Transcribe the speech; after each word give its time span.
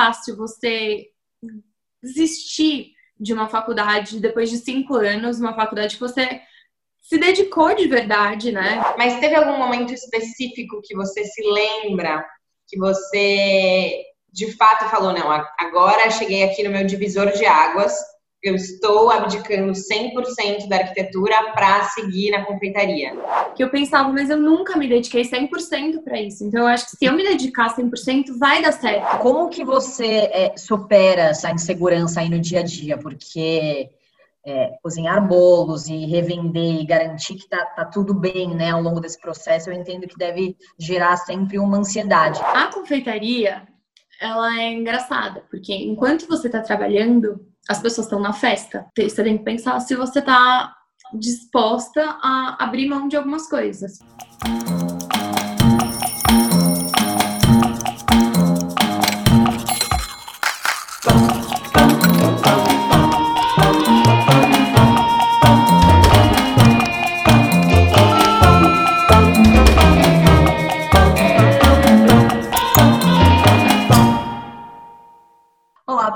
fácil 0.00 0.34
você 0.34 1.08
desistir 2.02 2.92
de 3.18 3.34
uma 3.34 3.48
faculdade 3.48 4.18
depois 4.18 4.48
de 4.48 4.56
cinco 4.56 4.94
anos, 4.94 5.38
uma 5.38 5.54
faculdade 5.54 5.96
que 5.96 6.00
você 6.00 6.40
se 7.02 7.18
dedicou 7.18 7.74
de 7.74 7.86
verdade, 7.86 8.50
né? 8.50 8.80
Mas 8.96 9.20
teve 9.20 9.34
algum 9.34 9.58
momento 9.58 9.92
específico 9.92 10.80
que 10.82 10.96
você 10.96 11.22
se 11.24 11.42
lembra 11.42 12.26
que 12.66 12.78
você 12.78 14.02
de 14.32 14.56
fato 14.56 14.88
falou: 14.88 15.12
não, 15.12 15.30
agora 15.58 16.10
cheguei 16.10 16.44
aqui 16.44 16.62
no 16.62 16.70
meu 16.70 16.86
divisor 16.86 17.30
de 17.32 17.44
águas, 17.44 17.94
eu 18.42 18.54
estou 18.54 19.10
abdicando 19.10 19.72
100% 19.72 20.66
da 20.66 20.76
arquitetura 20.76 21.52
para 21.52 21.84
seguir 21.84 22.30
na 22.30 22.44
confeitaria. 22.44 23.12
Que 23.54 23.62
eu 23.62 23.70
pensava, 23.70 24.10
mas 24.10 24.30
eu 24.30 24.38
nunca 24.38 24.78
me 24.78 24.88
dediquei 24.88 25.22
100% 25.22 26.02
para 26.02 26.20
isso. 26.20 26.44
Então 26.44 26.62
eu 26.62 26.66
acho 26.66 26.86
que 26.86 26.96
se 26.96 27.04
eu 27.04 27.12
me 27.12 27.22
dedicar 27.22 27.76
100%, 27.76 28.38
vai 28.38 28.62
dar 28.62 28.72
certo. 28.72 29.18
Como 29.18 29.50
que 29.50 29.62
você 29.62 30.30
é, 30.32 30.56
supera 30.56 31.24
essa 31.24 31.50
insegurança 31.50 32.20
aí 32.20 32.30
no 32.30 32.40
dia 32.40 32.60
a 32.60 32.62
dia? 32.62 32.96
Porque 32.96 33.90
é, 34.44 34.78
cozinhar 34.82 35.26
bolos 35.26 35.86
e 35.86 36.06
revender 36.06 36.80
e 36.80 36.86
garantir 36.86 37.34
que 37.34 37.48
tá, 37.48 37.64
tá, 37.66 37.84
tudo 37.84 38.14
bem, 38.14 38.54
né, 38.54 38.70
ao 38.70 38.80
longo 38.80 39.00
desse 39.00 39.20
processo, 39.20 39.68
eu 39.68 39.74
entendo 39.74 40.08
que 40.08 40.16
deve 40.16 40.56
gerar 40.78 41.16
sempre 41.18 41.58
uma 41.58 41.78
ansiedade. 41.78 42.40
A 42.42 42.68
confeitaria, 42.72 43.68
ela 44.20 44.58
é 44.60 44.72
engraçada, 44.72 45.44
porque 45.50 45.74
enquanto 45.74 46.26
você 46.26 46.46
está 46.46 46.60
trabalhando, 46.60 47.46
as 47.70 47.80
pessoas 47.80 48.08
estão 48.08 48.18
na 48.18 48.32
festa. 48.32 48.84
Você 48.98 49.22
tem 49.22 49.38
que 49.38 49.44
pensar 49.44 49.78
se 49.78 49.94
você 49.94 50.18
está 50.18 50.74
disposta 51.14 52.18
a 52.20 52.56
abrir 52.58 52.88
mão 52.88 53.06
de 53.06 53.16
algumas 53.16 53.48
coisas. 53.48 54.00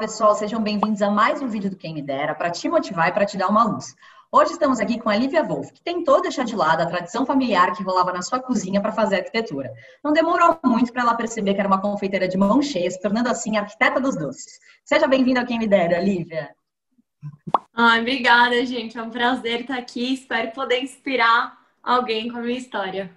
Pessoal, 0.05 0.35
sejam 0.35 0.63
bem-vindos 0.63 1.01
a 1.01 1.11
mais 1.11 1.41
um 1.41 1.49
vídeo 1.49 1.71
do 1.71 1.77
Quem 1.77 1.95
Me 1.95 2.03
Dera 2.03 2.35
para 2.35 2.51
te 2.51 2.69
motivar 2.69 3.09
e 3.09 3.13
para 3.13 3.25
te 3.25 3.39
dar 3.39 3.49
uma 3.49 3.65
luz. 3.65 3.97
Hoje 4.31 4.53
estamos 4.53 4.79
aqui 4.79 5.01
com 5.01 5.09
a 5.09 5.17
Lívia 5.17 5.43
Wolf, 5.43 5.73
que 5.73 5.81
tentou 5.81 6.21
deixar 6.21 6.45
de 6.45 6.55
lado 6.55 6.83
a 6.83 6.87
tradição 6.87 7.25
familiar 7.25 7.75
que 7.75 7.83
rolava 7.83 8.13
na 8.13 8.21
sua 8.21 8.39
cozinha 8.39 8.83
para 8.83 8.93
fazer 8.93 9.17
arquitetura. 9.17 9.73
Não 10.05 10.13
demorou 10.13 10.59
muito 10.63 10.93
para 10.93 11.01
ela 11.01 11.15
perceber 11.15 11.55
que 11.55 11.61
era 11.61 11.67
uma 11.67 11.81
confeiteira 11.81 12.29
de 12.29 12.37
mão 12.37 12.61
cheia, 12.61 12.91
se 12.91 13.01
tornando 13.01 13.31
assim 13.31 13.57
arquiteta 13.57 13.99
dos 13.99 14.15
doces. 14.15 14.61
Seja 14.85 15.07
bem-vinda 15.07 15.41
ao 15.41 15.47
Quem 15.47 15.59
Me 15.59 15.67
Dera, 15.67 15.99
Lívia. 15.99 16.55
Ai, 17.75 18.03
obrigada, 18.03 18.63
gente. 18.67 18.99
É 18.99 19.03
um 19.03 19.09
prazer 19.09 19.63
estar 19.63 19.79
aqui. 19.79 20.13
Espero 20.13 20.51
poder 20.51 20.83
inspirar 20.83 21.57
alguém 21.83 22.31
com 22.31 22.37
a 22.37 22.43
minha 22.43 22.59
história. 22.59 23.11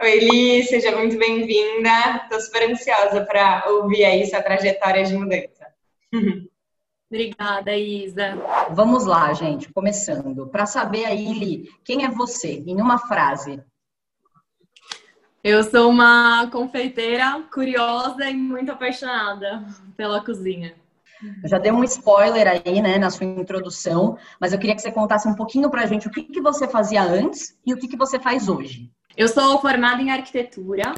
Oi, 0.00 0.18
Li, 0.20 0.62
seja 0.62 0.96
muito 0.96 1.18
bem-vinda. 1.18 2.22
Estou 2.22 2.40
super 2.40 2.70
ansiosa 2.70 3.24
para 3.24 3.64
ouvir 3.68 4.04
aí 4.04 4.24
sua 4.26 4.40
trajetória 4.40 5.04
de 5.04 5.14
mudança. 5.14 5.61
Obrigada, 7.10 7.76
Isa. 7.76 8.36
Vamos 8.70 9.04
lá, 9.04 9.32
gente, 9.34 9.70
começando. 9.72 10.46
Para 10.46 10.64
saber 10.64 11.04
aí, 11.04 11.32
Li, 11.32 11.70
quem 11.84 12.04
é 12.04 12.08
você, 12.08 12.62
em 12.66 12.80
uma 12.80 12.98
frase? 12.98 13.62
Eu 15.44 15.62
sou 15.64 15.90
uma 15.90 16.48
confeiteira 16.50 17.42
curiosa 17.52 18.30
e 18.30 18.34
muito 18.34 18.72
apaixonada 18.72 19.64
pela 19.96 20.24
cozinha. 20.24 20.74
Eu 21.42 21.48
já 21.48 21.58
dei 21.58 21.70
um 21.70 21.84
spoiler 21.84 22.48
aí, 22.48 22.80
né, 22.80 22.98
na 22.98 23.10
sua 23.10 23.26
introdução, 23.26 24.16
mas 24.40 24.52
eu 24.52 24.58
queria 24.58 24.74
que 24.74 24.82
você 24.82 24.90
contasse 24.90 25.28
um 25.28 25.34
pouquinho 25.34 25.70
pra 25.70 25.86
gente 25.86 26.08
o 26.08 26.10
que, 26.10 26.22
que 26.22 26.40
você 26.40 26.66
fazia 26.66 27.02
antes 27.02 27.58
e 27.66 27.74
o 27.74 27.76
que, 27.76 27.88
que 27.88 27.96
você 27.96 28.18
faz 28.18 28.48
hoje. 28.48 28.90
Eu 29.16 29.28
sou 29.28 29.60
formada 29.60 30.00
em 30.00 30.10
arquitetura. 30.10 30.94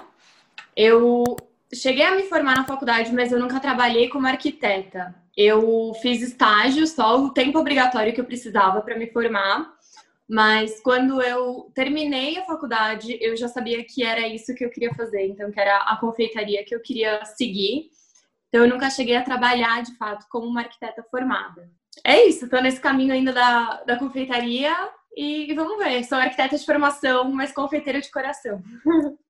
Eu 0.76 1.36
cheguei 1.74 2.04
a 2.04 2.14
me 2.14 2.24
formar 2.24 2.56
na 2.56 2.64
faculdade, 2.64 3.12
mas 3.12 3.32
eu 3.32 3.38
nunca 3.38 3.60
trabalhei 3.60 4.08
como 4.08 4.26
arquiteta. 4.26 5.14
Eu 5.36 5.92
fiz 6.00 6.22
estágio, 6.22 6.86
só 6.86 7.18
o 7.20 7.30
tempo 7.30 7.58
obrigatório 7.58 8.12
que 8.12 8.20
eu 8.20 8.24
precisava 8.24 8.80
para 8.80 8.96
me 8.96 9.06
formar. 9.08 9.74
Mas 10.28 10.80
quando 10.80 11.20
eu 11.20 11.70
terminei 11.74 12.38
a 12.38 12.44
faculdade, 12.44 13.18
eu 13.20 13.36
já 13.36 13.48
sabia 13.48 13.84
que 13.84 14.02
era 14.02 14.26
isso 14.26 14.54
que 14.54 14.64
eu 14.64 14.70
queria 14.70 14.94
fazer, 14.94 15.26
então 15.26 15.50
que 15.50 15.60
era 15.60 15.76
a 15.78 15.96
confeitaria 15.96 16.64
que 16.64 16.74
eu 16.74 16.80
queria 16.80 17.24
seguir. 17.24 17.90
Então 18.48 18.62
eu 18.62 18.68
nunca 18.68 18.88
cheguei 18.88 19.16
a 19.16 19.22
trabalhar 19.22 19.82
de 19.82 19.94
fato 19.96 20.26
como 20.30 20.46
uma 20.46 20.62
arquiteta 20.62 21.02
formada. 21.10 21.68
É 22.02 22.24
isso, 22.24 22.46
estou 22.46 22.62
nesse 22.62 22.80
caminho 22.80 23.12
ainda 23.12 23.32
da, 23.32 23.82
da 23.84 23.98
confeitaria 23.98 24.74
e, 25.16 25.50
e 25.50 25.54
vamos 25.54 25.78
ver. 25.78 26.04
Sou 26.04 26.18
arquiteta 26.18 26.56
de 26.56 26.64
formação, 26.64 27.30
mas 27.30 27.52
confeiteira 27.52 28.00
de 28.00 28.10
coração. 28.10 28.62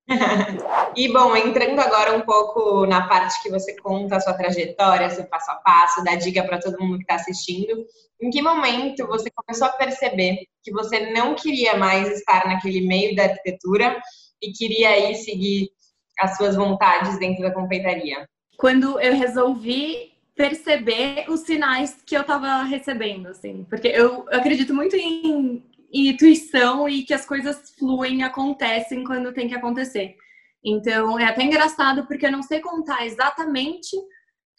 e 0.96 1.12
bom, 1.12 1.36
entrando 1.36 1.80
agora 1.80 2.16
um 2.16 2.22
pouco 2.22 2.86
na 2.86 3.06
parte 3.08 3.42
que 3.42 3.50
você 3.50 3.74
conta 3.76 4.16
a 4.16 4.20
sua 4.20 4.34
trajetória, 4.34 5.10
seu 5.10 5.24
passo 5.26 5.50
a 5.50 5.56
passo, 5.56 6.04
dá 6.04 6.14
dica 6.14 6.42
para 6.44 6.60
todo 6.60 6.80
mundo 6.80 6.98
que 6.98 7.04
está 7.04 7.16
assistindo. 7.16 7.84
Em 8.20 8.30
que 8.30 8.42
momento 8.42 9.06
você 9.06 9.30
começou 9.34 9.66
a 9.66 9.72
perceber 9.72 10.46
que 10.62 10.72
você 10.72 11.12
não 11.12 11.34
queria 11.34 11.76
mais 11.76 12.08
estar 12.10 12.46
naquele 12.46 12.86
meio 12.86 13.14
da 13.14 13.24
arquitetura 13.24 14.00
e 14.42 14.52
queria 14.52 14.90
aí 14.90 15.14
seguir 15.14 15.70
as 16.18 16.36
suas 16.36 16.56
vontades 16.56 17.18
dentro 17.18 17.42
da 17.42 17.52
confeitaria? 17.52 18.28
Quando 18.56 19.00
eu 19.00 19.14
resolvi 19.14 20.12
perceber 20.34 21.26
os 21.28 21.40
sinais 21.40 22.02
que 22.04 22.16
eu 22.16 22.22
estava 22.22 22.62
recebendo, 22.64 23.28
assim, 23.28 23.64
porque 23.68 23.88
eu, 23.88 24.26
eu 24.30 24.38
acredito 24.38 24.74
muito 24.74 24.96
em 24.96 25.62
intuição 25.94 26.88
e 26.88 27.04
que 27.04 27.14
as 27.14 27.24
coisas 27.24 27.74
fluem, 27.78 28.22
acontecem 28.22 29.04
quando 29.04 29.32
tem 29.32 29.48
que 29.48 29.54
acontecer. 29.54 30.16
Então, 30.64 31.18
é 31.18 31.26
até 31.26 31.42
engraçado 31.42 32.06
porque 32.06 32.26
eu 32.26 32.32
não 32.32 32.42
sei 32.42 32.60
contar 32.60 33.06
exatamente 33.06 33.96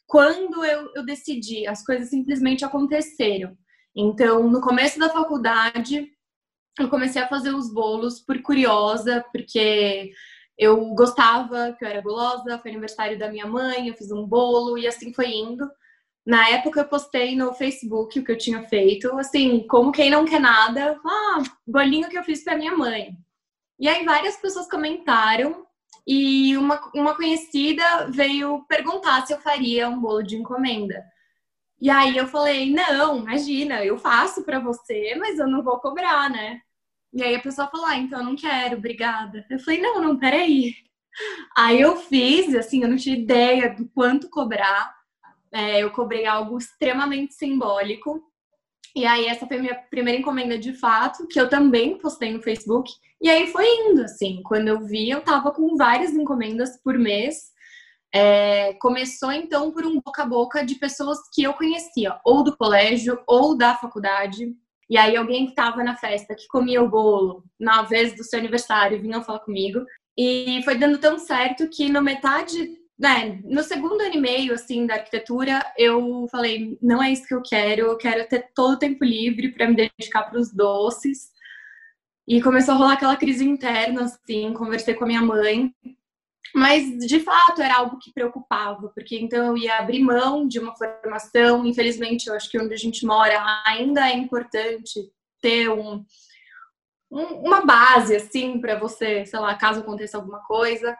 quando 0.08 0.64
eu, 0.64 0.92
eu 0.96 1.06
decidi, 1.06 1.68
as 1.68 1.84
coisas 1.84 2.10
simplesmente 2.10 2.64
aconteceram. 2.64 3.58
Então, 3.96 4.50
no 4.50 4.62
começo 4.62 5.00
da 5.00 5.10
faculdade, 5.10 6.08
eu 6.80 6.90
comecei 6.90 7.22
a 7.22 7.28
fazer 7.28 7.54
os 7.54 7.74
bolos 7.74 8.20
por 8.20 8.42
curiosa, 8.42 9.26
porque 9.32 10.12
eu 10.58 10.94
gostava, 10.94 11.74
que 11.74 11.84
eu 11.84 11.90
era 11.90 12.02
gulosa, 12.02 12.60
foi 12.60 12.72
aniversário 12.72 13.18
da 13.18 13.30
minha 13.30 13.48
mãe, 13.48 13.88
eu 13.88 13.96
fiz 13.96 14.12
um 14.12 14.26
bolo 14.26 14.78
e 14.78 14.88
assim 14.88 15.14
foi 15.14 15.30
indo. 15.30 15.68
Na 16.26 16.50
época 16.50 16.80
eu 16.82 16.88
postei 16.88 17.36
no 17.36 17.54
Facebook 17.54 18.20
o 18.20 18.24
que 18.24 18.32
eu 18.32 18.38
tinha 18.38 18.64
feito, 18.64 19.16
assim, 19.20 19.66
como 19.68 19.92
quem 19.92 20.10
não 20.10 20.26
quer 20.26 20.40
nada, 20.40 21.00
ah, 21.06 21.44
bolinho 21.68 22.10
que 22.10 22.18
eu 22.18 22.24
fiz 22.24 22.44
para 22.44 22.58
minha 22.58 22.76
mãe. 22.76 23.16
E 23.80 23.88
aí 23.88 24.06
várias 24.06 24.38
pessoas 24.38 24.70
comentaram 24.70 25.66
e 26.08 26.58
uma, 26.58 26.82
uma 26.96 27.16
conhecida 27.16 28.08
veio 28.10 28.64
perguntar 28.68 29.26
se 29.28 29.34
eu 29.34 29.40
faria 29.42 29.90
um 29.90 30.00
bolo 30.00 30.24
de 30.24 30.36
encomenda. 30.38 31.04
E 31.82 31.90
aí 31.90 32.18
eu 32.18 32.28
falei: 32.28 32.72
"Não, 32.74 33.18
imagina, 33.20 33.84
eu 33.86 33.98
faço 33.98 34.44
para 34.46 34.60
você, 34.60 35.16
mas 35.18 35.40
eu 35.40 35.48
não 35.48 35.64
vou 35.64 35.80
cobrar, 35.80 36.30
né?" 36.30 36.62
E 37.14 37.24
aí 37.24 37.36
a 37.36 37.42
pessoa 37.42 37.68
falou: 37.70 37.88
"Ah, 37.88 37.98
então 37.98 38.20
eu 38.20 38.26
não 38.26 38.36
quero, 38.36 38.78
obrigada". 38.78 39.46
Eu 39.50 39.60
falei: 39.60 39.82
"Não, 39.82 40.02
não, 40.02 40.18
peraí". 40.20 40.74
Aí 41.58 41.82
eu 41.82 41.96
fiz, 41.98 42.56
assim, 42.56 42.84
eu 42.84 42.90
não 42.90 42.98
tinha 42.98 43.16
ideia 43.18 43.74
do 43.76 43.88
quanto 43.90 44.30
cobrar 44.30 44.95
é, 45.52 45.84
eu 45.84 45.92
cobrei 45.92 46.26
algo 46.26 46.58
extremamente 46.58 47.34
simbólico. 47.34 48.22
E 48.96 49.06
aí, 49.06 49.26
essa 49.26 49.46
foi 49.46 49.58
a 49.58 49.62
minha 49.62 49.76
primeira 49.76 50.20
encomenda 50.20 50.58
de 50.58 50.74
fato, 50.74 51.28
que 51.28 51.40
eu 51.40 51.50
também 51.50 51.98
postei 51.98 52.32
no 52.32 52.42
Facebook. 52.42 52.92
E 53.22 53.30
aí 53.30 53.48
foi 53.48 53.66
indo, 53.68 54.04
assim. 54.04 54.42
Quando 54.44 54.70
eu 54.70 54.80
vi, 54.86 55.10
eu 55.10 55.22
tava 55.22 55.52
com 55.52 55.76
várias 55.76 56.14
encomendas 56.14 56.82
por 56.82 56.98
mês. 56.98 57.54
É, 58.14 58.74
começou 58.76 59.32
então 59.32 59.72
por 59.72 59.86
um 59.86 60.00
boca 60.00 60.24
a 60.24 60.26
boca 60.26 60.66
de 60.66 60.76
pessoas 60.76 61.18
que 61.34 61.44
eu 61.44 61.54
conhecia, 61.54 62.18
ou 62.24 62.42
do 62.44 62.56
colégio, 62.56 63.20
ou 63.28 63.58
da 63.58 63.76
faculdade. 63.76 64.56
E 64.90 64.98
aí, 64.98 65.18
alguém 65.18 65.46
que 65.46 65.52
estava 65.52 65.84
na 65.84 65.98
festa, 65.98 66.36
que 66.36 66.48
comia 66.48 66.82
o 66.82 66.90
bolo, 66.90 67.44
na 67.60 67.82
vez 67.82 68.16
do 68.16 68.24
seu 68.24 68.40
aniversário, 68.40 69.02
vinha 69.02 69.22
falar 69.22 69.40
comigo. 69.40 69.84
E 70.18 70.62
foi 70.64 70.78
dando 70.78 70.98
tão 71.00 71.20
certo 71.20 71.68
que, 71.68 71.90
no 71.90 72.02
metade 72.02 72.78
né, 72.98 73.42
no 73.44 73.62
segundo 73.62 74.02
ano 74.02 74.16
e 74.16 74.20
meio, 74.20 74.54
assim, 74.54 74.86
da 74.86 74.96
arquitetura, 74.96 75.62
eu 75.78 76.28
falei, 76.32 76.78
não 76.82 77.04
é 77.04 77.12
isso 77.12 77.28
que 77.28 77.34
eu 77.34 77.42
quero, 77.42 77.88
eu 77.88 77.98
quero 77.98 78.28
ter 78.28 78.50
todo 78.56 78.74
o 78.74 78.80
tempo 78.80 79.04
livre 79.04 79.52
para 79.52 79.68
me 79.68 79.76
dedicar 79.76 80.24
para 80.24 80.40
os 80.40 80.54
doces. 80.54 81.30
E 82.28 82.42
começou 82.42 82.74
a 82.74 82.78
rolar 82.78 82.94
aquela 82.94 83.18
crise 83.18 83.46
interna, 83.46 84.06
assim, 84.06 84.54
conversei 84.54 84.94
com 84.94 85.04
a 85.04 85.08
minha 85.08 85.22
mãe. 85.22 85.74
Mas, 86.56 87.06
de 87.06 87.20
fato, 87.20 87.62
era 87.62 87.76
algo 87.76 88.00
que 88.00 88.14
preocupava, 88.14 88.88
porque 88.96 89.18
então 89.20 89.46
eu 89.46 89.58
ia 89.58 89.78
abrir 89.78 90.00
mão 90.00 90.48
de 90.48 90.58
uma 90.58 90.74
formação. 90.76 91.66
Infelizmente, 91.66 92.28
eu 92.28 92.34
acho 92.34 92.50
que 92.50 92.58
onde 92.58 92.74
a 92.74 92.78
gente 92.78 93.06
mora 93.06 93.44
ainda 93.66 94.10
é 94.10 94.14
importante 94.14 95.02
ter 95.42 95.70
um, 95.70 96.04
um 97.12 97.24
uma 97.46 97.66
base, 97.66 98.16
assim, 98.16 98.60
para 98.60 98.80
você, 98.80 99.26
sei 99.26 99.40
lá, 99.40 99.54
caso 99.56 99.82
aconteça 99.82 100.18
alguma 100.18 100.40
coisa. 100.46 100.98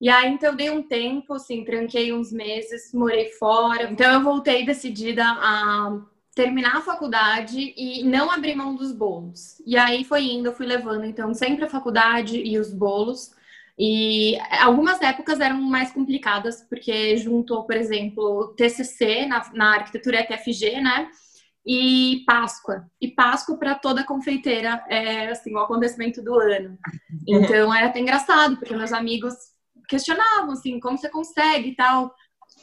E 0.00 0.08
aí, 0.08 0.30
então, 0.32 0.50
eu 0.50 0.56
dei 0.56 0.70
um 0.70 0.82
tempo, 0.82 1.34
assim, 1.34 1.64
tranquei 1.64 2.12
uns 2.12 2.32
meses, 2.32 2.92
morei 2.92 3.30
fora. 3.30 3.90
Então, 3.90 4.12
eu 4.12 4.22
voltei 4.22 4.64
decidida 4.64 5.24
a 5.24 6.00
terminar 6.34 6.76
a 6.78 6.82
faculdade 6.82 7.72
e 7.76 8.02
não 8.02 8.30
abrir 8.30 8.54
mão 8.56 8.74
dos 8.74 8.92
bolos. 8.92 9.62
E 9.64 9.76
aí 9.76 10.04
foi 10.04 10.24
indo, 10.24 10.48
eu 10.48 10.54
fui 10.54 10.66
levando, 10.66 11.04
então, 11.04 11.32
sempre 11.32 11.64
a 11.64 11.70
faculdade 11.70 12.38
e 12.38 12.58
os 12.58 12.72
bolos. 12.72 13.30
E 13.78 14.36
algumas 14.60 15.00
épocas 15.00 15.40
eram 15.40 15.60
mais 15.60 15.92
complicadas, 15.92 16.62
porque 16.68 17.16
juntou, 17.16 17.64
por 17.64 17.76
exemplo, 17.76 18.54
TCC 18.56 19.26
na, 19.26 19.50
na 19.52 19.74
arquitetura 19.74 20.24
FFG, 20.24 20.80
né? 20.80 21.08
E 21.66 22.22
Páscoa. 22.26 22.86
E 23.00 23.08
Páscoa 23.08 23.56
para 23.56 23.74
toda 23.74 24.04
confeiteira 24.04 24.84
é 24.88 25.28
assim, 25.28 25.54
o 25.54 25.58
acontecimento 25.58 26.22
do 26.22 26.38
ano. 26.38 26.78
Então 27.26 27.74
era 27.74 27.86
até 27.86 28.00
engraçado, 28.00 28.58
porque 28.58 28.76
meus 28.76 28.92
amigos 28.92 29.32
questionavam 29.88 30.52
assim, 30.52 30.80
como 30.80 30.98
você 30.98 31.08
consegue 31.08 31.70
e 31.70 31.76
tal. 31.76 32.14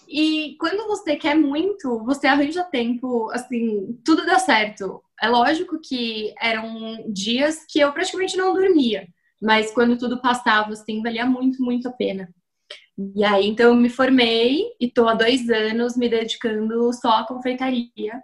E 0.07 0.55
quando 0.59 0.87
você 0.87 1.15
quer 1.15 1.35
muito, 1.35 2.03
você 2.03 2.27
arranja 2.27 2.63
tempo, 2.63 3.29
assim, 3.31 3.99
tudo 4.05 4.25
dá 4.25 4.39
certo. 4.39 5.01
É 5.21 5.27
lógico 5.27 5.79
que 5.79 6.33
eram 6.39 7.05
dias 7.07 7.65
que 7.69 7.79
eu 7.79 7.91
praticamente 7.93 8.35
não 8.37 8.53
dormia. 8.53 9.07
Mas 9.41 9.71
quando 9.71 9.97
tudo 9.97 10.21
passava, 10.21 10.73
assim, 10.73 11.01
valia 11.01 11.25
muito, 11.25 11.63
muito 11.63 11.87
a 11.87 11.91
pena. 11.91 12.29
E 13.15 13.23
aí, 13.23 13.47
então, 13.47 13.69
eu 13.69 13.75
me 13.75 13.89
formei 13.89 14.63
e 14.79 14.85
estou 14.85 15.07
há 15.07 15.15
dois 15.15 15.49
anos 15.49 15.97
me 15.97 16.07
dedicando 16.07 16.93
só 16.93 17.19
à 17.19 17.27
confeitaria. 17.27 18.21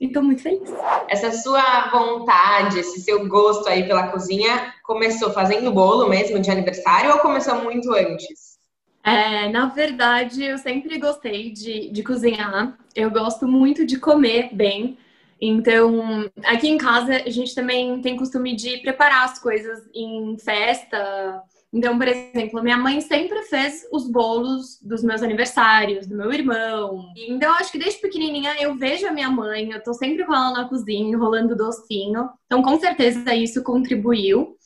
E 0.00 0.06
estou 0.06 0.22
muito 0.22 0.42
feliz. 0.42 0.70
Essa 1.08 1.32
sua 1.32 1.90
vontade, 1.90 2.78
esse 2.78 3.00
seu 3.00 3.26
gosto 3.26 3.68
aí 3.68 3.86
pela 3.86 4.08
cozinha, 4.08 4.74
começou 4.84 5.30
fazendo 5.30 5.72
bolo 5.72 6.08
mesmo 6.08 6.38
de 6.38 6.50
aniversário 6.50 7.12
ou 7.12 7.18
começou 7.20 7.62
muito 7.62 7.90
antes? 7.92 8.56
É, 9.02 9.48
na 9.48 9.66
verdade, 9.66 10.44
eu 10.44 10.58
sempre 10.58 10.98
gostei 10.98 11.50
de, 11.50 11.90
de 11.90 12.02
cozinhar. 12.02 12.76
Eu 12.94 13.10
gosto 13.10 13.46
muito 13.46 13.86
de 13.86 13.98
comer 13.98 14.50
bem. 14.52 14.98
Então, 15.40 16.28
aqui 16.44 16.68
em 16.68 16.76
casa 16.76 17.14
a 17.14 17.30
gente 17.30 17.54
também 17.54 18.00
tem 18.00 18.16
costume 18.16 18.54
de 18.56 18.78
preparar 18.78 19.24
as 19.24 19.38
coisas 19.38 19.88
em 19.94 20.36
festa. 20.38 21.42
Então, 21.76 21.98
por 21.98 22.08
exemplo, 22.08 22.62
minha 22.62 22.78
mãe 22.78 23.02
sempre 23.02 23.42
fez 23.42 23.86
os 23.92 24.10
bolos 24.10 24.80
dos 24.80 25.02
meus 25.04 25.22
aniversários, 25.22 26.06
do 26.06 26.16
meu 26.16 26.32
irmão. 26.32 27.12
Então, 27.14 27.52
acho 27.52 27.70
que 27.70 27.78
desde 27.78 28.00
pequenininha 28.00 28.56
eu 28.58 28.74
vejo 28.78 29.06
a 29.06 29.12
minha 29.12 29.28
mãe, 29.28 29.70
eu 29.70 29.82
tô 29.82 29.92
sempre 29.92 30.24
com 30.24 30.34
ela 30.34 30.52
na 30.52 30.68
cozinha, 30.70 31.10
enrolando 31.10 31.54
docinho. 31.54 32.30
Então, 32.46 32.62
com 32.62 32.80
certeza 32.80 33.34
isso 33.34 33.62
contribuiu. 33.62 34.56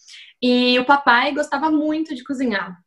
E 0.40 0.78
o 0.78 0.84
papai 0.84 1.34
gostava 1.34 1.68
muito 1.68 2.14
de 2.14 2.22
cozinhar. 2.22 2.80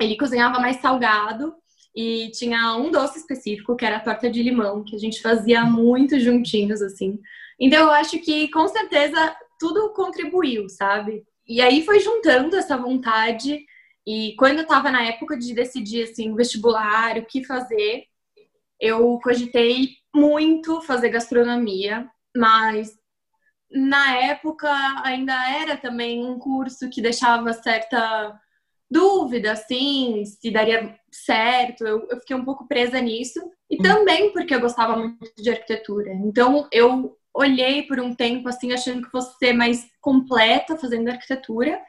Ele 0.00 0.16
cozinhava 0.16 0.60
mais 0.60 0.76
salgado 0.76 1.52
e 1.92 2.30
tinha 2.30 2.76
um 2.76 2.88
doce 2.92 3.18
específico, 3.18 3.74
que 3.74 3.84
era 3.84 3.96
a 3.96 4.00
torta 4.00 4.30
de 4.30 4.44
limão, 4.44 4.84
que 4.84 4.94
a 4.94 4.98
gente 4.98 5.20
fazia 5.20 5.64
muito 5.64 6.20
juntinhos, 6.20 6.80
assim. 6.80 7.18
Então, 7.58 7.86
eu 7.86 7.90
acho 7.90 8.16
que, 8.20 8.48
com 8.48 8.68
certeza, 8.68 9.36
tudo 9.58 9.92
contribuiu, 9.92 10.68
sabe? 10.68 11.24
E 11.46 11.60
aí 11.60 11.84
foi 11.84 12.00
juntando 12.00 12.56
essa 12.56 12.76
vontade. 12.76 13.64
E 14.06 14.34
quando 14.38 14.58
eu 14.58 14.66
tava 14.66 14.90
na 14.90 15.02
época 15.02 15.36
de 15.36 15.54
decidir, 15.54 16.04
assim, 16.04 16.34
vestibular, 16.34 17.18
o 17.18 17.26
que 17.26 17.44
fazer, 17.44 18.04
eu 18.80 19.18
cogitei 19.22 19.90
muito 20.14 20.80
fazer 20.82 21.10
gastronomia, 21.10 22.08
mas 22.36 22.96
na 23.70 24.16
época 24.16 24.68
ainda 25.04 25.34
era 25.50 25.76
também 25.76 26.24
um 26.24 26.38
curso 26.38 26.88
que 26.88 27.02
deixava 27.02 27.52
certa 27.52 28.40
dúvida, 28.90 29.52
assim, 29.52 30.24
se 30.24 30.50
daria 30.50 30.98
certo. 31.10 31.84
Eu, 31.84 32.06
eu 32.08 32.18
fiquei 32.20 32.36
um 32.36 32.44
pouco 32.44 32.66
presa 32.66 33.00
nisso. 33.00 33.40
E 33.70 33.76
hum. 33.76 33.82
também 33.82 34.32
porque 34.32 34.54
eu 34.54 34.60
gostava 34.60 34.96
muito 34.96 35.34
de 35.36 35.50
arquitetura. 35.50 36.12
Então, 36.12 36.68
eu 36.72 37.16
olhei 37.36 37.82
por 37.82 38.00
um 38.00 38.14
tempo, 38.14 38.48
assim, 38.48 38.72
achando 38.72 39.02
que 39.02 39.10
fosse 39.10 39.36
ser 39.38 39.52
mais 39.52 39.86
completa 40.00 40.76
fazendo 40.76 41.08
arquitetura. 41.08 41.80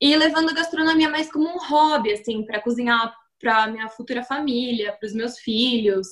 E 0.00 0.16
levando 0.16 0.50
a 0.50 0.54
gastronomia 0.54 1.08
mais 1.08 1.30
como 1.30 1.48
um 1.48 1.58
hobby, 1.58 2.12
assim, 2.12 2.44
para 2.44 2.60
cozinhar 2.60 3.14
para 3.38 3.68
minha 3.68 3.88
futura 3.88 4.22
família, 4.22 4.92
para 4.92 5.06
os 5.06 5.14
meus 5.14 5.38
filhos. 5.38 6.06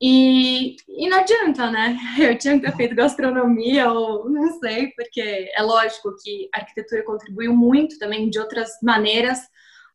E, 0.00 0.76
e 0.88 1.08
não 1.08 1.18
adianta, 1.18 1.70
né? 1.70 1.96
Eu 2.18 2.36
tinha 2.36 2.58
que 2.58 2.66
ter 2.66 2.76
feito 2.76 2.94
gastronomia 2.94 3.90
ou 3.90 4.28
não 4.28 4.58
sei, 4.58 4.92
porque 4.92 5.50
é 5.54 5.62
lógico 5.62 6.14
que 6.22 6.48
a 6.54 6.60
arquitetura 6.60 7.04
contribuiu 7.04 7.54
muito 7.54 7.98
também 7.98 8.28
de 8.28 8.38
outras 8.38 8.70
maneiras, 8.82 9.40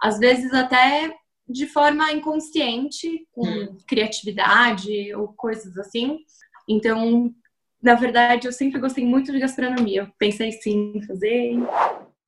às 0.01 0.17
vezes 0.17 0.53
até 0.53 1.13
de 1.47 1.67
forma 1.67 2.11
inconsciente, 2.11 3.27
com 3.31 3.45
hum. 3.45 3.77
criatividade 3.87 5.13
ou 5.15 5.33
coisas 5.33 5.77
assim. 5.77 6.19
Então, 6.67 7.33
na 7.81 7.95
verdade, 7.95 8.47
eu 8.47 8.51
sempre 8.51 8.79
gostei 8.79 9.05
muito 9.05 9.31
de 9.31 9.39
gastronomia. 9.39 10.01
Eu 10.01 10.07
pensei 10.17 10.51
sim 10.51 10.93
em 10.95 11.01
fazer. 11.01 11.55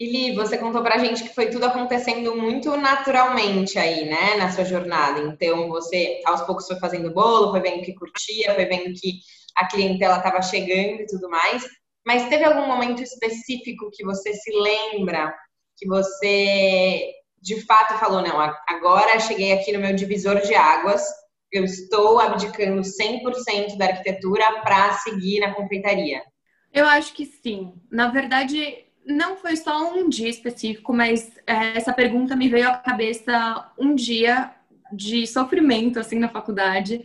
Lili, 0.02 0.36
você 0.36 0.58
contou 0.58 0.82
pra 0.82 0.98
gente 0.98 1.24
que 1.24 1.36
foi 1.36 1.50
tudo 1.50 1.66
acontecendo 1.66 2.36
muito 2.36 2.76
naturalmente 2.76 3.78
aí, 3.78 4.06
né, 4.06 4.36
na 4.38 4.52
sua 4.52 4.66
jornada. 4.66 5.22
Então, 5.22 5.70
você 5.70 6.22
aos 6.26 6.42
poucos 6.42 6.68
foi 6.68 6.78
fazendo 6.78 7.14
bolo, 7.14 7.52
foi 7.52 7.62
vendo 7.62 7.84
que 7.84 7.94
curtia, 7.94 8.56
foi 8.56 8.66
vendo 8.66 8.94
que 9.00 9.20
a 9.56 9.68
clientela 9.68 10.18
estava 10.18 10.42
chegando 10.42 11.02
e 11.02 11.06
tudo 11.06 11.30
mais. 11.30 11.64
Mas 12.06 12.28
teve 12.28 12.44
algum 12.44 12.68
momento 12.68 13.02
específico 13.02 13.90
que 13.94 14.04
você 14.04 14.34
se 14.34 14.52
lembra 14.52 15.34
que 15.78 15.88
você 15.88 17.14
de 17.40 17.62
fato 17.66 18.00
falou: 18.00 18.22
não, 18.22 18.40
agora 18.68 19.20
cheguei 19.20 19.54
aqui 19.54 19.72
no 19.72 19.80
meu 19.80 19.94
divisor 19.94 20.42
de 20.42 20.56
águas, 20.56 21.04
eu 21.54 21.64
estou 21.64 22.20
abdicando 22.20 22.82
100% 22.82 23.78
da 23.78 23.86
arquitetura 23.86 24.62
para 24.62 24.94
seguir 24.94 25.40
na 25.40 25.54
confeitaria? 25.54 26.24
Eu 26.74 26.86
acho 26.86 27.14
que 27.14 27.26
sim. 27.26 27.74
Na 27.92 28.08
verdade, 28.08 28.86
não 29.06 29.38
foi 29.38 29.56
só 29.56 29.94
um 29.94 30.10
dia 30.10 30.30
específico, 30.30 30.92
mas 30.92 31.32
é, 31.46 31.78
essa 31.78 31.94
pergunta 31.94 32.36
me 32.36 32.50
veio 32.50 32.68
à 32.68 32.78
cabeça 32.78 33.72
um 33.78 33.94
dia 33.94 34.52
de 34.92 35.28
sofrimento, 35.28 36.00
assim, 36.00 36.18
na 36.18 36.30
faculdade, 36.30 37.04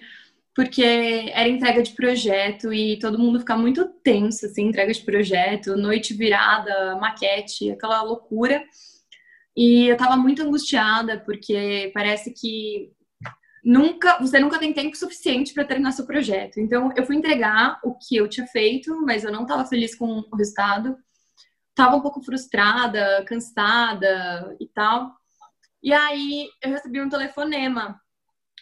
porque 0.54 0.82
era 0.82 1.48
entrega 1.48 1.82
de 1.82 1.92
projeto 1.92 2.72
e 2.72 2.98
todo 2.98 3.18
mundo 3.18 3.40
fica 3.40 3.56
muito 3.56 3.86
tenso, 4.02 4.46
assim, 4.46 4.66
entrega 4.66 4.92
de 4.92 5.02
projeto, 5.02 5.76
noite 5.76 6.14
virada, 6.14 6.96
maquete, 6.96 7.70
aquela 7.70 8.02
loucura. 8.02 8.64
E 9.56 9.88
eu 9.88 9.96
tava 9.96 10.16
muito 10.16 10.42
angustiada, 10.42 11.18
porque 11.20 11.90
parece 11.94 12.32
que 12.32 12.90
nunca, 13.64 14.18
você 14.18 14.38
nunca 14.38 14.58
tem 14.58 14.72
tempo 14.72 14.96
suficiente 14.96 15.52
para 15.52 15.64
terminar 15.64 15.92
seu 15.92 16.06
projeto. 16.06 16.58
Então, 16.58 16.92
eu 16.96 17.04
fui 17.04 17.16
entregar 17.16 17.78
o 17.82 17.94
que 17.94 18.16
eu 18.16 18.28
tinha 18.28 18.46
feito, 18.46 19.00
mas 19.04 19.24
eu 19.24 19.32
não 19.32 19.42
estava 19.42 19.64
feliz 19.64 19.94
com 19.94 20.24
o 20.30 20.36
resultado 20.36 20.96
estava 21.78 21.94
um 21.94 22.00
pouco 22.00 22.20
frustrada, 22.20 23.24
cansada 23.24 24.56
e 24.60 24.66
tal. 24.66 25.14
E 25.80 25.92
aí 25.92 26.48
eu 26.60 26.70
recebi 26.70 27.00
um 27.00 27.08
telefonema. 27.08 28.00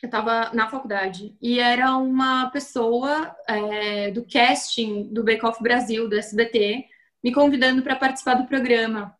Eu 0.02 0.08
estava 0.08 0.50
na 0.52 0.68
faculdade 0.68 1.34
e 1.40 1.58
era 1.58 1.96
uma 1.96 2.50
pessoa 2.50 3.34
é, 3.48 4.10
do 4.10 4.26
casting 4.30 5.04
do 5.10 5.24
Bake 5.24 5.44
Off 5.46 5.62
Brasil, 5.62 6.06
do 6.06 6.18
SBT, 6.18 6.84
me 7.24 7.32
convidando 7.32 7.82
para 7.82 7.96
participar 7.96 8.34
do 8.34 8.46
programa. 8.46 9.16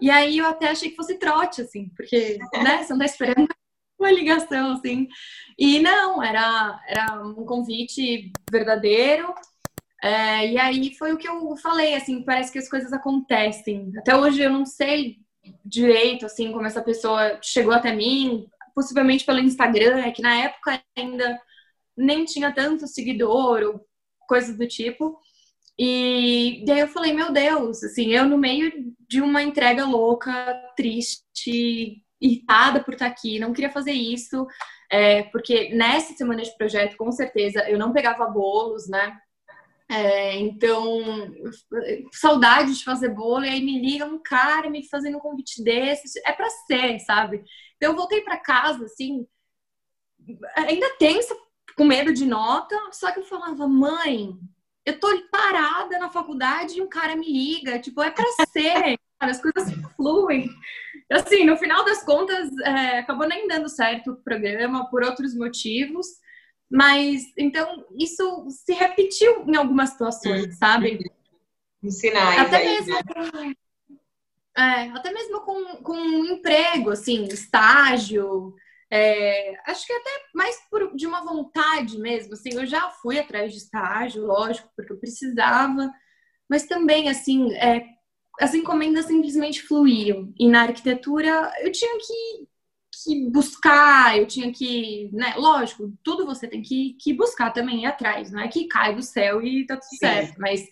E 0.00 0.08
aí 0.08 0.38
eu 0.38 0.46
até 0.46 0.68
achei 0.68 0.90
que 0.90 0.96
fosse 0.96 1.18
trote, 1.18 1.62
assim, 1.62 1.88
porque 1.96 2.38
né, 2.62 2.84
você 2.84 2.94
não 2.94 3.02
está 3.02 3.04
esperando 3.04 3.48
uma 4.00 4.10
ligação, 4.10 4.72
assim. 4.72 5.08
E 5.58 5.78
não, 5.80 6.22
era, 6.22 6.80
era 6.88 7.22
um 7.22 7.44
convite 7.44 8.30
verdadeiro 8.50 9.34
é, 10.02 10.52
e 10.52 10.58
aí 10.58 10.94
foi 10.94 11.12
o 11.12 11.16
que 11.16 11.28
eu 11.28 11.56
falei, 11.56 11.94
assim, 11.94 12.22
parece 12.22 12.52
que 12.52 12.58
as 12.58 12.68
coisas 12.68 12.92
acontecem. 12.92 13.92
Até 13.98 14.14
hoje 14.14 14.42
eu 14.42 14.50
não 14.50 14.64
sei 14.64 15.18
direito, 15.64 16.26
assim, 16.26 16.52
como 16.52 16.66
essa 16.66 16.82
pessoa 16.82 17.38
chegou 17.42 17.72
até 17.72 17.94
mim, 17.94 18.46
possivelmente 18.74 19.24
pelo 19.24 19.40
Instagram, 19.40 19.98
é 19.98 20.12
que 20.12 20.22
na 20.22 20.34
época 20.34 20.82
ainda 20.96 21.40
nem 21.96 22.24
tinha 22.24 22.52
tanto 22.52 22.86
seguidor 22.86 23.62
ou 23.62 23.86
coisas 24.28 24.56
do 24.56 24.66
tipo. 24.68 25.18
E 25.78 26.64
daí 26.66 26.80
eu 26.80 26.88
falei, 26.88 27.12
meu 27.12 27.32
Deus, 27.32 27.82
assim, 27.82 28.12
eu 28.12 28.26
no 28.26 28.38
meio 28.38 28.72
de 29.08 29.20
uma 29.20 29.42
entrega 29.42 29.84
louca, 29.84 30.32
triste, 30.76 32.02
irritada 32.20 32.82
por 32.82 32.94
estar 32.94 33.06
aqui, 33.06 33.38
não 33.38 33.52
queria 33.52 33.70
fazer 33.70 33.92
isso, 33.92 34.46
é, 34.90 35.24
porque 35.24 35.74
nessa 35.74 36.14
semana 36.14 36.42
de 36.42 36.56
projeto, 36.56 36.96
com 36.96 37.10
certeza, 37.12 37.68
eu 37.68 37.78
não 37.78 37.92
pegava 37.92 38.26
bolos, 38.26 38.88
né? 38.88 39.18
É, 39.88 40.36
então, 40.38 41.00
saudade 42.12 42.76
de 42.76 42.84
fazer 42.84 43.10
bolo, 43.10 43.44
e 43.44 43.48
aí 43.48 43.64
me 43.64 43.80
liga 43.80 44.04
um 44.04 44.20
cara 44.20 44.68
me 44.68 44.86
fazendo 44.88 45.18
um 45.18 45.20
convite 45.20 45.62
desse, 45.62 46.20
é 46.24 46.32
para 46.32 46.50
ser, 46.66 46.98
sabe? 47.00 47.44
Então, 47.76 47.92
eu 47.92 47.96
voltei 47.96 48.20
para 48.22 48.36
casa, 48.38 48.84
assim, 48.84 49.26
ainda 50.56 50.96
tensa, 50.98 51.36
com 51.76 51.84
medo 51.84 52.12
de 52.12 52.24
nota, 52.24 52.74
só 52.90 53.12
que 53.12 53.20
eu 53.20 53.24
falava, 53.24 53.68
mãe, 53.68 54.36
eu 54.84 54.98
tô 54.98 55.08
parada 55.30 55.98
na 55.98 56.08
faculdade 56.08 56.78
e 56.78 56.82
um 56.82 56.88
cara 56.88 57.14
me 57.14 57.30
liga, 57.30 57.78
tipo, 57.78 58.02
é 58.02 58.10
para 58.10 58.24
ser, 58.46 58.98
as 59.20 59.40
coisas 59.40 59.72
fluem. 59.96 60.48
Assim, 61.10 61.44
no 61.44 61.56
final 61.56 61.84
das 61.84 62.04
contas, 62.04 62.50
é, 62.58 62.98
acabou 62.98 63.28
nem 63.28 63.46
dando 63.46 63.68
certo 63.68 64.12
o 64.12 64.22
programa 64.22 64.88
por 64.90 65.02
outros 65.02 65.34
motivos. 65.34 66.06
Mas, 66.70 67.22
então, 67.36 67.86
isso 67.98 68.46
se 68.50 68.72
repetiu 68.72 69.44
em 69.46 69.56
algumas 69.56 69.90
situações, 69.90 70.46
uhum. 70.46 70.52
sabe? 70.52 70.98
Sinais 71.88 72.40
até 72.40 72.56
aí, 72.56 72.64
mesmo 72.64 72.94
né? 72.94 73.54
é, 74.56 74.90
até 74.90 75.12
mesmo 75.12 75.40
com, 75.42 75.76
com 75.82 75.96
um 75.96 76.24
emprego, 76.24 76.90
assim, 76.90 77.24
estágio. 77.24 78.54
É, 78.90 79.54
acho 79.70 79.86
que 79.86 79.92
até 79.92 80.10
mais 80.34 80.56
por, 80.68 80.96
de 80.96 81.06
uma 81.06 81.24
vontade 81.24 81.98
mesmo, 81.98 82.34
assim, 82.34 82.50
eu 82.52 82.66
já 82.66 82.90
fui 82.90 83.18
atrás 83.18 83.52
de 83.52 83.58
estágio, 83.58 84.24
lógico, 84.24 84.70
porque 84.76 84.92
eu 84.92 84.98
precisava, 84.98 85.92
mas 86.48 86.66
também, 86.66 87.08
assim, 87.08 87.52
é, 87.54 87.84
as 88.40 88.54
encomendas 88.54 89.06
simplesmente 89.06 89.62
fluíam. 89.62 90.32
E 90.38 90.48
na 90.48 90.62
arquitetura 90.62 91.52
eu 91.60 91.72
tinha 91.72 91.98
que, 91.98 92.48
que 93.02 93.30
buscar, 93.30 94.18
eu 94.18 94.26
tinha 94.26 94.52
que, 94.52 95.10
né, 95.12 95.34
lógico, 95.36 95.92
tudo 96.02 96.26
você 96.26 96.46
tem 96.46 96.62
que, 96.62 96.96
que 97.00 97.12
buscar 97.12 97.52
também 97.52 97.82
ir 97.82 97.86
atrás, 97.86 98.30
não 98.30 98.40
é 98.40 98.48
que 98.48 98.68
cai 98.68 98.94
do 98.94 99.02
céu 99.02 99.42
e 99.42 99.66
tá 99.66 99.76
tudo 99.76 99.90
Sim. 99.90 99.96
certo, 99.96 100.34
mas 100.38 100.66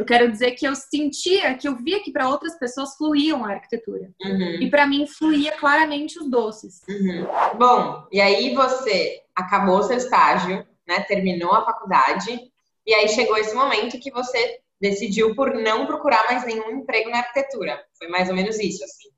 eu 0.00 0.06
quero 0.06 0.30
dizer 0.30 0.52
que 0.52 0.66
eu 0.66 0.74
sentia, 0.74 1.54
que 1.54 1.68
eu 1.68 1.76
via 1.76 2.02
que 2.02 2.10
para 2.10 2.26
outras 2.26 2.58
pessoas 2.58 2.96
fluíam 2.96 3.44
a 3.44 3.50
arquitetura. 3.50 4.10
Uhum. 4.24 4.62
E 4.62 4.70
para 4.70 4.86
mim 4.86 5.06
fluía 5.06 5.52
claramente 5.58 6.18
os 6.18 6.26
doces. 6.26 6.80
Uhum. 6.88 7.26
Bom, 7.58 8.08
e 8.10 8.18
aí 8.18 8.54
você 8.54 9.22
acabou 9.36 9.82
seu 9.82 9.98
estágio, 9.98 10.66
né? 10.88 11.00
Terminou 11.00 11.52
a 11.52 11.66
faculdade. 11.66 12.50
E 12.86 12.94
aí 12.94 13.08
chegou 13.08 13.36
esse 13.36 13.54
momento 13.54 14.00
que 14.00 14.10
você 14.10 14.60
decidiu 14.80 15.34
por 15.34 15.54
não 15.54 15.86
procurar 15.86 16.24
mais 16.24 16.44
nenhum 16.44 16.70
emprego 16.70 17.10
na 17.10 17.18
arquitetura. 17.18 17.82
Foi 17.98 18.08
mais 18.08 18.28
ou 18.28 18.34
menos 18.34 18.58
isso, 18.58 18.82
assim. 18.82 19.08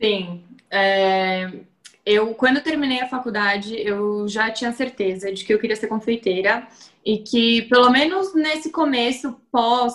Sim. 0.00 0.44
É... 0.70 1.50
Eu, 2.04 2.34
quando 2.34 2.56
eu 2.56 2.64
terminei 2.64 3.00
a 3.00 3.08
faculdade, 3.08 3.80
eu 3.80 4.26
já 4.26 4.50
tinha 4.50 4.72
certeza 4.72 5.32
de 5.32 5.44
que 5.44 5.54
eu 5.54 5.58
queria 5.58 5.76
ser 5.76 5.86
confeiteira 5.86 6.66
e 7.04 7.18
que, 7.18 7.62
pelo 7.62 7.90
menos 7.90 8.34
nesse 8.34 8.70
começo, 8.70 9.40
pós 9.52 9.94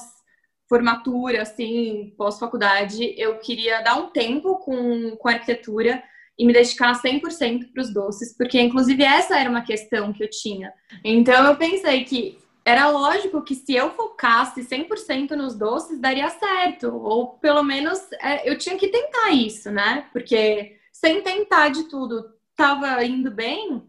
formatura, 0.70 1.42
assim, 1.42 2.14
pós-faculdade, 2.18 3.14
eu 3.18 3.38
queria 3.40 3.82
dar 3.82 3.96
um 3.96 4.10
tempo 4.10 4.58
com, 4.58 5.16
com 5.16 5.30
arquitetura 5.30 6.04
e 6.38 6.46
me 6.46 6.54
dedicar 6.54 7.02
100% 7.02 7.72
para 7.74 7.82
os 7.82 7.92
doces, 7.92 8.36
porque 8.38 8.60
inclusive 8.60 9.04
essa 9.04 9.40
era 9.40 9.50
uma 9.50 9.64
questão 9.64 10.14
que 10.14 10.24
eu 10.24 10.30
tinha. 10.30 10.72
Então 11.04 11.46
eu 11.46 11.56
pensei 11.56 12.04
que 12.04 12.38
era 12.68 12.90
lógico 12.90 13.42
que 13.42 13.56
se 13.56 13.74
eu 13.74 13.92
focasse 13.92 14.60
100% 14.60 15.32
nos 15.38 15.56
doces, 15.56 16.02
daria 16.02 16.30
certo, 16.30 16.94
ou 16.94 17.38
pelo 17.38 17.64
menos 17.64 17.98
é, 18.22 18.50
eu 18.50 18.58
tinha 18.58 18.78
que 18.78 18.90
tentar 18.90 19.32
isso, 19.32 19.72
né? 19.72 20.10
Porque 20.12 20.78
sem 20.92 21.22
tentar 21.22 21.70
de 21.70 21.84
tudo, 21.84 22.30
estava 22.52 23.02
indo 23.06 23.32
bem, 23.32 23.88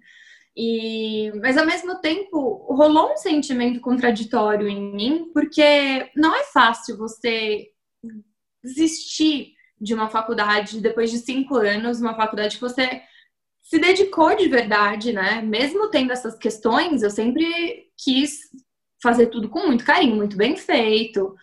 e, 0.57 1.33
mas 1.43 1.59
ao 1.59 1.67
mesmo 1.67 2.01
tempo 2.01 2.73
rolou 2.73 3.15
um 3.15 3.17
sentimento 3.17 3.81
contraditório 3.81 4.69
em 4.69 4.95
mim, 4.95 5.31
porque 5.35 6.09
não 6.15 6.33
é 6.37 6.45
fácil 6.45 6.97
você 6.97 7.67
desistir 8.63 9.55
de 9.81 9.93
uma 9.93 10.09
faculdade 10.09 10.81
depois 10.81 11.11
de 11.11 11.19
cinco 11.19 11.57
anos, 11.57 12.01
uma 12.01 12.15
faculdade 12.15 12.55
que 12.55 12.63
você 12.63 13.03
se 13.61 13.77
dedicou 13.81 14.37
de 14.37 14.47
verdade, 14.49 15.13
né? 15.13 15.43
Mesmo 15.43 15.91
tendo 15.91 16.13
essas 16.13 16.39
questões, 16.39 17.03
eu 17.03 17.11
sempre 17.11 17.89
quis 17.97 18.49
fazer 19.03 19.27
tudo 19.27 19.49
com 19.49 19.67
muito 19.67 19.85
carinho, 19.85 20.17
muito 20.17 20.37
bem 20.37 20.57
feito. 20.57 21.35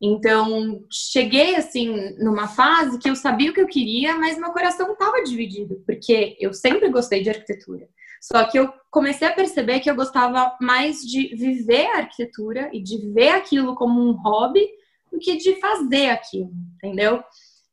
Então, 0.00 0.84
cheguei 0.90 1.56
assim 1.56 2.14
numa 2.18 2.48
fase 2.48 2.98
que 2.98 3.08
eu 3.08 3.16
sabia 3.16 3.50
o 3.50 3.54
que 3.54 3.60
eu 3.60 3.66
queria, 3.66 4.16
mas 4.16 4.38
meu 4.38 4.52
coração 4.52 4.92
estava 4.92 5.22
dividido, 5.22 5.82
porque 5.86 6.36
eu 6.40 6.52
sempre 6.52 6.88
gostei 6.90 7.22
de 7.22 7.30
arquitetura. 7.30 7.88
Só 8.20 8.44
que 8.44 8.58
eu 8.58 8.72
comecei 8.90 9.28
a 9.28 9.32
perceber 9.32 9.80
que 9.80 9.90
eu 9.90 9.94
gostava 9.94 10.56
mais 10.60 11.00
de 11.00 11.34
viver 11.36 11.86
a 11.88 11.98
arquitetura 11.98 12.70
e 12.72 12.82
de 12.82 13.12
ver 13.12 13.30
aquilo 13.30 13.74
como 13.74 14.00
um 14.00 14.12
hobby 14.12 14.66
do 15.12 15.18
que 15.18 15.36
de 15.36 15.56
fazer 15.60 16.10
aquilo, 16.10 16.50
entendeu? 16.76 17.22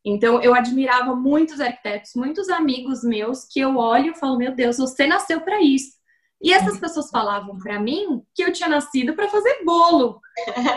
Então 0.04 0.42
eu 0.42 0.54
admirava 0.54 1.16
muitos 1.16 1.62
arquitetos, 1.62 2.12
muitos 2.16 2.50
amigos 2.50 3.04
meus 3.04 3.46
que 3.46 3.60
eu 3.60 3.78
olho 3.78 4.12
e 4.12 4.16
falo, 4.16 4.38
meu 4.38 4.54
Deus, 4.54 4.78
você 4.78 5.08
nasceu 5.08 5.42
para 5.42 5.62
isso. 5.62 6.01
E 6.42 6.52
essas 6.52 6.80
pessoas 6.80 7.10
falavam 7.10 7.58
para 7.60 7.80
mim 7.80 8.24
que 8.34 8.44
eu 8.44 8.52
tinha 8.52 8.68
nascido 8.68 9.14
para 9.14 9.30
fazer 9.30 9.64
bolo, 9.64 10.20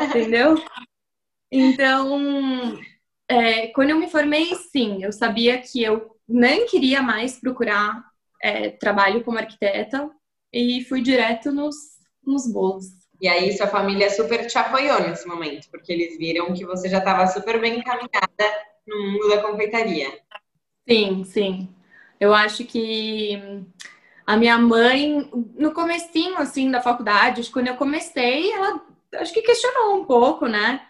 entendeu? 0.08 0.56
Então, 1.50 2.78
é, 3.28 3.68
quando 3.68 3.90
eu 3.90 3.98
me 3.98 4.08
formei, 4.10 4.54
sim, 4.54 5.02
eu 5.02 5.12
sabia 5.12 5.58
que 5.58 5.82
eu 5.82 6.14
nem 6.28 6.66
queria 6.66 7.02
mais 7.02 7.40
procurar 7.40 8.04
é, 8.42 8.70
trabalho 8.70 9.24
como 9.24 9.38
arquiteta 9.38 10.10
e 10.52 10.84
fui 10.84 11.00
direto 11.00 11.50
nos, 11.50 11.74
nos 12.22 12.50
bolos. 12.52 12.86
E 13.20 13.28
aí 13.28 13.56
sua 13.56 13.66
família 13.66 14.10
super 14.10 14.46
te 14.46 14.58
apoiou 14.58 15.00
nesse 15.00 15.26
momento, 15.26 15.68
porque 15.70 15.92
eles 15.92 16.18
viram 16.18 16.52
que 16.52 16.64
você 16.66 16.88
já 16.88 16.98
estava 16.98 17.26
super 17.28 17.60
bem 17.60 17.78
encaminhada 17.78 18.64
no 18.86 19.12
mundo 19.12 19.28
da 19.28 19.40
confeitaria. 19.40 20.20
Sim, 20.86 21.24
sim. 21.24 21.68
Eu 22.20 22.34
acho 22.34 22.64
que 22.64 23.64
a 24.26 24.36
minha 24.36 24.58
mãe, 24.58 25.28
no 25.56 25.72
comecinho, 25.72 26.38
assim, 26.38 26.70
da 26.70 26.80
faculdade, 26.80 27.50
quando 27.50 27.68
eu 27.68 27.76
comecei, 27.76 28.50
ela 28.52 28.80
acho 29.16 29.32
que 29.32 29.42
questionou 29.42 29.96
um 29.96 30.04
pouco, 30.04 30.46
né? 30.46 30.80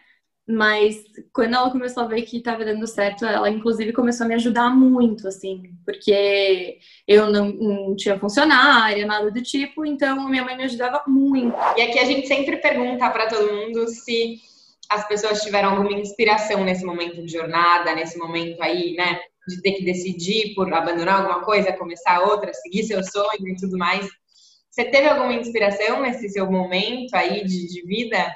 Mas 0.47 1.03
quando 1.33 1.55
ela 1.55 1.71
começou 1.71 2.03
a 2.03 2.07
ver 2.07 2.23
que 2.23 2.37
estava 2.37 2.65
dando 2.65 2.87
certo, 2.87 3.25
ela 3.25 3.49
inclusive 3.49 3.95
começou 3.95 4.27
a 4.27 4.29
me 4.29 4.35
ajudar 4.35 4.69
muito, 4.69 5.27
assim, 5.27 5.75
porque 5.87 6.79
eu 7.09 7.31
não, 7.31 7.47
não, 7.51 7.97
tinha 7.97 8.19
funcionária, 8.19 9.07
nada 9.07 9.31
do 9.31 9.43
tipo, 9.43 9.87
então 9.87 10.29
minha 10.29 10.45
mãe 10.45 10.57
me 10.57 10.65
ajudava 10.65 11.03
muito. 11.07 11.57
E 11.79 11.83
aqui 11.83 11.99
a 11.99 12.05
gente 12.05 12.29
sempre 12.29 12.59
pergunta 12.59 13.09
para 13.09 13.27
todo 13.27 13.55
mundo 13.55 13.89
se 13.89 14.39
as 14.91 15.09
pessoas 15.09 15.43
tiveram 15.43 15.71
alguma 15.71 15.99
inspiração 15.99 16.63
nesse 16.63 16.85
momento 16.85 17.25
de 17.25 17.33
jornada, 17.33 17.95
nesse 17.95 18.19
momento 18.19 18.63
aí, 18.63 18.95
né, 18.95 19.21
de 19.47 19.61
ter 19.63 19.73
que 19.73 19.85
decidir 19.85 20.55
por 20.55 20.73
abandonar 20.73 21.21
alguma 21.21 21.45
coisa, 21.45 21.73
começar 21.73 22.23
outra, 22.23 22.53
seguir 22.55 22.85
seu 22.85 23.03
sonho 23.03 23.49
e 23.49 23.57
tudo 23.57 23.77
mais. 23.77 24.09
Você 24.71 24.85
teve 24.87 25.07
alguma 25.07 25.33
inspiração 25.35 26.03
nesse 26.03 26.29
seu 26.31 26.51
momento 26.51 27.15
aí 27.15 27.45
de, 27.45 27.69
de 27.69 27.87
vida? 27.87 28.35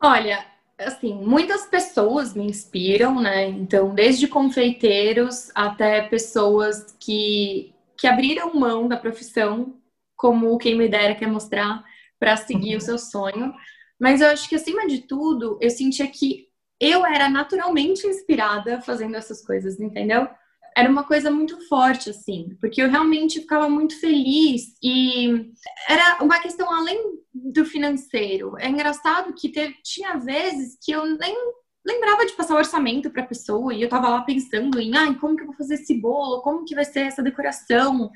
Olha, 0.00 0.46
assim, 0.78 1.14
muitas 1.14 1.66
pessoas 1.66 2.34
me 2.34 2.44
inspiram, 2.44 3.20
né? 3.20 3.48
Então, 3.48 3.94
desde 3.94 4.26
confeiteiros 4.26 5.50
até 5.54 6.02
pessoas 6.02 6.96
que, 6.98 7.74
que 7.98 8.06
abriram 8.06 8.54
mão 8.54 8.88
da 8.88 8.96
profissão, 8.96 9.76
como 10.16 10.56
quem 10.58 10.76
me 10.76 10.88
dera 10.88 11.14
quer 11.14 11.28
mostrar, 11.28 11.84
para 12.18 12.36
seguir 12.36 12.76
o 12.76 12.80
seu 12.80 12.98
sonho. 12.98 13.52
Mas 13.98 14.20
eu 14.20 14.28
acho 14.28 14.48
que, 14.48 14.54
acima 14.54 14.86
de 14.86 15.06
tudo, 15.06 15.58
eu 15.60 15.70
sentia 15.70 16.06
que 16.06 16.48
eu 16.82 17.06
era 17.06 17.28
naturalmente 17.28 18.06
inspirada 18.06 18.80
fazendo 18.80 19.16
essas 19.16 19.44
coisas, 19.44 19.80
entendeu? 19.80 20.28
era 20.76 20.90
uma 20.90 21.04
coisa 21.04 21.30
muito 21.30 21.60
forte, 21.68 22.10
assim, 22.10 22.56
porque 22.60 22.82
eu 22.82 22.90
realmente 22.90 23.40
ficava 23.40 23.68
muito 23.68 23.98
feliz 24.00 24.74
e 24.82 25.52
era 25.88 26.22
uma 26.22 26.40
questão 26.40 26.72
além 26.72 27.20
do 27.34 27.64
financeiro. 27.64 28.56
É 28.58 28.68
engraçado 28.68 29.34
que 29.34 29.50
teve, 29.50 29.76
tinha 29.82 30.16
vezes 30.16 30.78
que 30.82 30.92
eu 30.92 31.04
nem 31.18 31.36
lembrava 31.84 32.24
de 32.24 32.32
passar 32.32 32.54
o 32.54 32.58
orçamento 32.58 33.10
para 33.10 33.22
a 33.22 33.26
pessoa 33.26 33.74
e 33.74 33.82
eu 33.82 33.88
tava 33.88 34.08
lá 34.08 34.22
pensando 34.22 34.80
em, 34.80 34.96
ai, 34.96 35.14
como 35.18 35.36
que 35.36 35.42
eu 35.42 35.46
vou 35.46 35.56
fazer 35.56 35.74
esse 35.74 36.00
bolo? 36.00 36.42
Como 36.42 36.64
que 36.64 36.74
vai 36.74 36.84
ser 36.84 37.00
essa 37.00 37.22
decoração? 37.22 38.10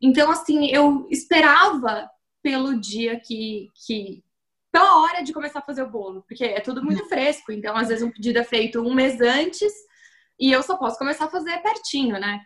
Então, 0.00 0.30
assim, 0.30 0.66
eu 0.66 1.06
esperava 1.10 2.10
pelo 2.42 2.78
dia 2.78 3.18
que, 3.20 3.68
que 3.86 4.22
pela 4.72 5.02
hora 5.02 5.22
de 5.22 5.32
começar 5.32 5.58
a 5.58 5.64
fazer 5.64 5.82
o 5.82 5.90
bolo, 5.90 6.24
porque 6.26 6.44
é 6.44 6.60
tudo 6.60 6.82
muito 6.82 7.04
fresco, 7.06 7.52
então 7.52 7.76
às 7.76 7.88
vezes 7.88 8.02
um 8.02 8.10
pedido 8.10 8.38
é 8.38 8.44
feito 8.44 8.80
um 8.80 8.94
mês 8.94 9.20
antes 9.20 9.72
e 10.40 10.50
eu 10.50 10.62
só 10.62 10.76
posso 10.76 10.98
começar 10.98 11.26
a 11.26 11.30
fazer 11.30 11.58
pertinho, 11.58 12.18
né? 12.18 12.40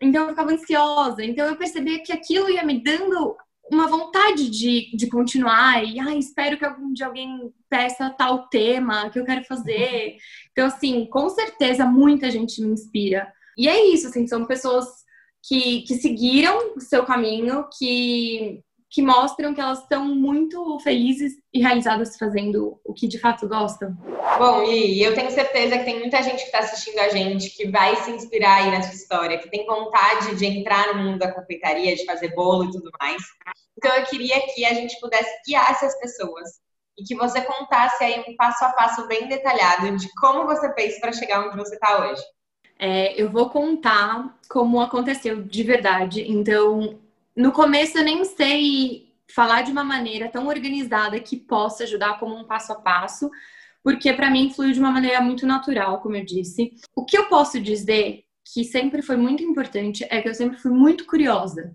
Então 0.00 0.24
eu 0.24 0.30
ficava 0.30 0.52
ansiosa. 0.52 1.22
Então 1.22 1.46
eu 1.46 1.56
percebia 1.56 2.02
que 2.02 2.12
aquilo 2.12 2.50
ia 2.50 2.64
me 2.64 2.82
dando 2.82 3.36
uma 3.70 3.86
vontade 3.86 4.50
de, 4.50 4.90
de 4.96 5.08
continuar 5.08 5.84
e 5.84 6.00
ah, 6.00 6.14
espero 6.16 6.58
que 6.58 6.64
algum 6.64 6.92
dia 6.92 7.06
alguém 7.06 7.52
peça 7.68 8.10
tal 8.10 8.48
tema 8.48 9.08
que 9.10 9.18
eu 9.18 9.24
quero 9.24 9.44
fazer. 9.44 10.16
Então, 10.50 10.66
assim, 10.66 11.06
com 11.06 11.28
certeza 11.28 11.86
muita 11.86 12.30
gente 12.30 12.60
me 12.60 12.72
inspira. 12.72 13.32
E 13.56 13.68
é 13.68 13.86
isso, 13.86 14.08
assim, 14.08 14.26
são 14.26 14.44
pessoas 14.44 14.86
que, 15.42 15.82
que 15.82 15.94
seguiram 15.94 16.74
o 16.74 16.80
seu 16.80 17.04
caminho, 17.04 17.68
que 17.78 18.60
que 18.90 19.00
mostram 19.00 19.54
que 19.54 19.60
elas 19.60 19.78
estão 19.78 20.04
muito 20.04 20.78
felizes 20.80 21.34
e 21.54 21.60
realizadas 21.60 22.16
fazendo 22.18 22.80
o 22.84 22.92
que 22.92 23.06
de 23.06 23.20
fato 23.20 23.48
gostam. 23.48 23.96
Bom, 24.36 24.64
e 24.64 25.00
eu 25.00 25.14
tenho 25.14 25.30
certeza 25.30 25.78
que 25.78 25.84
tem 25.84 26.00
muita 26.00 26.20
gente 26.24 26.38
que 26.38 26.46
está 26.46 26.58
assistindo 26.58 26.98
a 26.98 27.08
gente 27.08 27.50
que 27.50 27.68
vai 27.68 27.94
se 27.96 28.10
inspirar 28.10 28.64
aí 28.64 28.70
na 28.72 28.82
sua 28.82 28.94
história, 28.94 29.38
que 29.38 29.48
tem 29.48 29.64
vontade 29.64 30.34
de 30.34 30.44
entrar 30.44 30.92
no 30.92 31.04
mundo 31.04 31.18
da 31.20 31.32
confeitaria, 31.32 31.94
de 31.94 32.04
fazer 32.04 32.34
bolo 32.34 32.64
e 32.64 32.72
tudo 32.72 32.90
mais. 33.00 33.22
Então 33.78 33.94
eu 33.94 34.04
queria 34.06 34.40
que 34.52 34.64
a 34.64 34.74
gente 34.74 34.98
pudesse 34.98 35.30
guiar 35.46 35.70
essas 35.70 35.96
pessoas 36.00 36.48
e 36.98 37.04
que 37.04 37.14
você 37.14 37.40
contasse 37.42 38.02
aí 38.02 38.24
um 38.26 38.34
passo 38.34 38.64
a 38.64 38.70
passo 38.70 39.06
bem 39.06 39.28
detalhado 39.28 39.96
de 39.96 40.12
como 40.14 40.46
você 40.46 40.72
fez 40.74 40.98
para 40.98 41.12
chegar 41.12 41.46
onde 41.46 41.56
você 41.56 41.74
está 41.74 42.00
hoje. 42.00 42.22
É, 42.76 43.12
eu 43.20 43.30
vou 43.30 43.50
contar 43.50 44.36
como 44.48 44.80
aconteceu 44.80 45.42
de 45.42 45.62
verdade. 45.62 46.24
Então, 46.26 46.98
no 47.40 47.52
começo 47.52 47.96
eu 47.96 48.04
nem 48.04 48.22
sei 48.24 49.14
falar 49.34 49.62
de 49.62 49.72
uma 49.72 49.82
maneira 49.82 50.28
tão 50.28 50.46
organizada 50.46 51.18
que 51.18 51.36
possa 51.36 51.84
ajudar 51.84 52.18
como 52.18 52.36
um 52.36 52.44
passo 52.44 52.72
a 52.72 52.76
passo, 52.76 53.30
porque 53.82 54.12
para 54.12 54.30
mim 54.30 54.52
flui 54.52 54.72
de 54.72 54.80
uma 54.80 54.90
maneira 54.90 55.20
muito 55.20 55.46
natural, 55.46 56.00
como 56.00 56.16
eu 56.16 56.24
disse. 56.24 56.72
O 56.94 57.04
que 57.04 57.16
eu 57.16 57.28
posso 57.28 57.60
dizer 57.60 58.24
que 58.52 58.62
sempre 58.64 59.00
foi 59.00 59.16
muito 59.16 59.42
importante 59.42 60.06
é 60.10 60.20
que 60.20 60.28
eu 60.28 60.34
sempre 60.34 60.58
fui 60.58 60.70
muito 60.70 61.06
curiosa. 61.06 61.74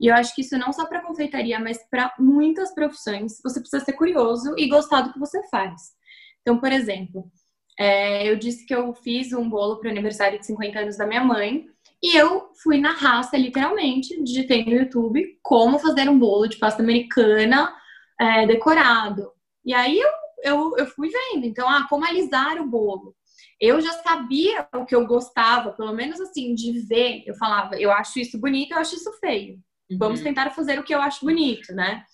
E 0.00 0.08
eu 0.08 0.14
acho 0.14 0.34
que 0.34 0.40
isso 0.40 0.58
não 0.58 0.72
só 0.72 0.86
para 0.86 1.02
confeitaria, 1.02 1.60
mas 1.60 1.78
para 1.88 2.12
muitas 2.18 2.74
profissões, 2.74 3.40
você 3.42 3.60
precisa 3.60 3.84
ser 3.84 3.92
curioso 3.92 4.54
e 4.58 4.68
gostar 4.68 5.02
do 5.02 5.12
que 5.12 5.18
você 5.18 5.46
faz. 5.48 5.92
Então, 6.40 6.58
por 6.58 6.72
exemplo, 6.72 7.30
é, 7.78 8.28
eu 8.28 8.36
disse 8.36 8.66
que 8.66 8.74
eu 8.74 8.92
fiz 8.94 9.32
um 9.32 9.48
bolo 9.48 9.78
para 9.78 9.88
o 9.88 9.90
aniversário 9.92 10.40
de 10.40 10.46
50 10.46 10.78
anos 10.78 10.96
da 10.96 11.06
minha 11.06 11.22
mãe 11.22 11.66
e 12.04 12.14
eu 12.14 12.50
fui 12.62 12.78
na 12.78 12.92
raça, 12.92 13.34
literalmente, 13.34 14.22
digitei 14.22 14.62
no 14.62 14.72
YouTube 14.72 15.38
como 15.42 15.78
fazer 15.78 16.06
um 16.06 16.18
bolo 16.18 16.46
de 16.46 16.58
pasta 16.58 16.82
americana 16.82 17.74
é, 18.20 18.46
decorado. 18.46 19.32
E 19.64 19.72
aí 19.72 19.98
eu, 19.98 20.10
eu, 20.42 20.76
eu 20.76 20.86
fui 20.86 21.08
vendo, 21.08 21.46
então, 21.46 21.66
ah, 21.66 21.86
como 21.88 22.04
alisar 22.04 22.60
o 22.60 22.68
bolo. 22.68 23.16
Eu 23.58 23.80
já 23.80 23.90
sabia 24.02 24.68
o 24.74 24.84
que 24.84 24.94
eu 24.94 25.06
gostava, 25.06 25.72
pelo 25.72 25.94
menos 25.94 26.20
assim, 26.20 26.54
de 26.54 26.78
ver. 26.80 27.22
Eu 27.24 27.34
falava, 27.36 27.80
eu 27.80 27.90
acho 27.90 28.18
isso 28.18 28.38
bonito, 28.38 28.72
eu 28.72 28.78
acho 28.80 28.96
isso 28.96 29.10
feio. 29.18 29.58
Vamos 29.98 30.18
uhum. 30.18 30.26
tentar 30.26 30.50
fazer 30.50 30.78
o 30.78 30.82
que 30.84 30.94
eu 30.94 31.00
acho 31.00 31.24
bonito, 31.24 31.72
né? 31.72 32.04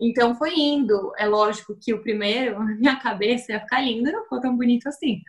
Então 0.00 0.36
foi 0.36 0.54
indo. 0.54 1.10
É 1.18 1.26
lógico 1.26 1.76
que 1.82 1.92
o 1.92 2.00
primeiro, 2.00 2.54
na 2.62 2.76
minha 2.76 2.96
cabeça, 3.00 3.50
ia 3.50 3.58
ficar 3.58 3.80
lindo, 3.80 4.12
não 4.12 4.22
ficou 4.22 4.40
tão 4.40 4.56
bonito 4.56 4.88
assim. 4.88 5.20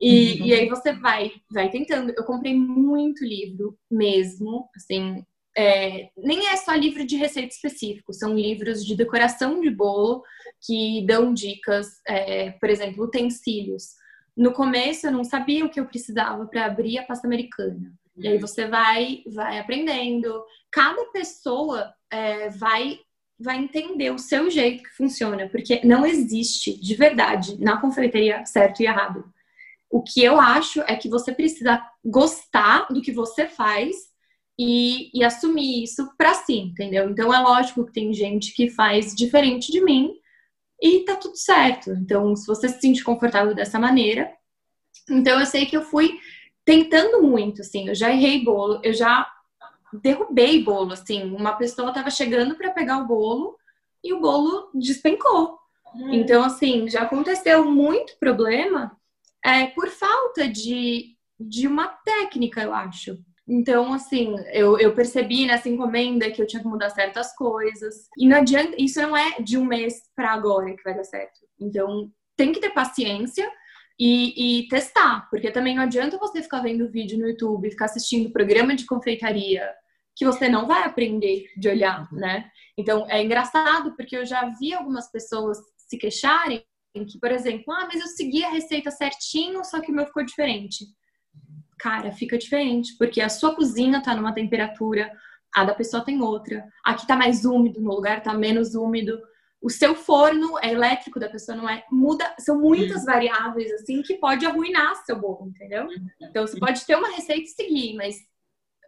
E, 0.00 0.40
uhum. 0.40 0.46
e 0.46 0.54
aí 0.54 0.68
você 0.68 0.92
vai, 0.92 1.32
vai 1.50 1.70
tentando. 1.70 2.12
Eu 2.16 2.24
comprei 2.24 2.54
muito 2.54 3.24
livro 3.24 3.76
mesmo, 3.90 4.68
assim. 4.76 5.24
É, 5.56 6.10
nem 6.16 6.46
é 6.46 6.56
só 6.56 6.72
livro 6.72 7.04
de 7.04 7.16
receita 7.16 7.52
específico, 7.52 8.12
são 8.12 8.32
livros 8.32 8.84
de 8.86 8.94
decoração 8.94 9.60
de 9.60 9.68
bolo 9.70 10.22
que 10.64 11.04
dão 11.04 11.34
dicas, 11.34 12.00
é, 12.06 12.52
por 12.52 12.70
exemplo, 12.70 13.04
utensílios. 13.04 13.94
No 14.36 14.52
começo 14.52 15.08
eu 15.08 15.10
não 15.10 15.24
sabia 15.24 15.64
o 15.64 15.68
que 15.68 15.80
eu 15.80 15.86
precisava 15.86 16.46
para 16.46 16.66
abrir 16.66 16.98
a 16.98 17.02
pasta 17.02 17.26
americana. 17.26 17.92
E 18.16 18.28
aí 18.28 18.38
você 18.38 18.66
vai, 18.66 19.22
vai 19.26 19.58
aprendendo. 19.58 20.44
Cada 20.70 21.04
pessoa 21.06 21.92
é, 22.10 22.48
vai, 22.50 23.00
vai 23.38 23.58
entender 23.58 24.10
o 24.10 24.18
seu 24.18 24.50
jeito 24.50 24.82
que 24.82 24.90
funciona, 24.90 25.48
porque 25.48 25.80
não 25.84 26.06
existe 26.06 26.80
de 26.80 26.94
verdade 26.94 27.60
na 27.60 27.80
confeitaria 27.80 28.44
certo 28.46 28.80
e 28.80 28.86
errado. 28.86 29.24
O 29.90 30.02
que 30.02 30.22
eu 30.22 30.38
acho 30.38 30.80
é 30.82 30.94
que 30.96 31.08
você 31.08 31.32
precisa 31.32 31.82
gostar 32.04 32.86
do 32.88 33.00
que 33.00 33.12
você 33.12 33.46
faz 33.46 33.96
e, 34.58 35.10
e 35.18 35.24
assumir 35.24 35.84
isso 35.84 36.10
para 36.18 36.34
si, 36.34 36.58
entendeu? 36.58 37.08
Então 37.08 37.32
é 37.32 37.38
lógico 37.38 37.86
que 37.86 37.92
tem 37.92 38.12
gente 38.12 38.52
que 38.54 38.68
faz 38.68 39.14
diferente 39.14 39.70
de 39.70 39.80
mim 39.80 40.12
e 40.80 41.00
tá 41.00 41.16
tudo 41.16 41.36
certo. 41.36 41.90
Então, 41.92 42.34
se 42.36 42.46
você 42.46 42.68
se 42.68 42.80
sente 42.80 43.04
confortável 43.04 43.54
dessa 43.54 43.78
maneira, 43.78 44.30
então 45.08 45.38
eu 45.40 45.46
sei 45.46 45.64
que 45.64 45.76
eu 45.76 45.82
fui 45.82 46.18
tentando 46.64 47.22
muito, 47.22 47.62
assim, 47.62 47.88
eu 47.88 47.94
já 47.94 48.10
errei 48.10 48.44
bolo, 48.44 48.80
eu 48.82 48.92
já 48.92 49.26
derrubei 50.02 50.62
bolo, 50.62 50.92
assim, 50.92 51.34
uma 51.34 51.56
pessoa 51.56 51.94
tava 51.94 52.10
chegando 52.10 52.56
para 52.56 52.70
pegar 52.70 52.98
o 52.98 53.06
bolo 53.06 53.56
e 54.04 54.12
o 54.12 54.20
bolo 54.20 54.70
despencou. 54.74 55.58
Hum. 55.94 56.12
Então, 56.12 56.44
assim, 56.44 56.88
já 56.88 57.02
aconteceu 57.02 57.64
muito 57.64 58.18
problema 58.18 58.97
é, 59.44 59.66
por 59.68 59.88
falta 59.88 60.48
de, 60.48 61.16
de 61.38 61.66
uma 61.66 61.88
técnica, 61.88 62.62
eu 62.62 62.72
acho. 62.74 63.18
Então, 63.46 63.94
assim, 63.94 64.34
eu, 64.52 64.78
eu 64.78 64.94
percebi 64.94 65.46
nessa 65.46 65.68
encomenda 65.68 66.30
que 66.30 66.40
eu 66.40 66.46
tinha 66.46 66.60
que 66.60 66.68
mudar 66.68 66.90
certas 66.90 67.34
coisas. 67.34 68.08
E 68.18 68.28
não 68.28 68.36
adianta, 68.36 68.76
isso 68.78 69.00
não 69.00 69.16
é 69.16 69.40
de 69.40 69.56
um 69.56 69.64
mês 69.64 70.02
para 70.14 70.32
agora 70.32 70.76
que 70.76 70.82
vai 70.82 70.94
dar 70.94 71.04
certo. 71.04 71.40
Então, 71.58 72.10
tem 72.36 72.52
que 72.52 72.60
ter 72.60 72.70
paciência 72.70 73.50
e, 73.98 74.60
e, 74.60 74.68
testar, 74.68 75.28
porque 75.30 75.50
também 75.50 75.74
não 75.74 75.82
adianta 75.82 76.18
você 76.18 76.42
ficar 76.42 76.60
vendo 76.60 76.90
vídeo 76.90 77.18
no 77.18 77.26
YouTube, 77.26 77.70
ficar 77.70 77.86
assistindo 77.86 78.30
programa 78.30 78.76
de 78.76 78.86
confeitaria, 78.86 79.68
que 80.14 80.24
você 80.24 80.48
não 80.48 80.66
vai 80.66 80.84
aprender 80.84 81.46
de 81.56 81.68
olhar, 81.68 82.08
né? 82.12 82.48
Então 82.76 83.06
é 83.10 83.22
engraçado 83.22 83.96
porque 83.96 84.16
eu 84.16 84.24
já 84.24 84.48
vi 84.60 84.72
algumas 84.72 85.10
pessoas 85.10 85.58
se 85.76 85.98
queixarem 85.98 86.62
que, 86.92 87.18
por 87.18 87.30
exemplo, 87.30 87.72
ah, 87.72 87.88
mas 87.90 88.00
eu 88.00 88.06
segui 88.08 88.44
a 88.44 88.50
receita 88.50 88.90
certinho, 88.90 89.64
só 89.64 89.80
que 89.80 89.92
o 89.92 89.94
meu 89.94 90.06
ficou 90.06 90.24
diferente. 90.24 90.86
Cara, 91.78 92.12
fica 92.12 92.36
diferente, 92.36 92.96
porque 92.98 93.20
a 93.20 93.28
sua 93.28 93.54
cozinha 93.54 94.02
tá 94.02 94.14
numa 94.14 94.34
temperatura, 94.34 95.12
a 95.54 95.64
da 95.64 95.74
pessoa 95.74 96.04
tem 96.04 96.20
outra. 96.20 96.66
Aqui 96.84 97.06
tá 97.06 97.14
mais 97.14 97.44
úmido, 97.44 97.80
no 97.80 97.94
lugar 97.94 98.22
tá 98.22 98.34
menos 98.34 98.74
úmido 98.74 99.20
o 99.60 99.68
seu 99.68 99.94
forno 99.94 100.58
é 100.60 100.70
elétrico 100.70 101.18
da 101.18 101.28
pessoa 101.28 101.56
não 101.56 101.68
é 101.68 101.84
muda 101.90 102.34
são 102.38 102.60
muitas 102.60 103.00
uhum. 103.00 103.06
variáveis 103.06 103.72
assim 103.72 104.02
que 104.02 104.14
pode 104.14 104.46
arruinar 104.46 104.94
seu 105.04 105.18
bolo 105.18 105.48
entendeu 105.48 105.88
então 106.20 106.46
você 106.46 106.58
pode 106.58 106.84
ter 106.86 106.96
uma 106.96 107.10
receita 107.10 107.42
e 107.42 107.48
seguir 107.48 107.94
mas 107.94 108.16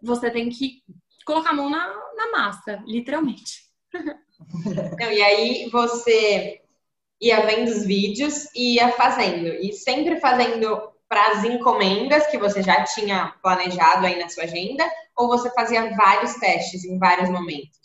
você 0.02 0.30
tem 0.30 0.48
que 0.48 0.82
colocar 1.24 1.50
a 1.50 1.54
mão 1.54 1.68
na, 1.68 1.86
na 2.16 2.30
massa 2.30 2.82
literalmente 2.86 3.68
não, 4.98 5.12
e 5.12 5.22
aí 5.22 5.68
você 5.70 6.62
ia 7.20 7.44
vendo 7.46 7.68
os 7.68 7.84
vídeos 7.84 8.46
e 8.54 8.76
ia 8.76 8.90
fazendo 8.92 9.48
e 9.48 9.72
sempre 9.72 10.20
fazendo 10.20 10.90
para 11.08 11.32
as 11.32 11.44
encomendas 11.44 12.26
que 12.28 12.38
você 12.38 12.62
já 12.62 12.84
tinha 12.84 13.34
planejado 13.42 14.06
aí 14.06 14.18
na 14.18 14.28
sua 14.28 14.44
agenda 14.44 14.84
ou 15.16 15.28
você 15.28 15.50
fazia 15.50 15.94
vários 15.96 16.34
testes 16.34 16.84
em 16.84 16.98
vários 16.98 17.28
momentos 17.28 17.80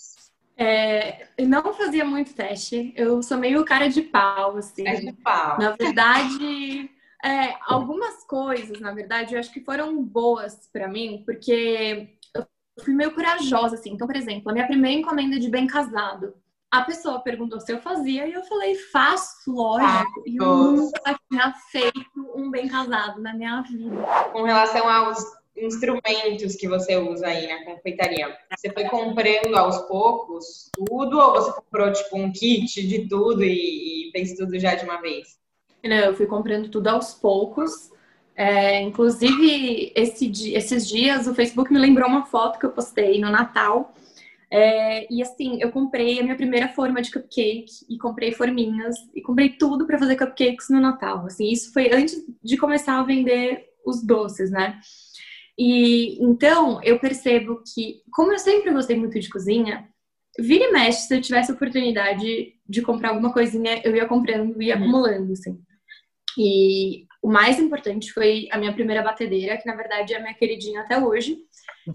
é, 0.58 1.28
eu 1.38 1.48
não 1.48 1.74
fazia 1.74 2.06
muito 2.06 2.34
teste. 2.34 2.94
Eu 2.96 3.22
sou 3.22 3.38
meio 3.38 3.66
cara 3.66 3.90
de 3.90 4.02
pau, 4.02 4.58
assim. 4.58 4.88
É 4.88 4.96
de 4.96 5.12
pau. 5.12 5.60
Na 5.60 5.72
verdade, 5.72 6.90
é, 7.24 7.56
algumas 7.68 8.24
coisas, 8.26 8.80
na 8.80 8.94
verdade, 8.94 9.34
eu 9.34 9.40
acho 9.40 9.52
que 9.52 9.60
foram 9.60 10.02
boas 10.02 10.70
para 10.72 10.88
mim, 10.88 11.24
porque 11.26 12.18
eu 12.34 12.46
fui 12.84 12.94
meio 12.94 13.14
corajosa, 13.14 13.76
assim. 13.76 13.92
Então, 13.92 14.08
por 14.08 14.16
exemplo, 14.16 14.50
a 14.50 14.54
minha 14.54 14.68
primeira 14.68 15.00
encomenda 15.00 15.38
de 15.38 15.50
bem 15.50 15.68
casado, 15.68 16.34
a 16.76 16.82
pessoa 16.82 17.22
perguntou 17.22 17.60
se 17.62 17.72
eu 17.72 17.80
fazia 17.80 18.28
e 18.28 18.34
eu 18.34 18.44
falei, 18.44 18.76
faço, 18.76 19.52
lógico. 19.52 20.24
E 20.26 20.38
eu 20.38 20.46
nunca 20.46 21.18
tinha 21.30 21.54
feito 21.72 22.32
um 22.36 22.52
bem 22.52 22.68
casado 22.68 23.22
na 23.22 23.34
minha 23.34 23.62
vida. 23.62 23.96
Com 24.32 24.44
relação 24.44 24.88
aos 24.90 25.18
instrumentos 25.58 26.56
que 26.56 26.68
você 26.68 26.98
usa 26.98 27.28
aí 27.28 27.48
na 27.48 27.64
confeitaria? 27.64 28.38
Você 28.56 28.70
foi 28.72 28.84
comprando 28.86 29.56
aos 29.56 29.78
poucos 29.88 30.70
tudo 30.74 31.18
ou 31.18 31.32
você 31.32 31.54
comprou 31.54 31.94
tipo 31.94 32.18
um 32.18 32.32
kit 32.32 32.86
de 32.86 33.08
tudo 33.08 33.44
e, 33.44 34.10
e 34.10 34.12
fez 34.12 34.34
tudo 34.34 34.60
já 34.60 34.76
de 34.76 34.84
uma 34.84 35.02
vez? 35.02 35.40
Não, 35.84 35.96
eu 35.96 36.16
fui 36.16 36.26
comprando 36.26 36.70
tudo 36.70 36.88
aos 36.88 37.14
poucos. 37.14 37.92
É, 38.36 38.82
inclusive, 38.82 39.94
esse, 39.96 40.54
esses 40.54 40.88
dias 40.88 41.26
o 41.26 41.34
Facebook 41.34 41.72
me 41.72 41.80
lembrou 41.80 42.10
uma 42.10 42.26
foto 42.26 42.60
que 42.60 42.66
eu 42.66 42.72
postei 42.72 43.20
no 43.22 43.30
Natal. 43.30 43.94
É, 44.52 45.12
e 45.14 45.22
assim, 45.22 45.58
eu 45.60 45.72
comprei 45.72 46.20
a 46.20 46.24
minha 46.24 46.36
primeira 46.36 46.70
forma 46.70 47.02
de 47.02 47.12
cupcake 47.12 47.66
e 47.90 47.98
comprei 47.98 48.32
forminhas 48.32 48.96
e 49.14 49.22
comprei 49.22 49.50
tudo 49.50 49.86
para 49.86 49.98
fazer 49.98 50.16
cupcakes 50.16 50.70
no 50.70 50.80
Natal. 50.80 51.26
Assim, 51.26 51.52
isso 51.52 51.74
foi 51.74 51.92
antes 51.92 52.16
de 52.44 52.58
começar 52.58 53.00
a 53.00 53.04
vender 53.04 53.66
os 53.86 54.04
doces, 54.04 54.52
né? 54.52 54.80
E 55.58 56.22
então 56.24 56.82
eu 56.84 57.00
percebo 57.00 57.62
que, 57.74 58.02
como 58.12 58.32
eu 58.34 58.40
sempre 58.40 58.72
gostei 58.72 58.98
muito 58.98 59.20
de 59.20 59.30
cozinha, 59.30 59.88
vira 60.38 60.66
e 60.66 60.72
mexe, 60.72 61.08
se 61.08 61.16
eu 61.16 61.22
tivesse 61.22 61.52
oportunidade 61.52 62.54
de 62.68 62.82
comprar 62.82 63.10
alguma 63.10 63.32
coisinha, 63.32 63.82
eu 63.84 63.96
ia 63.96 64.08
comprando 64.08 64.62
e 64.62 64.72
uhum. 64.72 64.78
acumulando, 64.78 65.32
assim. 65.32 65.60
E 66.38 67.06
o 67.26 67.28
mais 67.28 67.58
importante 67.58 68.14
foi 68.14 68.48
a 68.52 68.58
minha 68.60 68.72
primeira 68.72 69.02
batedeira, 69.02 69.58
que 69.58 69.66
na 69.66 69.76
verdade 69.76 70.14
é 70.14 70.18
a 70.18 70.22
minha 70.22 70.36
queridinha 70.36 70.82
até 70.82 71.04
hoje. 71.04 71.40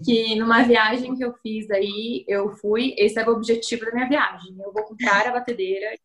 Que 0.03 0.35
numa 0.35 0.61
viagem 0.61 1.15
que 1.15 1.23
eu 1.23 1.33
fiz 1.41 1.71
aí, 1.71 2.25
eu 2.27 2.49
fui, 2.57 2.93
esse 2.97 3.17
era 3.17 3.31
o 3.31 3.35
objetivo 3.35 3.85
da 3.85 3.93
minha 3.93 4.09
viagem. 4.09 4.57
Eu 4.59 4.73
vou 4.73 4.83
comprar 4.83 5.25
a 5.25 5.31
batedeira, 5.31 5.97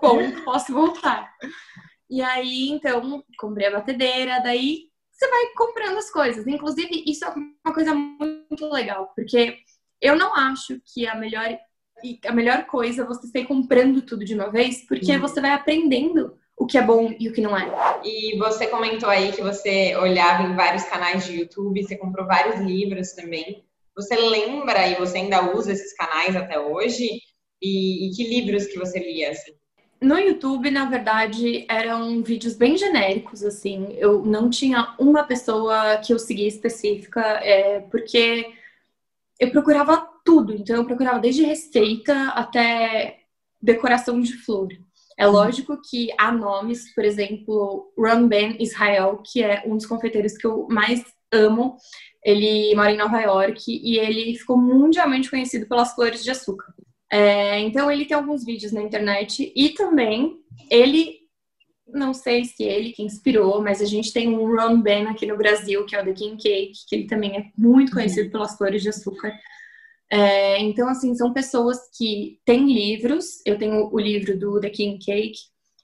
bom, 0.00 0.18
posso 0.44 0.72
voltar. 0.72 1.32
E 2.08 2.22
aí, 2.22 2.68
então, 2.68 3.24
comprei 3.38 3.66
a 3.66 3.72
batedeira, 3.72 4.38
daí 4.38 4.82
você 5.10 5.28
vai 5.28 5.46
comprando 5.56 5.98
as 5.98 6.12
coisas. 6.12 6.46
Inclusive, 6.46 7.02
isso 7.08 7.24
é 7.24 7.30
uma 7.30 7.74
coisa 7.74 7.92
muito 7.92 8.68
legal, 8.70 9.12
porque 9.16 9.58
eu 10.00 10.14
não 10.14 10.32
acho 10.32 10.80
que 10.94 11.08
a 11.08 11.16
melhor 11.16 11.58
a 12.26 12.32
melhor 12.32 12.66
coisa 12.66 13.02
é 13.02 13.06
você 13.06 13.26
sair 13.26 13.46
comprando 13.46 14.02
tudo 14.02 14.24
de 14.24 14.34
uma 14.34 14.50
vez, 14.50 14.86
porque 14.86 15.12
uhum. 15.12 15.20
você 15.20 15.40
vai 15.40 15.50
aprendendo 15.50 16.38
o 16.56 16.66
que 16.66 16.78
é 16.78 16.82
bom 16.82 17.14
e 17.18 17.28
o 17.28 17.32
que 17.32 17.40
não 17.40 17.56
é. 17.56 18.00
E 18.04 18.38
você 18.38 18.66
comentou 18.66 19.08
aí 19.08 19.32
que 19.32 19.42
você 19.42 19.96
olhava 19.96 20.44
em 20.44 20.54
vários 20.54 20.84
canais 20.84 21.24
de 21.26 21.40
YouTube, 21.40 21.82
você 21.82 21.96
comprou 21.96 22.26
vários 22.26 22.60
livros 22.60 23.12
também. 23.12 23.64
Você 23.96 24.16
lembra 24.16 24.86
e 24.88 24.94
você 24.94 25.18
ainda 25.18 25.54
usa 25.54 25.72
esses 25.72 25.94
canais 25.94 26.34
até 26.34 26.58
hoje? 26.58 27.20
E, 27.62 28.08
e 28.08 28.10
que 28.14 28.28
livros 28.28 28.66
que 28.66 28.78
você 28.78 28.98
lia, 28.98 29.30
assim? 29.30 29.52
No 30.00 30.18
YouTube, 30.18 30.70
na 30.70 30.84
verdade, 30.84 31.64
eram 31.68 32.22
vídeos 32.22 32.54
bem 32.54 32.76
genéricos, 32.76 33.42
assim. 33.42 33.94
Eu 33.96 34.24
não 34.24 34.50
tinha 34.50 34.94
uma 34.98 35.24
pessoa 35.24 35.96
que 35.98 36.12
eu 36.12 36.18
seguia 36.18 36.48
específica, 36.48 37.20
é, 37.20 37.80
porque 37.80 38.52
eu 39.40 39.50
procurava 39.50 40.06
tudo. 40.24 40.52
Então, 40.52 40.76
eu 40.76 40.84
procurava 40.84 41.18
desde 41.18 41.44
receita 41.44 42.28
até 42.30 43.20
decoração 43.62 44.20
de 44.20 44.34
flor. 44.44 44.68
É 45.16 45.26
lógico 45.26 45.80
que 45.88 46.08
há 46.18 46.32
nomes, 46.32 46.92
por 46.94 47.04
exemplo, 47.04 47.92
Ron 47.96 48.26
Ben 48.26 48.56
Israel, 48.60 49.22
que 49.24 49.42
é 49.42 49.62
um 49.66 49.76
dos 49.76 49.86
confeiteiros 49.86 50.36
que 50.36 50.46
eu 50.46 50.66
mais 50.68 51.04
amo. 51.32 51.76
Ele 52.24 52.74
mora 52.74 52.90
em 52.90 52.96
Nova 52.96 53.20
York 53.20 53.62
e 53.68 53.98
ele 53.98 54.36
ficou 54.36 54.56
mundialmente 54.56 55.30
conhecido 55.30 55.66
pelas 55.66 55.94
flores 55.94 56.24
de 56.24 56.30
açúcar. 56.30 56.74
É, 57.12 57.60
então 57.60 57.90
ele 57.90 58.06
tem 58.06 58.16
alguns 58.16 58.44
vídeos 58.44 58.72
na 58.72 58.82
internet 58.82 59.52
e 59.54 59.68
também 59.70 60.36
ele, 60.68 61.20
não 61.86 62.12
sei 62.12 62.44
se 62.44 62.64
ele 62.64 62.92
que 62.92 63.02
inspirou, 63.02 63.62
mas 63.62 63.80
a 63.80 63.84
gente 63.84 64.12
tem 64.12 64.28
um 64.28 64.56
Ron 64.56 64.80
Ben 64.80 65.06
aqui 65.06 65.26
no 65.26 65.36
Brasil, 65.36 65.84
que 65.84 65.94
é 65.94 66.02
o 66.02 66.04
The 66.04 66.12
King 66.12 66.42
Cake, 66.42 66.72
que 66.88 66.94
ele 66.96 67.06
também 67.06 67.36
é 67.36 67.44
muito 67.56 67.90
uhum. 67.90 67.94
conhecido 67.94 68.30
pelas 68.30 68.56
flores 68.56 68.82
de 68.82 68.88
açúcar. 68.88 69.32
É, 70.14 70.60
então, 70.60 70.88
assim, 70.88 71.12
são 71.16 71.32
pessoas 71.32 71.90
que 71.96 72.38
têm 72.44 72.72
livros. 72.72 73.40
Eu 73.44 73.58
tenho 73.58 73.92
o 73.92 73.98
livro 73.98 74.38
do 74.38 74.60
The 74.60 74.70
King 74.70 75.04
Cake 75.04 75.38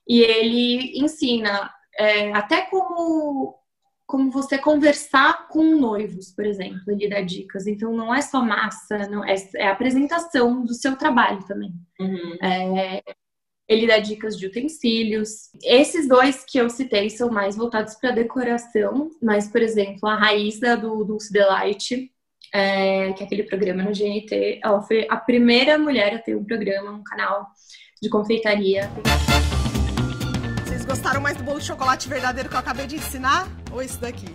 e 0.07 0.21
ele 0.21 0.97
ensina 1.03 1.69
é, 1.97 2.31
até 2.31 2.61
como 2.61 3.59
como 4.07 4.29
você 4.29 4.57
conversar 4.57 5.47
com 5.47 5.63
noivos, 5.77 6.33
por 6.33 6.45
exemplo, 6.45 6.81
ele 6.89 7.07
dá 7.07 7.21
dicas. 7.21 7.65
Então, 7.65 7.95
não 7.95 8.13
é 8.13 8.21
só 8.21 8.43
massa, 8.43 9.07
não 9.07 9.23
é, 9.23 9.35
é 9.55 9.67
a 9.67 9.71
apresentação 9.71 10.65
do 10.65 10.73
seu 10.73 10.97
trabalho 10.97 11.41
também. 11.47 11.73
Uhum. 11.97 12.35
É, 12.43 13.01
ele 13.69 13.87
dá 13.87 13.99
dicas 13.99 14.37
de 14.37 14.47
utensílios. 14.47 15.49
Esses 15.63 16.09
dois 16.09 16.43
que 16.43 16.57
eu 16.57 16.69
citei 16.69 17.09
são 17.09 17.31
mais 17.31 17.55
voltados 17.55 17.95
para 17.95 18.11
decoração, 18.11 19.09
mas, 19.21 19.47
por 19.47 19.61
exemplo, 19.61 20.09
a 20.09 20.15
Raíssa 20.15 20.75
do 20.75 21.05
Dulce 21.05 21.31
Delight, 21.31 22.11
é, 22.53 23.13
que 23.13 23.23
é 23.23 23.25
aquele 23.25 23.43
programa 23.43 23.83
no 23.83 23.91
GNT, 23.91 24.59
ela 24.63 24.81
foi 24.81 25.07
a 25.09 25.17
primeira 25.17 25.77
mulher 25.77 26.15
a 26.15 26.19
ter 26.19 26.35
um 26.35 26.43
programa, 26.43 26.91
um 26.91 27.03
canal 27.03 27.47
de 28.01 28.09
confeitaria. 28.09 28.89
Vocês 30.65 30.85
gostaram 30.85 31.21
mais 31.21 31.37
do 31.37 31.43
bolo 31.43 31.59
de 31.59 31.65
chocolate 31.65 32.09
verdadeiro 32.09 32.49
que 32.49 32.55
eu 32.55 32.59
acabei 32.59 32.87
de 32.87 32.95
ensinar? 32.97 33.47
Ou 33.71 33.81
esse 33.81 33.99
daqui? 33.99 34.27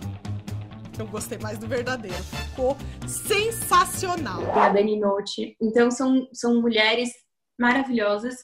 Eu 0.97 1.05
gostei 1.07 1.37
mais 1.37 1.59
do 1.59 1.67
verdadeiro. 1.67 2.17
Ficou 2.23 2.75
sensacional. 3.05 4.39
Tem 4.39 4.61
a 4.61 4.69
Dani 4.69 4.99
Note. 4.99 5.55
Então, 5.61 5.91
são, 5.91 6.27
são 6.33 6.59
mulheres 6.59 7.09
maravilhosas 7.59 8.35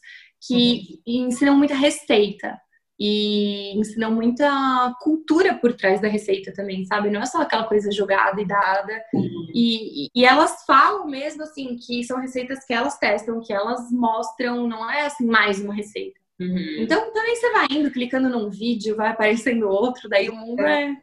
que 0.45 1.01
uhum. 1.07 1.27
ensinam 1.27 1.57
muita 1.57 1.73
receita 1.73 2.59
e 2.99 3.77
ensinam 3.77 4.11
muita 4.11 4.93
cultura 5.01 5.55
por 5.55 5.73
trás 5.73 5.99
da 6.01 6.07
receita 6.07 6.53
também, 6.53 6.85
sabe? 6.85 7.09
Não 7.09 7.21
é 7.21 7.25
só 7.25 7.41
aquela 7.41 7.63
coisa 7.63 7.91
jogada 7.91 8.39
e 8.41 8.45
dada. 8.45 8.93
Uhum. 9.13 9.47
E, 9.53 10.09
e 10.15 10.25
elas 10.25 10.63
falam 10.65 11.07
mesmo 11.07 11.43
assim 11.43 11.75
que 11.75 12.03
são 12.03 12.19
receitas 12.19 12.65
que 12.65 12.73
elas 12.73 12.97
testam, 12.97 13.41
que 13.41 13.51
elas 13.51 13.91
mostram, 13.91 14.67
não 14.67 14.89
é 14.89 15.05
assim 15.05 15.25
mais 15.25 15.59
uma 15.59 15.73
receita. 15.73 16.19
Uhum. 16.39 16.77
Então 16.79 17.11
também 17.11 17.35
você 17.35 17.51
vai 17.51 17.67
indo, 17.71 17.91
clicando 17.91 18.29
num 18.29 18.49
vídeo, 18.49 18.95
vai 18.95 19.09
aparecendo 19.09 19.67
outro, 19.67 20.09
daí 20.09 20.29
o 20.29 20.35
mundo 20.35 20.61
é, 20.61 20.95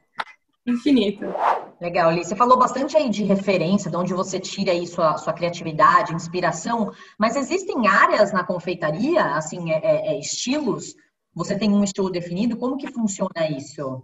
infinito. 0.66 1.24
Legal, 1.81 2.12
Li. 2.12 2.24
Você 2.24 2.37
falou 2.37 2.59
bastante 2.59 2.96
aí 2.96 3.09
de 3.09 3.24
referência, 3.24 3.90
de 3.90 3.96
onde 3.96 4.12
você 4.12 4.38
tira 4.38 4.72
aí 4.72 4.87
sua, 4.87 5.16
sua 5.16 5.33
criatividade, 5.33 6.14
inspiração, 6.14 6.92
mas 7.18 7.37
existem 7.37 7.87
áreas 7.88 8.33
na 8.33 8.44
confeitaria, 8.44 9.24
assim, 9.35 9.72
é, 9.72 9.81
é, 9.83 10.14
é 10.14 10.18
estilos? 10.20 10.94
Você 11.40 11.59
tem 11.59 11.72
um 11.72 11.83
estilo 11.83 12.11
definido? 12.11 12.59
Como 12.59 12.76
que 12.76 12.92
funciona 12.92 13.48
isso? 13.50 14.03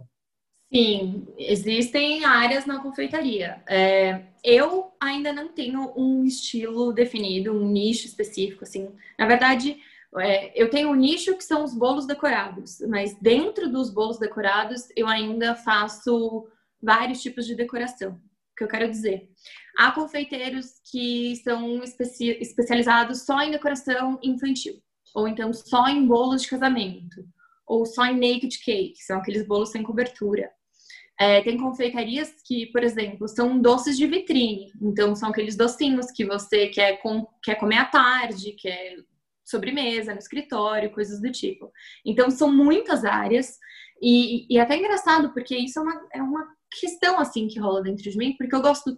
Sim, 0.73 1.27
existem 1.37 2.25
áreas 2.25 2.65
na 2.65 2.81
confeitaria. 2.81 3.61
É, 3.67 4.23
eu 4.43 4.91
ainda 4.99 5.31
não 5.31 5.47
tenho 5.49 5.93
um 5.95 6.25
estilo 6.25 6.91
definido, 6.91 7.53
um 7.53 7.69
nicho 7.69 8.07
específico, 8.07 8.63
assim. 8.63 8.89
Na 9.19 9.27
verdade, 9.27 9.79
é, 10.17 10.51
eu 10.59 10.67
tenho 10.71 10.89
um 10.89 10.95
nicho 10.95 11.37
que 11.37 11.43
são 11.43 11.63
os 11.63 11.75
bolos 11.75 12.07
decorados, 12.07 12.79
mas 12.89 13.13
dentro 13.21 13.71
dos 13.71 13.91
bolos 13.91 14.17
decorados 14.17 14.87
eu 14.95 15.07
ainda 15.07 15.53
faço 15.53 16.47
vários 16.81 17.21
tipos 17.21 17.45
de 17.45 17.53
decoração. 17.53 18.13
O 18.13 18.55
que 18.57 18.63
eu 18.63 18.67
quero 18.67 18.89
dizer? 18.89 19.29
Há 19.77 19.91
confeiteiros 19.91 20.81
que 20.91 21.35
são 21.43 21.83
especi 21.83 22.29
especializados 22.41 23.21
só 23.21 23.39
em 23.43 23.51
decoração 23.51 24.17
infantil 24.23 24.81
ou 25.17 25.27
então 25.27 25.51
só 25.51 25.87
em 25.87 26.05
bolos 26.05 26.43
de 26.43 26.49
casamento, 26.49 27.27
ou 27.65 27.87
só 27.87 28.05
em 28.05 28.13
naked 28.13 28.59
cake, 28.59 29.01
são 29.03 29.17
aqueles 29.17 29.47
bolos 29.47 29.69
sem 29.69 29.81
cobertura. 29.81 30.51
É, 31.19 31.41
tem 31.41 31.57
confeitarias 31.57 32.35
que, 32.45 32.67
por 32.67 32.83
exemplo, 32.83 33.27
são 33.27 33.59
doces 33.59 33.97
de 33.97 34.05
vitrine, 34.05 34.71
então 34.79 35.15
são 35.15 35.29
aqueles 35.29 35.55
docinhos 35.55 36.11
que 36.11 36.23
você 36.23 36.67
quer, 36.67 37.01
com, 37.01 37.25
quer 37.43 37.55
comer 37.55 37.77
à 37.77 37.85
tarde, 37.85 38.51
quer 38.51 38.97
sobremesa, 39.43 40.13
no 40.13 40.19
escritório, 40.19 40.91
coisas 40.91 41.19
do 41.19 41.31
tipo. 41.31 41.71
Então 42.05 42.29
são 42.29 42.53
muitas 42.53 43.03
áreas, 43.03 43.57
e, 43.99 44.45
e 44.53 44.59
é 44.59 44.61
até 44.61 44.77
engraçado, 44.77 45.33
porque 45.33 45.57
isso 45.57 45.79
é 45.79 45.81
uma, 45.81 46.07
é 46.13 46.21
uma 46.21 46.47
questão 46.79 47.19
assim 47.19 47.47
que 47.47 47.59
rola 47.59 47.81
dentro 47.81 48.03
de 48.03 48.15
mim, 48.15 48.35
porque 48.37 48.53
eu 48.53 48.61
gosto 48.61 48.95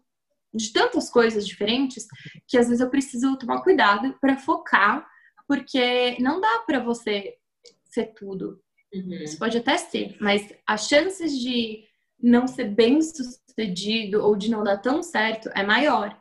de 0.54 0.74
tantas 0.74 1.10
coisas 1.10 1.48
diferentes 1.48 2.06
que 2.46 2.58
às 2.58 2.68
vezes 2.68 2.82
eu 2.82 2.90
preciso 2.90 3.38
tomar 3.38 3.62
cuidado 3.62 4.18
para 4.20 4.36
focar 4.36 5.08
porque 5.50 6.16
não 6.20 6.40
dá 6.40 6.60
para 6.60 6.80
você 6.80 7.36
ser 7.86 8.14
tudo. 8.14 8.62
Uhum. 8.94 9.26
Você 9.26 9.36
pode 9.36 9.58
até 9.58 9.78
ser, 9.78 10.16
mas 10.22 10.48
as 10.66 10.88
chances 10.88 11.40
de 11.40 11.86
não 12.22 12.46
ser 12.46 12.66
bem 12.66 13.02
sucedido 13.02 14.24
ou 14.24 14.36
de 14.36 14.52
não 14.52 14.64
dar 14.64 14.78
tão 14.78 15.02
certo 15.02 15.50
é 15.56 15.64
maior, 15.64 16.16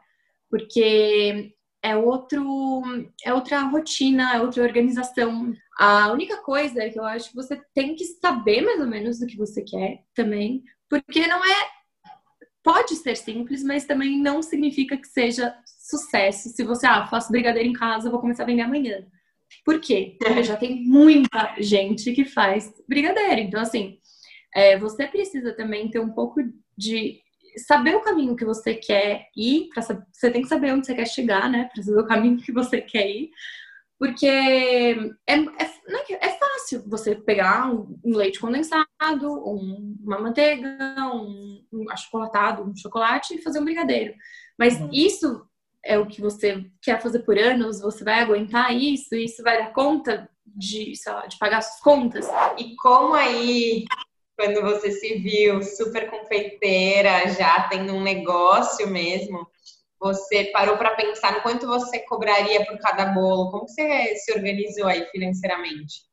porque 0.49 1.55
é 1.83 1.95
outro 1.95 2.83
é 3.23 3.35
outra 3.35 3.61
rotina, 3.65 4.35
é 4.35 4.41
outra 4.41 4.63
organização. 4.63 5.53
A 5.79 6.11
única 6.11 6.39
coisa 6.39 6.83
é 6.83 6.89
que 6.89 6.99
eu 6.99 7.05
acho 7.05 7.29
que 7.29 7.37
você 7.37 7.61
tem 7.75 7.95
que 7.95 8.05
saber 8.05 8.63
mais 8.63 8.81
ou 8.81 8.87
menos 8.87 9.19
do 9.19 9.27
que 9.27 9.37
você 9.37 9.63
quer 9.63 10.05
também, 10.15 10.65
porque 10.89 11.27
não 11.27 11.45
é 11.45 11.69
pode 12.63 12.97
ser 12.97 13.17
simples, 13.17 13.63
mas 13.63 13.85
também 13.85 14.19
não 14.19 14.43
significa 14.43 14.97
que 14.97 15.07
seja 15.07 15.55
sucesso. 15.67 16.49
Se 16.49 16.65
você 16.65 16.87
ah, 16.87 17.07
faço 17.07 17.31
brigadeiro 17.31 17.69
em 17.69 17.73
casa, 17.75 18.11
vou 18.11 18.21
começar 18.21 18.45
a 18.45 18.47
vender 18.47 18.63
amanhã. 18.63 19.07
Por 19.65 19.81
quê? 19.81 20.17
Porque 20.19 20.43
já 20.43 20.57
tem 20.57 20.83
muita 20.83 21.55
gente 21.59 22.13
que 22.13 22.25
faz 22.25 22.73
brigadeiro. 22.89 23.41
Então, 23.41 23.61
assim, 23.61 23.99
é, 24.55 24.79
você 24.79 25.07
precisa 25.07 25.53
também 25.53 25.91
ter 25.91 26.01
um 26.01 26.11
pouco 26.11 26.41
de 26.77 27.21
saber 27.67 27.97
o 27.97 28.01
caminho 28.01 28.37
que 28.37 28.45
você 28.45 28.75
quer 28.75 29.27
ir, 29.37 29.69
você 30.13 30.31
tem 30.31 30.43
que 30.43 30.49
saber 30.49 30.73
onde 30.73 30.87
você 30.87 30.95
quer 30.95 31.07
chegar, 31.07 31.51
né? 31.51 31.69
Pra 31.73 31.83
saber 31.83 32.01
o 32.01 32.07
caminho 32.07 32.39
que 32.39 32.53
você 32.53 32.81
quer 32.81 33.09
ir. 33.11 33.31
Porque 33.99 34.27
é, 34.27 34.93
é, 34.93 35.35
é, 35.37 36.19
é 36.21 36.39
fácil 36.39 36.85
você 36.87 37.17
pegar 37.17 37.73
um, 37.73 37.99
um 38.05 38.17
leite 38.17 38.39
condensado, 38.39 38.87
um, 39.03 39.97
uma 40.01 40.21
manteiga, 40.21 40.69
um, 41.13 41.65
um 41.73 41.91
achocolatado, 41.91 42.63
um 42.63 42.77
chocolate 42.77 43.35
e 43.35 43.43
fazer 43.43 43.59
um 43.59 43.65
brigadeiro. 43.65 44.15
Mas 44.57 44.81
uhum. 44.81 44.89
isso 44.93 45.48
é 45.85 45.99
o 45.99 46.07
que 46.07 46.21
você 46.21 46.65
quer 46.83 47.01
fazer 47.01 47.21
por 47.21 47.39
anos, 47.39 47.81
você 47.81 48.05
vai 48.05 48.21
aguentar 48.21 48.75
isso, 48.75 49.15
isso 49.15 49.43
vai 49.43 49.59
dar 49.59 49.73
conta 49.73 50.29
de, 50.47 50.93
lá, 51.07 51.27
de 51.27 51.39
pagar 51.39 51.63
suas 51.63 51.81
contas. 51.81 52.29
E 52.59 52.75
como 52.77 53.15
aí, 53.15 53.85
quando 54.37 54.61
você 54.63 54.91
se 54.91 55.15
viu 55.19 55.63
super 55.63 56.11
confeiteira, 56.11 57.29
já 57.29 57.69
tendo 57.69 57.93
um 57.95 58.03
negócio 58.03 58.89
mesmo, 58.89 59.47
você 60.01 60.45
parou 60.53 60.77
para 60.77 60.95
pensar 60.95 61.33
no 61.35 61.43
quanto 61.43 61.67
você 61.67 62.01
cobraria 62.01 62.65
por 62.65 62.79
cada 62.79 63.07
bolo? 63.07 63.51
Como 63.51 63.69
você 63.69 64.15
se 64.17 64.33
organizou 64.33 64.87
aí 64.87 65.05
financeiramente? 65.07 66.07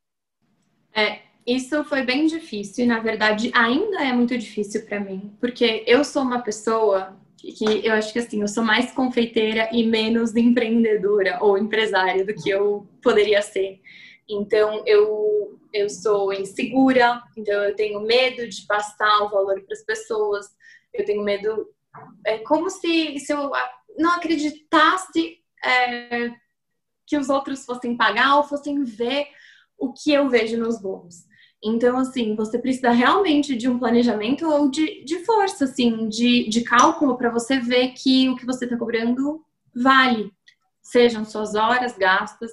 É, 0.94 1.20
isso 1.46 1.84
foi 1.84 2.02
bem 2.02 2.26
difícil 2.26 2.84
e, 2.84 2.88
na 2.88 2.98
verdade, 2.98 3.52
ainda 3.54 4.02
é 4.02 4.12
muito 4.12 4.36
difícil 4.36 4.84
para 4.86 4.98
mim, 4.98 5.36
porque 5.40 5.84
eu 5.86 6.04
sou 6.04 6.22
uma 6.22 6.42
pessoa 6.42 7.16
que 7.36 7.86
eu 7.86 7.92
acho 7.92 8.12
que 8.12 8.18
assim, 8.18 8.40
eu 8.40 8.48
sou 8.48 8.64
mais 8.64 8.92
confeiteira 8.92 9.68
e 9.72 9.84
menos 9.84 10.34
empreendedora 10.34 11.38
ou 11.42 11.58
empresária 11.58 12.24
do 12.24 12.34
que 12.34 12.50
eu 12.50 12.88
poderia 13.02 13.42
ser. 13.42 13.80
Então, 14.28 14.82
eu, 14.86 15.60
eu 15.72 15.88
sou 15.88 16.32
insegura, 16.32 17.22
então 17.36 17.62
eu 17.62 17.76
tenho 17.76 18.00
medo 18.00 18.48
de 18.48 18.62
passar 18.66 19.22
o 19.22 19.28
valor 19.28 19.60
para 19.62 19.74
as 19.74 19.84
pessoas, 19.84 20.46
eu 20.92 21.04
tenho 21.04 21.22
medo. 21.22 21.68
É 22.24 22.38
como 22.38 22.68
se, 22.68 23.18
se 23.20 23.32
eu 23.32 23.50
não 23.96 24.12
acreditasse 24.12 25.38
é, 25.64 26.30
que 27.06 27.16
os 27.16 27.28
outros 27.28 27.64
fossem 27.64 27.96
pagar 27.96 28.36
ou 28.36 28.42
fossem 28.42 28.82
ver 28.82 29.28
o 29.78 29.92
que 29.92 30.12
eu 30.12 30.28
vejo 30.28 30.56
nos 30.56 30.80
bolos. 30.80 31.24
Então, 31.66 31.98
assim, 31.98 32.34
você 32.36 32.58
precisa 32.58 32.90
realmente 32.90 33.56
de 33.56 33.68
um 33.68 33.78
planejamento 33.78 34.48
ou 34.48 34.70
de, 34.70 35.02
de 35.04 35.24
força, 35.24 35.64
assim, 35.64 36.08
de, 36.08 36.48
de 36.48 36.62
cálculo 36.62 37.16
para 37.16 37.30
você 37.30 37.58
ver 37.58 37.88
que 37.88 38.28
o 38.28 38.36
que 38.36 38.46
você 38.46 38.64
está 38.64 38.76
cobrando 38.76 39.44
vale. 39.74 40.30
Sejam 40.80 41.24
suas 41.24 41.54
horas 41.54 41.98
gastas, 41.98 42.52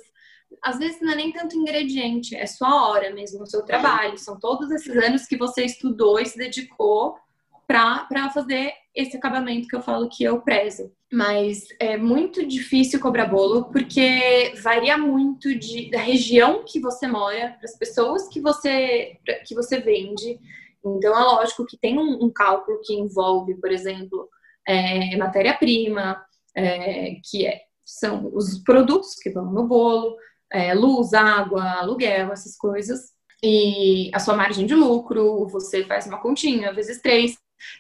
às 0.62 0.80
vezes 0.80 1.02
não 1.02 1.12
é 1.12 1.16
nem 1.16 1.32
tanto 1.32 1.58
ingrediente, 1.58 2.36
é 2.36 2.46
sua 2.46 2.90
hora 2.90 3.14
mesmo, 3.14 3.44
o 3.44 3.48
seu 3.48 3.64
trabalho. 3.64 4.18
São 4.18 4.40
todos 4.40 4.72
esses 4.72 4.96
anos 4.96 5.26
que 5.26 5.38
você 5.38 5.64
estudou 5.64 6.20
e 6.20 6.26
se 6.26 6.38
dedicou 6.38 7.16
para 7.68 8.30
fazer 8.34 8.74
esse 8.96 9.18
acabamento 9.18 9.68
que 9.68 9.76
eu 9.76 9.82
falo 9.82 10.10
que 10.10 10.24
eu 10.24 10.42
prezo. 10.42 10.92
Mas 11.12 11.68
é 11.80 11.98
muito 11.98 12.46
difícil 12.46 13.00
cobrar 13.00 13.26
bolo 13.26 13.66
porque 13.66 14.54
varia 14.62 14.98
muito 14.98 15.54
de, 15.56 15.90
da 15.90 16.00
região 16.00 16.64
que 16.66 16.80
você 16.80 17.08
mora, 17.08 17.58
das 17.62 17.78
pessoas 17.78 18.28
que 18.28 18.40
você, 18.40 19.18
que 19.46 19.56
você 19.56 19.80
vende. 19.80 20.40
Então 20.86 21.18
é 21.18 21.24
lógico 21.24 21.66
que 21.66 21.78
tem 21.78 21.98
um, 21.98 22.24
um 22.24 22.32
cálculo 22.32 22.82
que 22.84 22.94
envolve, 22.94 23.56
por 23.56 23.72
exemplo, 23.72 24.30
é, 24.68 25.16
matéria-prima, 25.18 26.24
é, 26.56 27.16
que 27.24 27.46
é, 27.46 27.62
são 27.86 28.32
os 28.34 28.60
produtos 28.60 29.16
que 29.16 29.30
vão 29.30 29.52
no 29.52 29.68
bolo, 29.68 30.16
é, 30.52 30.74
luz, 30.74 31.14
água, 31.14 31.64
aluguel, 31.80 32.32
essas 32.32 32.56
coisas. 32.58 33.12
E 33.44 34.10
a 34.14 34.20
sua 34.20 34.36
margem 34.36 34.66
de 34.66 34.74
lucro, 34.74 35.48
você 35.48 35.84
faz 35.84 36.08
uma 36.08 36.22
continha, 36.22 36.74
vezes 36.74 37.02
três. 37.02 37.38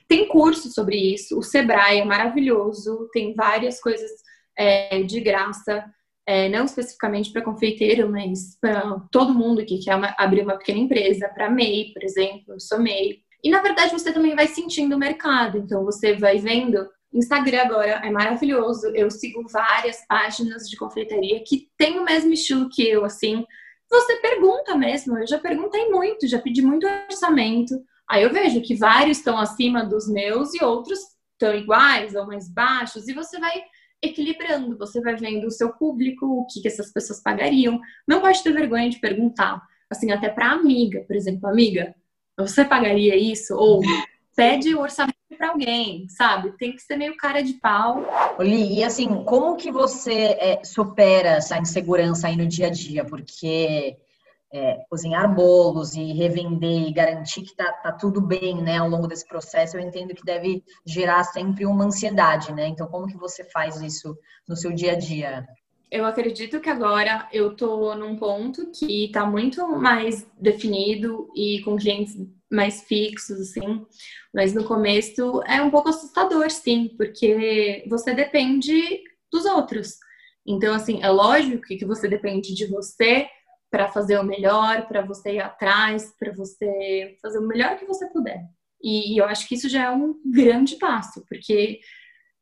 Tem 0.07 0.27
curso 0.27 0.71
sobre 0.71 0.97
isso, 0.97 1.37
o 1.37 1.43
Sebrae 1.43 1.99
é 1.99 2.05
maravilhoso, 2.05 3.09
tem 3.11 3.33
várias 3.33 3.79
coisas 3.79 4.11
é, 4.57 5.03
de 5.03 5.19
graça, 5.19 5.83
é, 6.25 6.47
não 6.49 6.65
especificamente 6.65 7.31
para 7.31 7.41
confeiteiro, 7.41 8.09
mas 8.09 8.57
para 8.59 8.99
todo 9.11 9.33
mundo 9.33 9.65
que 9.65 9.79
quer 9.79 9.95
uma, 9.95 10.15
abrir 10.17 10.41
uma 10.41 10.57
pequena 10.57 10.79
empresa, 10.79 11.29
para 11.29 11.49
MEI, 11.49 11.91
por 11.93 12.03
exemplo, 12.03 12.53
eu 12.53 12.59
sou 12.59 12.79
MEI. 12.79 13.19
E 13.43 13.49
na 13.49 13.61
verdade 13.61 13.91
você 13.91 14.13
também 14.13 14.35
vai 14.35 14.47
sentindo 14.47 14.95
o 14.95 14.99
mercado, 14.99 15.57
então 15.57 15.83
você 15.83 16.15
vai 16.15 16.37
vendo 16.37 16.87
Instagram 17.13 17.61
agora 17.61 18.01
é 18.03 18.09
maravilhoso. 18.09 18.87
Eu 18.87 19.09
sigo 19.11 19.47
várias 19.47 20.05
páginas 20.07 20.67
de 20.67 20.75
confeitaria 20.75 21.43
que 21.45 21.69
tem 21.77 21.99
o 21.99 22.03
mesmo 22.03 22.33
estilo 22.33 22.69
que 22.69 22.87
eu, 22.87 23.05
assim. 23.05 23.45
Você 23.89 24.15
pergunta 24.17 24.75
mesmo. 24.75 25.17
Eu 25.17 25.27
já 25.27 25.37
perguntei 25.37 25.89
muito, 25.89 26.27
já 26.27 26.39
pedi 26.39 26.61
muito 26.61 26.87
orçamento. 26.87 27.75
Aí 28.13 28.21
eu 28.21 28.31
vejo 28.31 28.61
que 28.61 28.75
vários 28.75 29.17
estão 29.17 29.39
acima 29.39 29.83
dos 29.83 30.07
meus 30.07 30.53
e 30.53 30.63
outros 30.63 30.99
estão 31.31 31.55
iguais 31.55 32.13
ou 32.13 32.27
mais 32.27 32.47
baixos. 32.47 33.07
E 33.07 33.13
você 33.13 33.39
vai 33.39 33.63
equilibrando, 34.03 34.77
você 34.77 35.01
vai 35.01 35.15
vendo 35.15 35.47
o 35.47 35.51
seu 35.51 35.73
público, 35.73 36.23
o 36.27 36.45
que, 36.45 36.61
que 36.61 36.67
essas 36.67 36.93
pessoas 36.93 37.23
pagariam. 37.23 37.81
Não 38.07 38.21
pode 38.21 38.43
ter 38.43 38.53
vergonha 38.53 38.87
de 38.87 38.99
perguntar. 38.99 39.59
Assim, 39.89 40.11
até 40.11 40.29
para 40.29 40.51
amiga, 40.51 41.03
por 41.07 41.15
exemplo, 41.15 41.49
amiga, 41.49 41.95
você 42.37 42.63
pagaria 42.63 43.15
isso? 43.15 43.55
Ou 43.55 43.81
pede 44.35 44.75
o 44.75 44.81
orçamento 44.81 45.17
para 45.35 45.49
alguém, 45.49 46.07
sabe? 46.07 46.55
Tem 46.59 46.71
que 46.71 46.83
ser 46.83 46.97
meio 46.97 47.17
cara 47.17 47.41
de 47.41 47.53
pau. 47.53 48.05
Li, 48.39 48.77
e 48.77 48.83
assim, 48.83 49.07
como 49.23 49.57
que 49.57 49.71
você 49.71 50.37
é, 50.39 50.63
supera 50.63 51.29
essa 51.29 51.57
insegurança 51.57 52.27
aí 52.27 52.37
no 52.37 52.45
dia 52.45 52.67
a 52.67 52.69
dia? 52.69 53.03
Porque 53.03 53.97
é, 54.53 54.85
cozinhar 54.87 55.33
bolos 55.33 55.95
e 55.95 56.13
revender 56.13 56.87
e 56.87 56.93
garantir 56.93 57.41
que 57.41 57.55
tá, 57.55 57.73
tá, 57.73 57.91
tudo 57.91 58.21
bem, 58.21 58.61
né, 58.61 58.77
ao 58.77 58.87
longo 58.87 59.07
desse 59.07 59.27
processo, 59.27 59.75
eu 59.75 59.81
entendo 59.81 60.13
que 60.13 60.23
deve 60.23 60.63
gerar 60.85 61.23
sempre 61.23 61.65
uma 61.65 61.85
ansiedade, 61.85 62.53
né? 62.53 62.67
Então, 62.67 62.85
como 62.87 63.07
que 63.07 63.17
você 63.17 63.43
faz 63.45 63.81
isso 63.81 64.15
no 64.47 64.55
seu 64.55 64.71
dia 64.71 64.91
a 64.91 64.95
dia? 64.95 65.47
Eu 65.89 66.05
acredito 66.05 66.59
que 66.59 66.69
agora 66.69 67.27
eu 67.33 67.55
tô 67.55 67.95
num 67.95 68.15
ponto 68.15 68.71
que 68.71 69.09
tá 69.11 69.25
muito 69.25 69.67
mais 69.67 70.25
definido 70.39 71.27
e 71.35 71.61
com 71.61 71.75
clientes 71.75 72.15
mais 72.51 72.81
fixos, 72.81 73.39
assim. 73.39 73.85
Mas 74.33 74.53
no 74.53 74.63
começo 74.63 75.41
é 75.47 75.61
um 75.61 75.71
pouco 75.71 75.89
assustador, 75.89 76.49
sim, 76.51 76.89
porque 76.95 77.83
você 77.89 78.13
depende 78.13 79.01
dos 79.31 79.45
outros. 79.45 79.97
Então, 80.45 80.75
assim, 80.75 81.01
é 81.01 81.09
lógico 81.09 81.63
que 81.63 81.85
você 81.85 82.07
depende 82.07 82.53
de 82.53 82.67
você 82.67 83.27
para 83.73 83.87
fazer 83.87 84.19
o 84.19 84.23
melhor, 84.23 84.87
para 84.87 85.01
você 85.01 85.33
ir 85.33 85.39
atrás, 85.39 86.13
para 86.19 86.31
você 86.31 87.17
fazer 87.19 87.39
o 87.39 87.47
melhor 87.47 87.75
que 87.75 87.87
você 87.87 88.05
puder. 88.05 88.45
E 88.79 89.19
eu 89.19 89.25
acho 89.25 89.47
que 89.47 89.55
isso 89.55 89.67
já 89.67 89.85
é 89.85 89.89
um 89.89 90.13
grande 90.23 90.75
passo, 90.75 91.25
porque 91.27 91.79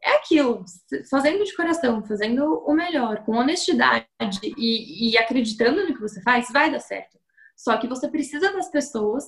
é 0.04 0.16
aquilo, 0.18 0.66
fazendo 1.10 1.46
de 1.46 1.56
coração, 1.56 2.04
fazendo 2.04 2.62
o 2.68 2.74
melhor, 2.74 3.24
com 3.24 3.38
honestidade 3.38 4.06
e, 4.58 5.12
e 5.12 5.18
acreditando 5.18 5.88
no 5.88 5.94
que 5.94 6.02
você 6.02 6.22
faz, 6.22 6.50
vai 6.52 6.70
dar 6.70 6.82
certo. 6.82 7.18
Só 7.56 7.78
que 7.78 7.88
você 7.88 8.10
precisa 8.10 8.52
das 8.52 8.70
pessoas 8.70 9.24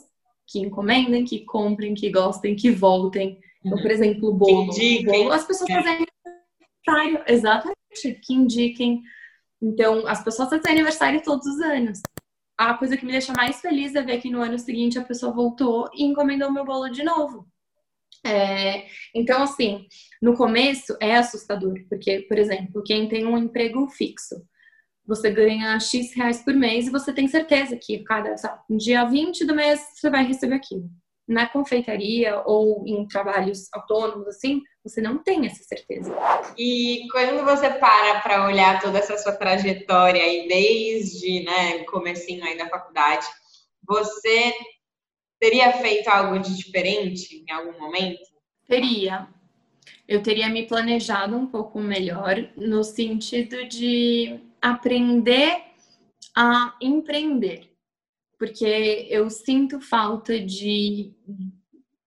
que 0.45 0.59
encomendem, 0.59 1.23
que 1.23 1.45
comprem, 1.45 1.93
que 1.93 2.11
gostem, 2.11 2.53
que 2.53 2.69
voltem. 2.69 3.39
Então, 3.63 3.81
por 3.81 3.89
exemplo, 3.89 4.27
o 4.27 4.33
bolo. 4.33 4.73
Que 4.73 5.05
bolo 5.05 5.31
as 5.31 5.47
pessoas 5.47 5.71
fazem. 5.71 6.05
Exatamente, 7.27 8.19
que 8.21 8.33
indiquem. 8.33 9.01
Então, 9.63 10.05
as 10.05 10.21
pessoas 10.21 10.49
fazem 10.49 10.73
aniversário 10.73 11.23
todos 11.23 11.47
os 11.47 11.61
anos. 11.61 12.01
A 12.57 12.73
coisa 12.73 12.97
que 12.97 13.05
me 13.05 13.13
deixa 13.13 13.31
mais 13.31 13.61
feliz 13.61 13.95
é 13.95 14.01
ver 14.01 14.19
que 14.19 14.29
no 14.29 14.41
ano 14.41 14.59
seguinte 14.59 14.99
a 14.99 15.05
pessoa 15.05 15.31
voltou 15.31 15.89
e 15.93 16.03
encomendou 16.03 16.51
meu 16.51 16.65
bolo 16.65 16.89
de 16.89 17.01
novo. 17.01 17.47
É, 18.25 18.85
então, 19.15 19.41
assim, 19.41 19.87
no 20.21 20.35
começo 20.35 20.97
é 20.99 21.15
assustador, 21.15 21.75
porque, 21.89 22.19
por 22.21 22.37
exemplo, 22.37 22.83
quem 22.83 23.07
tem 23.07 23.25
um 23.25 23.37
emprego 23.37 23.87
fixo, 23.87 24.35
você 25.05 25.31
ganha 25.31 25.79
X 25.79 26.13
reais 26.13 26.43
por 26.43 26.53
mês 26.53 26.87
e 26.87 26.91
você 26.91 27.13
tem 27.13 27.27
certeza 27.27 27.77
que 27.77 28.03
cada 28.03 28.37
sabe, 28.37 28.61
dia 28.77 29.05
20 29.05 29.45
do 29.45 29.55
mês 29.55 29.79
você 29.93 30.09
vai 30.09 30.25
receber 30.25 30.55
aquilo. 30.55 30.89
Na 31.33 31.49
confeitaria 31.49 32.43
ou 32.45 32.83
em 32.85 33.07
trabalhos 33.07 33.67
autônomos, 33.73 34.27
assim, 34.27 34.61
você 34.83 35.01
não 35.01 35.17
tem 35.17 35.47
essa 35.47 35.63
certeza. 35.63 36.15
E 36.55 37.07
quando 37.11 37.43
você 37.43 37.71
para 37.71 38.19
para 38.21 38.45
olhar 38.45 38.79
toda 38.79 38.99
essa 38.99 39.17
sua 39.17 39.31
trajetória 39.31 40.21
aí, 40.21 40.47
desde 40.47 41.43
né, 41.43 41.79
comecinho 41.85 42.43
aí 42.43 42.55
da 42.55 42.69
faculdade, 42.69 43.25
você 43.83 44.53
teria 45.39 45.73
feito 45.73 46.07
algo 46.07 46.37
de 46.37 46.55
diferente 46.55 47.43
em 47.47 47.51
algum 47.51 47.79
momento? 47.79 48.21
Teria. 48.67 49.27
Eu 50.07 50.21
teria 50.21 50.49
me 50.49 50.67
planejado 50.67 51.35
um 51.35 51.47
pouco 51.47 51.79
melhor 51.79 52.35
no 52.55 52.83
sentido 52.83 53.65
de 53.67 54.39
aprender 54.61 55.63
a 56.35 56.75
empreender, 56.79 57.72
porque 58.43 59.07
eu 59.09 59.29
sinto 59.29 59.79
falta 59.79 60.37
de, 60.37 61.13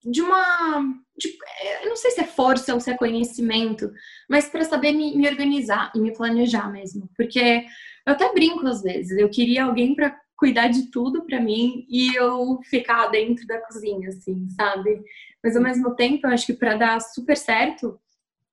de 0.05 0.21
uma. 0.21 0.83
De, 1.17 1.35
eu 1.83 1.89
não 1.89 1.97
sei 1.97 2.11
se 2.11 2.21
é 2.21 2.25
força 2.25 2.75
ou 2.75 2.81
se 2.81 2.91
é 2.91 2.95
conhecimento, 2.95 3.91
mas 4.29 4.47
para 4.47 4.63
saber 4.65 4.93
me, 4.93 5.17
me, 5.17 5.27
organizar 5.27 5.91
e 5.95 5.99
me 5.99 6.15
planejar 6.15 6.71
mesmo. 6.71 7.09
Porque 7.17 7.65
eu 8.07 8.13
até 8.13 8.31
brinco 8.35 8.67
às 8.67 8.83
vezes, 8.83 9.17
eu 9.17 9.31
queria 9.31 9.65
alguém 9.65 9.95
para 9.95 10.15
cuidar 10.37 10.69
de 10.69 10.91
tudo 10.91 11.25
para 11.25 11.41
mim 11.41 11.87
e 11.89 12.15
eu 12.15 12.61
ficar 12.69 13.07
dentro 13.07 13.47
da 13.47 13.59
cozinha, 13.63 14.11
assim, 14.11 14.47
sabe? 14.51 15.03
Mas 15.43 15.57
ao 15.57 15.63
mesmo 15.63 15.95
tempo, 15.95 16.27
eu 16.27 16.31
acho 16.33 16.45
que 16.45 16.53
para 16.53 16.77
dar 16.77 17.01
super 17.01 17.35
certo, 17.35 17.99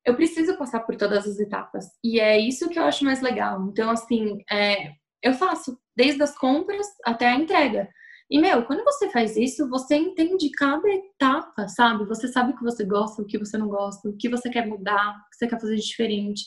eu 0.06 0.15
preciso 0.15 0.58
passar 0.58 0.80
por 0.80 0.96
todas 0.96 1.28
as 1.28 1.38
etapas. 1.38 1.88
E 2.02 2.17
é 2.17 2.39
isso 2.39 2.69
que 2.69 2.80
eu 2.80 2.86
acho 2.86 3.04
mais 3.04 3.22
legal. 3.22 3.67
Então, 3.67 3.89
assim, 3.89 4.41
é, 4.50 4.93
eu 5.24 5.34
faço 5.34 5.80
desde 5.96 6.22
as 6.22 6.38
compras 6.38 6.86
até 7.06 7.28
a 7.28 7.36
entrega. 7.36 7.90
E, 8.30 8.40
meu, 8.40 8.66
quando 8.66 8.84
você 8.84 9.10
faz 9.10 9.38
isso, 9.38 9.70
você 9.70 9.96
entende 9.96 10.50
cada 10.52 10.88
etapa, 10.90 11.68
sabe? 11.68 12.06
Você 12.06 12.28
sabe 12.28 12.52
o 12.52 12.56
que 12.56 12.64
você 12.64 12.84
gosta, 12.84 13.22
o 13.22 13.26
que 13.26 13.38
você 13.38 13.58
não 13.58 13.68
gosta, 13.68 14.10
o 14.10 14.18
que 14.18 14.30
você 14.30 14.50
quer 14.50 14.66
mudar, 14.66 15.12
o 15.12 15.30
que 15.30 15.38
você 15.38 15.48
quer 15.48 15.60
fazer 15.60 15.76
de 15.76 15.86
diferente. 15.86 16.44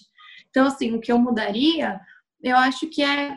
Então, 0.51 0.67
assim, 0.67 0.95
o 0.95 1.01
que 1.01 1.13
eu 1.13 1.19
mudaria, 1.19 2.01
eu 2.43 2.57
acho 2.57 2.89
que 2.89 3.03
é 3.03 3.37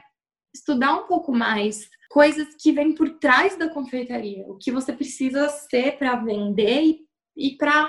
estudar 0.53 0.95
um 0.95 1.07
pouco 1.07 1.31
mais 1.31 1.87
coisas 2.09 2.55
que 2.59 2.71
vêm 2.71 2.95
por 2.95 3.19
trás 3.19 3.55
da 3.55 3.69
confeitaria, 3.69 4.43
o 4.47 4.57
que 4.57 4.71
você 4.71 4.91
precisa 4.91 5.47
ser 5.47 5.97
para 5.97 6.15
vender 6.15 6.81
e, 6.81 6.99
e 7.37 7.55
para 7.55 7.87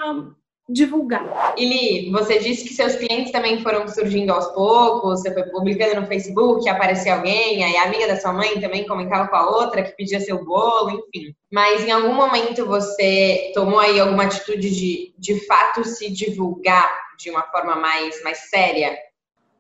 divulgar. 0.73 1.55
Ili, 1.57 2.11
você 2.11 2.39
disse 2.39 2.65
que 2.65 2.75
seus 2.75 2.95
clientes 2.95 3.33
também 3.33 3.61
foram 3.61 3.87
surgindo 3.89 4.33
aos 4.33 4.47
poucos, 4.49 5.21
você 5.21 5.33
foi 5.33 5.43
publicando 5.45 6.01
no 6.01 6.07
Facebook, 6.07 6.69
aparecia 6.69 7.15
alguém, 7.15 7.65
aí 7.65 7.77
a 7.77 7.85
amiga 7.85 8.07
da 8.07 8.21
sua 8.21 8.33
mãe 8.33 8.61
também 8.61 8.87
comentava 8.87 9.29
com 9.29 9.37
a 9.37 9.51
outra 9.51 9.83
que 9.83 9.97
pedia 9.97 10.21
seu 10.21 10.45
bolo, 10.45 10.91
enfim. 10.91 11.35
Mas 11.53 11.85
em 11.85 11.91
algum 11.91 12.15
momento 12.15 12.65
você 12.67 13.51
tomou 13.55 13.81
aí 13.81 13.99
alguma 13.99 14.25
atitude 14.25 14.71
de, 14.71 15.15
de 15.19 15.47
fato, 15.47 15.85
se 15.85 16.11
divulgar 16.11 16.91
de 17.19 17.31
uma 17.31 17.43
forma 17.43 17.77
mais, 17.77 18.23
mais 18.23 18.49
séria? 18.49 18.97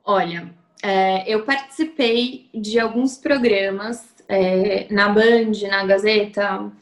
Olha, 0.05 0.55
é, 0.83 1.25
eu 1.27 1.44
participei 1.44 2.49
de 2.55 2.79
alguns 2.79 3.18
programas 3.18 4.14
é, 4.29 4.87
na 4.90 5.09
Band, 5.09 5.53
na 5.68 5.85
Gazeta, 5.85 6.73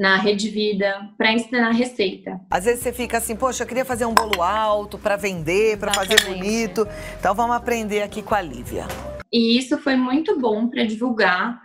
na 0.00 0.16
Rede 0.16 0.48
Vida 0.48 1.10
para 1.18 1.30
ensinar 1.30 1.72
receita. 1.72 2.40
Às 2.50 2.64
vezes 2.64 2.82
você 2.82 2.90
fica 2.90 3.18
assim, 3.18 3.36
poxa, 3.36 3.64
eu 3.64 3.66
queria 3.66 3.84
fazer 3.84 4.06
um 4.06 4.14
bolo 4.14 4.42
alto 4.42 4.96
para 4.96 5.14
vender, 5.14 5.78
para 5.78 5.92
fazer 5.92 6.24
bonito. 6.24 6.88
Então 7.18 7.34
vamos 7.34 7.54
aprender 7.54 8.00
aqui 8.00 8.22
com 8.22 8.34
a 8.34 8.40
Lívia. 8.40 8.86
E 9.30 9.58
isso 9.58 9.76
foi 9.76 9.96
muito 9.96 10.40
bom 10.40 10.70
para 10.70 10.86
divulgar 10.86 11.60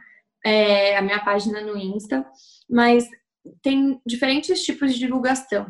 é, 0.45 0.97
a 0.97 1.01
minha 1.01 1.23
página 1.23 1.61
no 1.61 1.77
Insta, 1.77 2.25
mas 2.69 3.07
tem 3.61 4.01
diferentes 4.05 4.61
tipos 4.65 4.93
de 4.93 4.99
divulgação. 4.99 5.67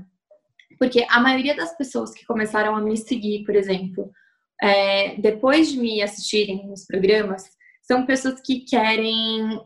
Porque 0.79 1.05
a 1.07 1.19
maioria 1.19 1.55
das 1.55 1.77
pessoas 1.77 2.15
que 2.15 2.25
começaram 2.25 2.75
a 2.75 2.81
me 2.81 2.97
seguir, 2.97 3.43
por 3.43 3.55
exemplo, 3.55 4.09
é, 4.59 5.15
depois 5.17 5.71
de 5.71 5.77
me 5.77 6.01
assistirem 6.01 6.65
nos 6.65 6.83
programas, 6.83 7.43
são 7.83 8.07
pessoas 8.07 8.41
que 8.41 8.61
querem 8.61 9.61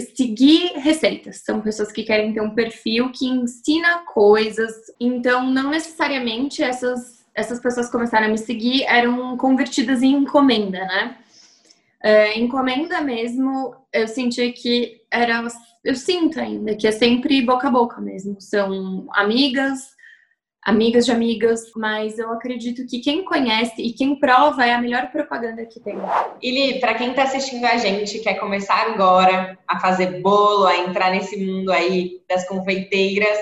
seguir 0.00 0.72
receitas, 0.78 1.42
são 1.44 1.60
pessoas 1.60 1.92
que 1.92 2.02
querem 2.02 2.32
ter 2.32 2.40
um 2.40 2.54
perfil 2.54 3.10
que 3.10 3.26
ensina 3.26 3.98
coisas. 4.06 4.72
Então, 4.98 5.46
não 5.50 5.70
necessariamente 5.70 6.62
essas, 6.62 7.24
essas 7.34 7.60
pessoas 7.60 7.90
começaram 7.90 8.26
a 8.26 8.30
me 8.30 8.38
seguir 8.38 8.84
eram 8.84 9.36
convertidas 9.36 10.02
em 10.02 10.12
encomenda, 10.12 10.78
né? 10.78 11.18
É, 12.02 12.38
encomenda 12.38 13.00
mesmo, 13.00 13.74
eu 13.90 14.06
senti 14.06 14.52
que 14.52 15.00
era. 15.10 15.46
Eu 15.82 15.94
sinto 15.94 16.38
ainda 16.38 16.74
que 16.74 16.86
é 16.86 16.92
sempre 16.92 17.40
boca 17.40 17.68
a 17.68 17.70
boca 17.70 18.00
mesmo. 18.00 18.36
São 18.40 19.06
amigas, 19.12 19.93
amigas 20.64 21.04
de 21.04 21.12
amigas, 21.12 21.70
mas 21.76 22.18
eu 22.18 22.32
acredito 22.32 22.86
que 22.86 23.00
quem 23.00 23.22
conhece 23.24 23.82
e 23.82 23.92
quem 23.92 24.18
prova 24.18 24.64
é 24.64 24.72
a 24.72 24.80
melhor 24.80 25.10
propaganda 25.10 25.66
que 25.66 25.78
tem. 25.78 25.96
Ili, 26.42 26.80
para 26.80 26.94
quem 26.94 27.10
está 27.10 27.24
assistindo 27.24 27.64
a 27.66 27.76
gente, 27.76 28.20
quer 28.20 28.34
começar 28.34 28.90
agora 28.90 29.58
a 29.68 29.78
fazer 29.78 30.22
bolo, 30.22 30.66
a 30.66 30.76
entrar 30.78 31.10
nesse 31.10 31.36
mundo 31.44 31.70
aí 31.70 32.22
das 32.28 32.48
confeiteiras, 32.48 33.38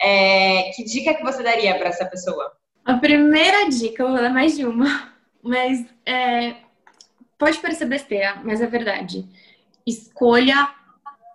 é, 0.00 0.70
que 0.74 0.84
dica 0.84 1.14
que 1.14 1.22
você 1.22 1.42
daria 1.42 1.78
para 1.78 1.88
essa 1.88 2.04
pessoa? 2.04 2.52
A 2.84 2.94
primeira 2.94 3.68
dica, 3.68 4.02
eu 4.02 4.08
vou 4.08 4.18
dar 4.18 4.30
mais 4.30 4.56
de 4.56 4.66
uma, 4.66 5.12
mas 5.42 5.84
é, 6.04 6.56
pode 7.38 7.58
parecer 7.58 7.86
besteira, 7.86 8.40
mas 8.44 8.60
é 8.60 8.66
verdade. 8.66 9.24
Escolha 9.86 10.70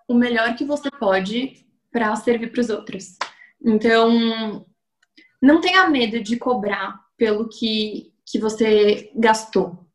o 0.08 0.14
melhor 0.14 0.56
que 0.56 0.66
você 0.66 0.90
pode 0.92 1.66
para 1.92 2.14
servir 2.18 2.52
para 2.52 2.60
os 2.60 2.70
outros. 2.70 3.18
Então, 3.64 4.66
não 5.44 5.60
tenha 5.60 5.90
medo 5.90 6.24
de 6.24 6.38
cobrar 6.38 6.98
pelo 7.18 7.50
que, 7.50 8.14
que 8.26 8.40
você 8.40 9.12
gastou. 9.14 9.86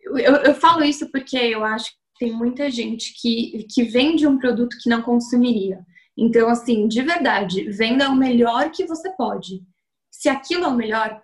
Eu, 0.00 0.34
eu 0.34 0.54
falo 0.56 0.82
isso 0.82 1.08
porque 1.12 1.36
eu 1.36 1.62
acho 1.62 1.90
que 1.90 2.26
tem 2.26 2.32
muita 2.32 2.68
gente 2.68 3.14
que, 3.20 3.68
que 3.72 3.84
vende 3.84 4.26
um 4.26 4.36
produto 4.36 4.76
que 4.82 4.90
não 4.90 5.00
consumiria. 5.00 5.78
Então, 6.18 6.48
assim, 6.48 6.88
de 6.88 7.02
verdade, 7.02 7.70
venda 7.70 8.10
o 8.10 8.16
melhor 8.16 8.72
que 8.72 8.84
você 8.84 9.10
pode. 9.12 9.62
Se 10.10 10.28
aquilo 10.28 10.64
é 10.64 10.68
o 10.68 10.74
melhor, 10.74 11.22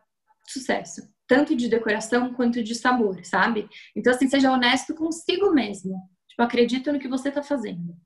sucesso. 0.48 1.02
Tanto 1.26 1.56
de 1.56 1.68
decoração 1.68 2.32
quanto 2.34 2.62
de 2.62 2.72
sabor, 2.72 3.24
sabe? 3.24 3.68
Então, 3.96 4.12
assim, 4.12 4.28
seja 4.28 4.52
honesto 4.52 4.94
consigo 4.94 5.50
mesmo. 5.50 6.00
Tipo, 6.28 6.42
acredita 6.42 6.92
no 6.92 7.00
que 7.00 7.08
você 7.08 7.30
está 7.30 7.42
fazendo. 7.42 7.96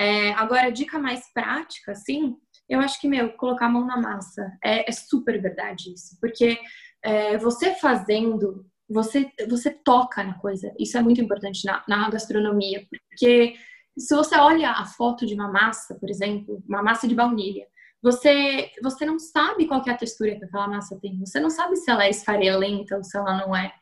É, 0.00 0.32
agora, 0.32 0.72
dica 0.72 0.98
mais 0.98 1.32
prática, 1.32 1.92
assim, 1.92 2.34
eu 2.70 2.80
acho 2.80 3.00
que, 3.00 3.08
meu, 3.08 3.32
colocar 3.32 3.66
a 3.66 3.68
mão 3.68 3.84
na 3.84 4.00
massa 4.00 4.56
é, 4.62 4.88
é 4.88 4.92
super 4.92 5.42
verdade 5.42 5.92
isso. 5.92 6.16
Porque 6.20 6.56
é, 7.02 7.36
você 7.36 7.74
fazendo, 7.74 8.64
você, 8.88 9.28
você 9.48 9.70
toca 9.70 10.22
na 10.22 10.38
coisa. 10.38 10.72
Isso 10.78 10.96
é 10.96 11.02
muito 11.02 11.20
importante 11.20 11.66
na, 11.66 11.82
na 11.88 12.08
gastronomia. 12.08 12.86
Porque 12.88 13.56
se 13.98 14.14
você 14.14 14.36
olha 14.36 14.70
a 14.70 14.86
foto 14.86 15.26
de 15.26 15.34
uma 15.34 15.50
massa, 15.50 15.96
por 15.96 16.08
exemplo, 16.08 16.62
uma 16.68 16.82
massa 16.82 17.08
de 17.08 17.14
baunilha, 17.14 17.66
você, 18.00 18.70
você 18.80 19.04
não 19.04 19.18
sabe 19.18 19.66
qual 19.66 19.82
é 19.86 19.90
a 19.90 19.96
textura 19.96 20.36
que 20.36 20.44
aquela 20.44 20.68
massa 20.68 20.98
tem. 21.00 21.18
Você 21.18 21.40
não 21.40 21.50
sabe 21.50 21.74
se 21.76 21.90
ela 21.90 22.04
é 22.04 22.10
esfarelenta 22.10 22.96
ou 22.96 23.02
se 23.02 23.18
ela 23.18 23.36
não 23.36 23.54
é. 23.54 23.72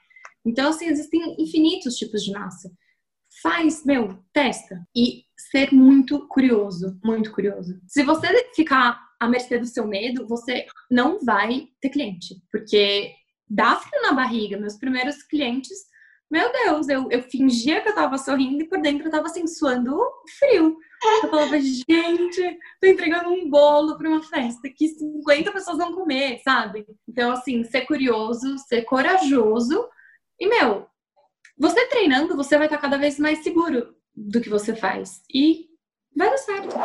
Então, 0.46 0.70
assim, 0.70 0.87
existem 0.87 1.37
infinitos 1.38 1.94
tipos 1.96 2.24
de 2.24 2.33
massa. 2.33 2.72
Faz, 3.42 3.85
meu, 3.85 4.22
testa. 4.33 4.87
E 4.94 5.24
ser 5.51 5.72
muito 5.72 6.27
curioso, 6.29 6.98
muito 7.05 7.33
curioso. 7.33 7.81
Se 7.87 8.03
você 8.03 8.27
ficar 8.55 9.01
à 9.20 9.29
mercê 9.29 9.59
do 9.59 9.66
seu 9.66 9.87
medo, 9.87 10.27
você 10.27 10.66
não 10.90 11.18
vai 11.24 11.68
ter 11.81 11.90
cliente, 11.90 12.37
porque 12.51 13.14
dá 13.48 13.77
frio 13.77 14.03
na 14.03 14.12
barriga. 14.12 14.59
Meus 14.59 14.77
primeiros 14.77 15.22
clientes, 15.22 15.79
meu 16.31 16.53
Deus, 16.53 16.88
eu, 16.88 17.09
eu 17.11 17.22
fingia 17.22 17.81
que 17.81 17.88
eu 17.88 17.94
tava 17.94 18.18
sorrindo 18.18 18.62
e 18.62 18.68
por 18.68 18.81
dentro 18.81 19.07
eu 19.07 19.11
tava 19.11 19.27
assim, 19.27 19.46
suando 19.46 19.98
frio. 20.38 20.77
Eu 21.22 21.31
falava, 21.31 21.61
gente, 21.61 22.59
tô 22.81 22.87
entregando 22.88 23.31
um 23.31 23.48
bolo 23.48 23.96
para 23.96 24.09
uma 24.09 24.22
festa 24.22 24.68
que 24.68 24.88
50 24.88 25.53
pessoas 25.53 25.79
vão 25.79 25.94
comer, 25.94 26.40
sabe? 26.42 26.85
Então, 27.09 27.31
assim, 27.31 27.62
ser 27.64 27.83
curioso, 27.83 28.59
ser 28.59 28.83
corajoso. 28.83 29.88
E, 30.40 30.48
meu, 30.48 30.88
você 31.59 31.87
treinando, 31.88 32.37
você 32.37 32.57
vai 32.57 32.68
estar 32.68 32.79
cada 32.79 32.97
vez 32.97 33.18
mais 33.18 33.42
seguro 33.42 33.92
do 34.14 34.40
que 34.40 34.49
você 34.49 34.77
faz. 34.77 35.23
E 35.33 35.66
vai 36.16 36.31
dar 36.31 36.38
certo. 36.38 36.77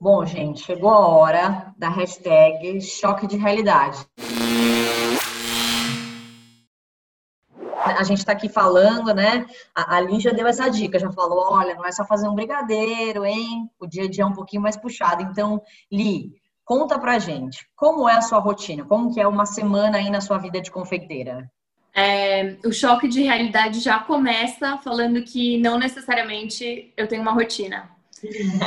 Bom, 0.00 0.24
gente, 0.26 0.62
chegou 0.62 0.90
a 0.90 1.06
hora 1.06 1.72
da 1.78 1.88
hashtag 1.88 2.80
choque 2.80 3.28
de 3.28 3.36
realidade. 3.36 4.04
A 7.74 8.02
gente 8.02 8.18
está 8.18 8.32
aqui 8.32 8.48
falando, 8.48 9.14
né? 9.14 9.46
A, 9.74 9.96
a 9.96 10.18
já 10.18 10.30
deu 10.30 10.46
essa 10.46 10.68
dica, 10.68 10.98
já 10.98 11.10
falou: 11.12 11.52
olha, 11.52 11.74
não 11.74 11.86
é 11.86 11.92
só 11.92 12.04
fazer 12.04 12.28
um 12.28 12.34
brigadeiro, 12.34 13.24
hein? 13.24 13.70
O 13.78 13.86
dia 13.86 14.04
a 14.04 14.10
dia 14.10 14.24
é 14.24 14.26
um 14.26 14.32
pouquinho 14.32 14.62
mais 14.62 14.76
puxado. 14.76 15.22
Então, 15.22 15.62
Li, 15.90 16.32
conta 16.64 16.98
pra 16.98 17.18
gente, 17.18 17.68
como 17.74 18.08
é 18.08 18.16
a 18.16 18.22
sua 18.22 18.40
rotina? 18.40 18.84
Como 18.84 19.12
que 19.12 19.20
é 19.20 19.26
uma 19.26 19.46
semana 19.46 19.98
aí 19.98 20.10
na 20.10 20.20
sua 20.20 20.38
vida 20.38 20.60
de 20.60 20.70
confeiteira? 20.70 21.50
É, 21.94 22.56
o 22.64 22.72
choque 22.72 23.08
de 23.08 23.22
realidade 23.22 23.80
já 23.80 23.98
começa 23.98 24.78
falando 24.78 25.22
que 25.22 25.58
não 25.58 25.78
necessariamente 25.78 26.92
eu 26.96 27.06
tenho 27.08 27.22
uma 27.22 27.32
rotina. 27.32 27.90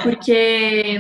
Porque 0.04 1.00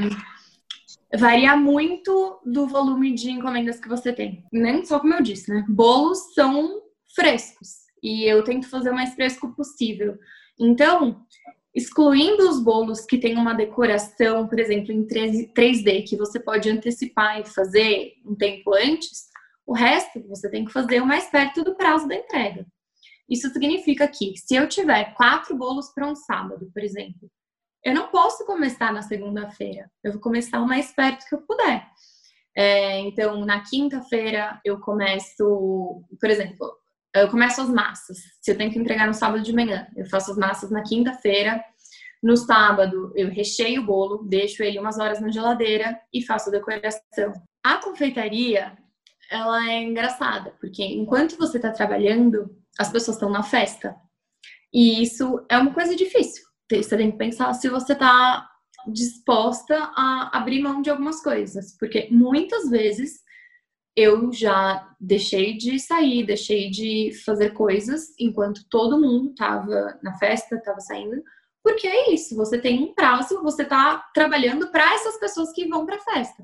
varia 1.17 1.55
muito 1.55 2.39
do 2.45 2.67
volume 2.67 3.13
de 3.13 3.29
encomendas 3.29 3.79
que 3.79 3.89
você 3.89 4.13
tem. 4.13 4.45
Nem 4.51 4.85
só 4.85 4.99
como 4.99 5.13
eu 5.13 5.21
disse, 5.21 5.49
né? 5.49 5.65
Bolos 5.67 6.33
são 6.33 6.81
frescos 7.13 7.81
e 8.01 8.23
eu 8.23 8.43
tento 8.43 8.69
fazer 8.69 8.89
o 8.89 8.95
mais 8.95 9.13
fresco 9.13 9.53
possível. 9.53 10.17
Então, 10.59 11.25
excluindo 11.73 12.49
os 12.49 12.61
bolos 12.61 13.01
que 13.01 13.17
tem 13.17 13.37
uma 13.37 13.53
decoração, 13.53 14.47
por 14.47 14.59
exemplo, 14.59 14.91
em 14.91 15.05
3D, 15.05 16.07
que 16.07 16.17
você 16.17 16.39
pode 16.39 16.69
antecipar 16.69 17.39
e 17.39 17.45
fazer 17.45 18.13
um 18.25 18.35
tempo 18.35 18.73
antes, 18.73 19.30
o 19.65 19.73
resto 19.73 20.21
você 20.27 20.49
tem 20.49 20.65
que 20.65 20.71
fazer 20.71 21.01
o 21.01 21.05
mais 21.05 21.27
perto 21.27 21.63
do 21.63 21.75
prazo 21.75 22.07
da 22.07 22.15
entrega. 22.15 22.65
Isso 23.29 23.49
significa 23.49 24.07
que 24.07 24.35
se 24.37 24.55
eu 24.55 24.67
tiver 24.67 25.13
quatro 25.13 25.55
bolos 25.55 25.89
para 25.93 26.07
um 26.07 26.15
sábado, 26.15 26.69
por 26.73 26.83
exemplo, 26.83 27.29
eu 27.83 27.95
não 27.95 28.09
posso 28.09 28.45
começar 28.45 28.93
na 28.93 29.01
segunda-feira. 29.01 29.89
Eu 30.03 30.13
vou 30.13 30.21
começar 30.21 30.59
o 30.59 30.67
mais 30.67 30.91
perto 30.91 31.25
que 31.27 31.35
eu 31.35 31.41
puder. 31.41 31.87
É, 32.55 32.99
então, 32.99 33.45
na 33.45 33.61
quinta-feira 33.61 34.59
eu 34.65 34.79
começo, 34.79 36.03
por 36.19 36.29
exemplo, 36.29 36.71
eu 37.13 37.29
começo 37.29 37.61
as 37.61 37.69
massas. 37.69 38.17
Se 38.41 38.51
eu 38.51 38.57
tenho 38.57 38.71
que 38.71 38.79
entregar 38.79 39.07
no 39.07 39.13
sábado 39.13 39.41
de 39.41 39.53
manhã, 39.53 39.87
eu 39.95 40.05
faço 40.05 40.31
as 40.31 40.37
massas 40.37 40.69
na 40.69 40.83
quinta-feira. 40.83 41.63
No 42.21 42.37
sábado, 42.37 43.11
eu 43.15 43.29
recheio 43.29 43.81
o 43.81 43.85
bolo, 43.85 44.23
deixo 44.23 44.61
ele 44.61 44.77
umas 44.77 44.99
horas 44.99 45.19
na 45.19 45.31
geladeira 45.31 45.99
e 46.13 46.21
faço 46.21 46.49
a 46.49 46.51
decoração. 46.51 47.33
A 47.63 47.77
confeitaria, 47.77 48.77
ela 49.31 49.71
é 49.71 49.81
engraçada, 49.81 50.53
porque 50.59 50.83
enquanto 50.83 51.37
você 51.37 51.57
está 51.57 51.71
trabalhando, 51.71 52.53
as 52.77 52.91
pessoas 52.91 53.15
estão 53.15 53.29
na 53.29 53.41
festa. 53.41 53.95
E 54.73 55.01
isso 55.01 55.43
é 55.49 55.57
uma 55.57 55.73
coisa 55.73 55.95
difícil. 55.95 56.43
Você 56.71 56.97
tem 56.97 57.11
que 57.11 57.17
pensar 57.17 57.53
se 57.53 57.69
você 57.69 57.93
está 57.93 58.47
disposta 58.87 59.75
a 59.95 60.37
abrir 60.37 60.61
mão 60.61 60.81
de 60.81 60.89
algumas 60.89 61.21
coisas, 61.21 61.77
porque 61.77 62.07
muitas 62.11 62.69
vezes 62.69 63.21
eu 63.95 64.31
já 64.31 64.89
deixei 64.99 65.57
de 65.57 65.79
sair, 65.79 66.25
deixei 66.25 66.69
de 66.69 67.11
fazer 67.25 67.51
coisas 67.51 68.13
enquanto 68.19 68.67
todo 68.69 68.99
mundo 68.99 69.31
estava 69.31 69.99
na 70.01 70.17
festa, 70.17 70.55
estava 70.55 70.79
saindo, 70.79 71.21
porque 71.63 71.87
é 71.87 72.11
isso, 72.11 72.35
você 72.35 72.57
tem 72.57 72.81
um 72.81 72.93
prazo, 72.93 73.41
você 73.43 73.63
está 73.63 73.97
trabalhando 74.13 74.71
para 74.71 74.93
essas 74.95 75.19
pessoas 75.19 75.51
que 75.51 75.67
vão 75.67 75.85
para 75.85 75.97
a 75.97 75.99
festa. 75.99 76.43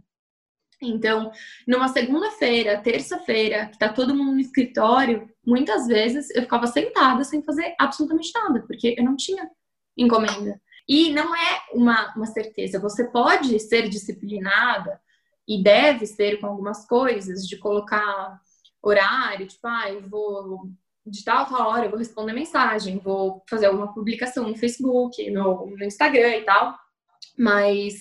Então, 0.82 1.32
numa 1.68 1.88
segunda-feira, 1.88 2.82
terça-feira, 2.82 3.68
que 3.68 3.80
tá 3.80 3.90
todo 3.90 4.16
mundo 4.16 4.34
no 4.34 4.40
escritório, 4.40 5.28
muitas 5.46 5.88
vezes 5.88 6.30
eu 6.32 6.44
ficava 6.44 6.68
sentada 6.68 7.24
sem 7.24 7.42
fazer 7.42 7.76
absolutamente 7.80 8.32
nada, 8.34 8.62
porque 8.68 8.96
eu 8.98 9.04
não 9.04 9.16
tinha 9.16 9.50
encomenda. 9.98 10.62
E 10.88 11.12
não 11.12 11.36
é 11.36 11.62
uma, 11.74 12.14
uma 12.16 12.26
certeza. 12.28 12.80
Você 12.80 13.06
pode 13.06 13.60
ser 13.60 13.90
disciplinada 13.90 15.02
e 15.48 15.62
deve 15.62 16.06
ser 16.06 16.40
com 16.40 16.48
algumas 16.48 16.88
coisas, 16.88 17.48
de 17.48 17.58
colocar 17.58 18.40
horário, 18.82 19.48
tipo, 19.48 19.68
ah, 19.68 19.90
eu 19.92 20.08
vou 20.08 20.70
de 21.10 21.24
tal 21.24 21.46
tal 21.46 21.70
hora 21.70 21.86
eu 21.86 21.90
vou 21.90 22.00
responder 22.00 22.34
mensagem, 22.34 23.00
vou 23.00 23.42
fazer 23.50 23.68
alguma 23.68 23.94
publicação 23.94 24.48
no 24.48 24.58
Facebook, 24.58 25.30
no, 25.32 25.66
no 25.66 25.84
Instagram 25.84 26.38
e 26.38 26.42
tal. 26.44 26.78
Mas 27.38 27.96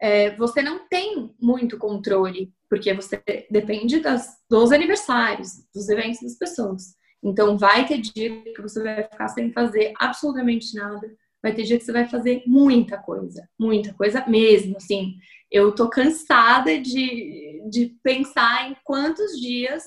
é, 0.00 0.34
você 0.36 0.62
não 0.62 0.86
tem 0.88 1.34
muito 1.40 1.78
controle, 1.78 2.52
porque 2.68 2.92
você 2.92 3.22
depende 3.50 4.00
das, 4.00 4.36
dos 4.48 4.72
aniversários, 4.72 5.50
dos 5.74 5.88
eventos 5.88 6.20
das 6.20 6.36
pessoas. 6.36 6.94
Então, 7.22 7.56
vai 7.56 7.86
ter 7.86 7.98
dia 7.98 8.42
que 8.54 8.62
você 8.62 8.82
vai 8.82 9.02
ficar 9.02 9.28
sem 9.28 9.52
fazer 9.52 9.92
absolutamente 9.98 10.74
nada. 10.74 11.10
Vai 11.42 11.54
ter 11.54 11.62
dia 11.62 11.78
que 11.78 11.84
você 11.84 11.92
vai 11.92 12.08
fazer 12.08 12.42
muita 12.46 12.98
coisa, 12.98 13.48
muita 13.58 13.94
coisa 13.94 14.26
mesmo. 14.26 14.76
Assim, 14.76 15.14
eu 15.50 15.74
tô 15.74 15.88
cansada 15.88 16.78
de, 16.78 17.62
de 17.70 17.96
pensar 18.02 18.70
em 18.70 18.76
quantos 18.84 19.40
dias 19.40 19.84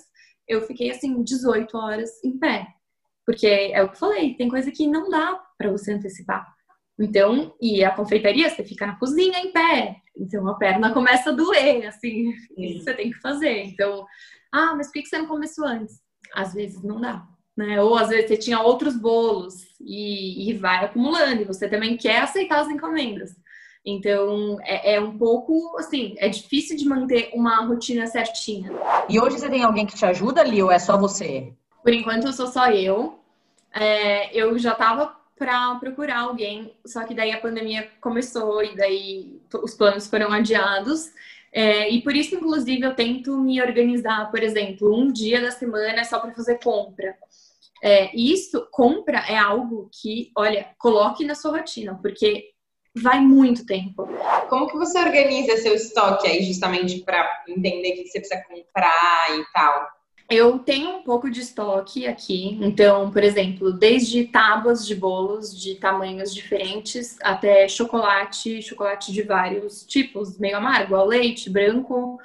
eu 0.47 0.63
fiquei 0.63 0.89
assim 0.89 1.23
18 1.23 1.77
horas 1.77 2.23
em 2.23 2.37
pé. 2.37 2.67
Porque 3.25 3.45
é 3.45 3.83
o 3.83 3.89
que 3.89 3.95
eu 3.95 3.99
falei, 3.99 4.33
tem 4.33 4.49
coisa 4.49 4.71
que 4.71 4.87
não 4.87 5.07
dá 5.09 5.39
para 5.57 5.71
você 5.71 5.93
antecipar. 5.93 6.51
Então, 6.99 7.55
e 7.61 7.83
a 7.83 7.91
confeitaria, 7.91 8.49
você 8.49 8.63
fica 8.63 8.85
na 8.85 8.97
cozinha 8.97 9.39
em 9.39 9.53
pé. 9.53 9.95
Então, 10.17 10.45
a 10.49 10.55
perna 10.55 10.93
começa 10.93 11.29
a 11.29 11.33
doer, 11.33 11.87
assim. 11.87 12.33
Isso 12.57 12.83
você 12.83 12.93
tem 12.93 13.09
que 13.09 13.21
fazer. 13.21 13.63
Então, 13.63 14.05
ah, 14.51 14.75
mas 14.75 14.87
por 14.87 15.01
que 15.01 15.05
você 15.05 15.17
não 15.17 15.27
começou 15.27 15.65
antes? 15.65 16.01
Às 16.35 16.53
vezes 16.53 16.83
não 16.83 16.99
dá. 16.99 17.25
Né? 17.55 17.81
Ou 17.81 17.97
às 17.97 18.09
vezes 18.09 18.27
você 18.27 18.37
tinha 18.37 18.59
outros 18.59 18.97
bolos 18.97 19.55
e, 19.79 20.49
e 20.49 20.53
vai 20.53 20.83
acumulando. 20.83 21.41
E 21.41 21.45
você 21.45 21.69
também 21.69 21.95
quer 21.95 22.19
aceitar 22.19 22.59
as 22.59 22.67
encomendas. 22.67 23.31
Então, 23.85 24.57
é, 24.61 24.95
é, 24.95 24.99
um 24.99 25.17
pouco, 25.17 25.77
assim, 25.77 26.15
é 26.17 26.27
difícil 26.27 26.75
de 26.75 26.85
manter 26.85 27.31
uma 27.33 27.65
rotina 27.65 28.05
certinha. 28.07 28.71
E 29.07 29.17
hoje 29.19 29.39
você 29.39 29.49
tem 29.49 29.63
alguém 29.63 29.85
que 29.85 29.95
te 29.95 30.05
ajuda 30.05 30.41
ali 30.41 30.61
ou 30.61 30.69
é 30.69 30.77
só 30.77 30.97
você? 30.97 31.53
Por 31.81 31.93
enquanto, 31.93 32.27
eu 32.27 32.33
sou 32.33 32.47
só 32.47 32.69
eu. 32.69 33.17
É, 33.73 34.35
eu 34.37 34.57
já 34.59 34.75
tava 34.75 35.18
para 35.39 35.73
procurar 35.75 36.19
alguém, 36.19 36.73
só 36.85 37.05
que 37.05 37.15
daí 37.15 37.31
a 37.31 37.39
pandemia 37.39 37.89
começou 38.01 38.61
e 38.61 38.75
daí 38.75 39.41
os 39.63 39.73
planos 39.73 40.05
foram 40.05 40.33
adiados. 40.33 41.11
É, 41.51 41.89
e 41.89 42.03
por 42.03 42.13
isso, 42.13 42.35
inclusive, 42.35 42.83
eu 42.83 42.93
tento 42.93 43.35
me 43.39 43.61
organizar, 43.61 44.29
por 44.29 44.43
exemplo, 44.43 44.93
um 44.93 45.11
dia 45.11 45.41
da 45.41 45.49
semana 45.49 46.03
só 46.03 46.19
para 46.19 46.33
fazer 46.33 46.59
compra. 46.61 47.15
É, 47.81 48.13
isso, 48.15 48.67
compra 48.69 49.19
é 49.29 49.37
algo 49.37 49.89
que, 50.01 50.29
olha, 50.35 50.69
coloque 50.77 51.23
na 51.23 51.33
sua 51.33 51.57
rotina, 51.57 51.97
porque 52.01 52.49
vai 52.93 53.21
muito 53.21 53.65
tempo. 53.65 54.07
Como 54.49 54.67
que 54.67 54.77
você 54.77 54.99
organiza 54.99 55.57
seu 55.57 55.73
estoque 55.73 56.27
aí, 56.27 56.43
justamente 56.43 56.99
para 56.99 57.43
entender 57.47 57.91
o 57.91 57.95
que 57.95 58.07
você 58.07 58.19
precisa 58.19 58.43
comprar 58.43 59.39
e 59.39 59.43
tal? 59.53 59.98
Eu 60.31 60.59
tenho 60.59 60.97
um 60.97 61.01
pouco 61.01 61.27
de 61.29 61.41
estoque 61.41 62.05
aqui, 62.05 62.49
então, 62.61 63.09
por 63.09 63.23
exemplo, 63.23 63.73
desde 63.73 64.25
tábuas 64.25 64.85
de 64.85 64.93
bolos 64.93 65.59
de 65.59 65.73
tamanhos 65.75 66.33
diferentes 66.33 67.17
até 67.21 67.67
chocolate, 67.67 68.61
chocolate 68.61 69.11
de 69.11 69.23
vários 69.23 69.83
tipos, 69.85 70.37
meio 70.37 70.57
amargo, 70.57 70.95
ao 70.95 71.07
leite, 71.07 71.49
branco. 71.49 72.19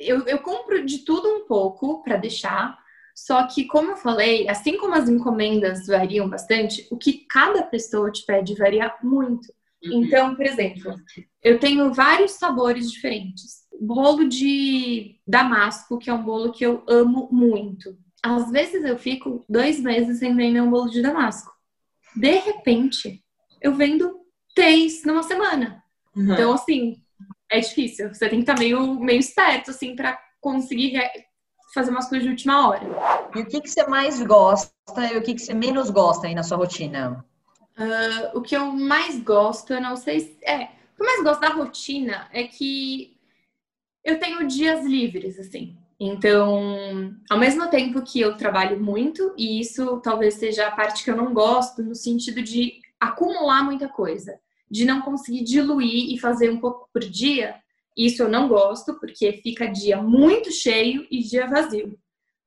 Eu, 0.00 0.26
eu 0.26 0.40
compro 0.40 0.84
de 0.84 0.98
tudo 1.04 1.28
um 1.28 1.46
pouco 1.46 2.02
para 2.02 2.16
deixar, 2.16 2.76
só 3.14 3.46
que, 3.46 3.64
como 3.66 3.92
eu 3.92 3.96
falei, 3.96 4.48
assim 4.48 4.76
como 4.76 4.94
as 4.94 5.08
encomendas 5.08 5.86
variam 5.86 6.28
bastante, 6.28 6.88
o 6.90 6.96
que 6.96 7.24
cada 7.30 7.62
pessoa 7.62 8.10
te 8.10 8.26
pede 8.26 8.56
varia 8.56 8.92
muito. 9.00 9.54
Então, 9.84 10.34
por 10.34 10.46
exemplo, 10.46 10.94
eu 11.42 11.58
tenho 11.58 11.92
vários 11.92 12.32
sabores 12.32 12.90
diferentes. 12.90 13.64
Bolo 13.80 14.28
de 14.28 15.20
damasco, 15.26 15.98
que 15.98 16.08
é 16.08 16.14
um 16.14 16.22
bolo 16.22 16.52
que 16.52 16.64
eu 16.64 16.84
amo 16.88 17.28
muito. 17.30 17.96
Às 18.22 18.50
vezes 18.50 18.84
eu 18.84 18.98
fico 18.98 19.44
dois 19.48 19.80
meses 19.80 20.18
sem 20.18 20.34
vender 20.34 20.60
um 20.60 20.70
bolo 20.70 20.88
de 20.88 21.02
damasco. 21.02 21.52
De 22.16 22.38
repente, 22.38 23.22
eu 23.60 23.74
vendo 23.74 24.20
três 24.54 25.04
numa 25.04 25.22
semana. 25.22 25.82
Uhum. 26.16 26.32
Então, 26.32 26.52
assim, 26.52 26.96
é 27.50 27.60
difícil. 27.60 28.12
Você 28.14 28.28
tem 28.28 28.42
que 28.42 28.50
estar 28.50 28.58
meio, 28.58 28.94
meio 29.00 29.18
esperto, 29.18 29.70
assim, 29.70 29.94
para 29.94 30.18
conseguir 30.40 30.98
fazer 31.74 31.90
umas 31.90 32.08
coisas 32.08 32.24
de 32.24 32.30
última 32.30 32.68
hora. 32.68 32.86
E 33.34 33.40
o 33.40 33.46
que, 33.46 33.60
que 33.60 33.68
você 33.68 33.86
mais 33.86 34.22
gosta 34.22 34.72
e 35.12 35.18
o 35.18 35.22
que, 35.22 35.34
que 35.34 35.42
você 35.42 35.52
menos 35.52 35.90
gosta 35.90 36.28
aí 36.28 36.34
na 36.34 36.44
sua 36.44 36.56
rotina? 36.56 37.24
Uh, 37.76 38.38
o 38.38 38.42
que 38.42 38.56
eu 38.56 38.66
mais 38.66 39.18
gosto, 39.20 39.72
eu 39.72 39.80
não 39.80 39.96
sei 39.96 40.20
se. 40.20 40.38
É, 40.44 40.64
o 40.64 40.96
que 40.96 41.02
eu 41.02 41.06
mais 41.06 41.22
gosto 41.22 41.40
da 41.40 41.48
rotina 41.48 42.28
é 42.32 42.44
que 42.44 43.16
eu 44.04 44.18
tenho 44.18 44.46
dias 44.46 44.84
livres, 44.84 45.38
assim. 45.38 45.76
Então, 45.98 47.14
ao 47.30 47.38
mesmo 47.38 47.68
tempo 47.70 48.02
que 48.02 48.20
eu 48.20 48.36
trabalho 48.36 48.80
muito, 48.80 49.34
e 49.36 49.60
isso 49.60 50.00
talvez 50.00 50.34
seja 50.34 50.66
a 50.66 50.70
parte 50.70 51.02
que 51.02 51.10
eu 51.10 51.16
não 51.16 51.32
gosto, 51.32 51.82
no 51.82 51.94
sentido 51.94 52.42
de 52.42 52.80
acumular 53.00 53.64
muita 53.64 53.88
coisa, 53.88 54.38
de 54.70 54.84
não 54.84 55.00
conseguir 55.02 55.42
diluir 55.44 56.12
e 56.12 56.18
fazer 56.18 56.50
um 56.50 56.58
pouco 56.60 56.88
por 56.92 57.00
dia, 57.00 57.56
isso 57.96 58.22
eu 58.22 58.28
não 58.28 58.48
gosto, 58.48 58.98
porque 58.98 59.32
fica 59.34 59.66
dia 59.66 60.02
muito 60.02 60.50
cheio 60.50 61.06
e 61.10 61.20
dia 61.20 61.46
vazio. 61.46 61.98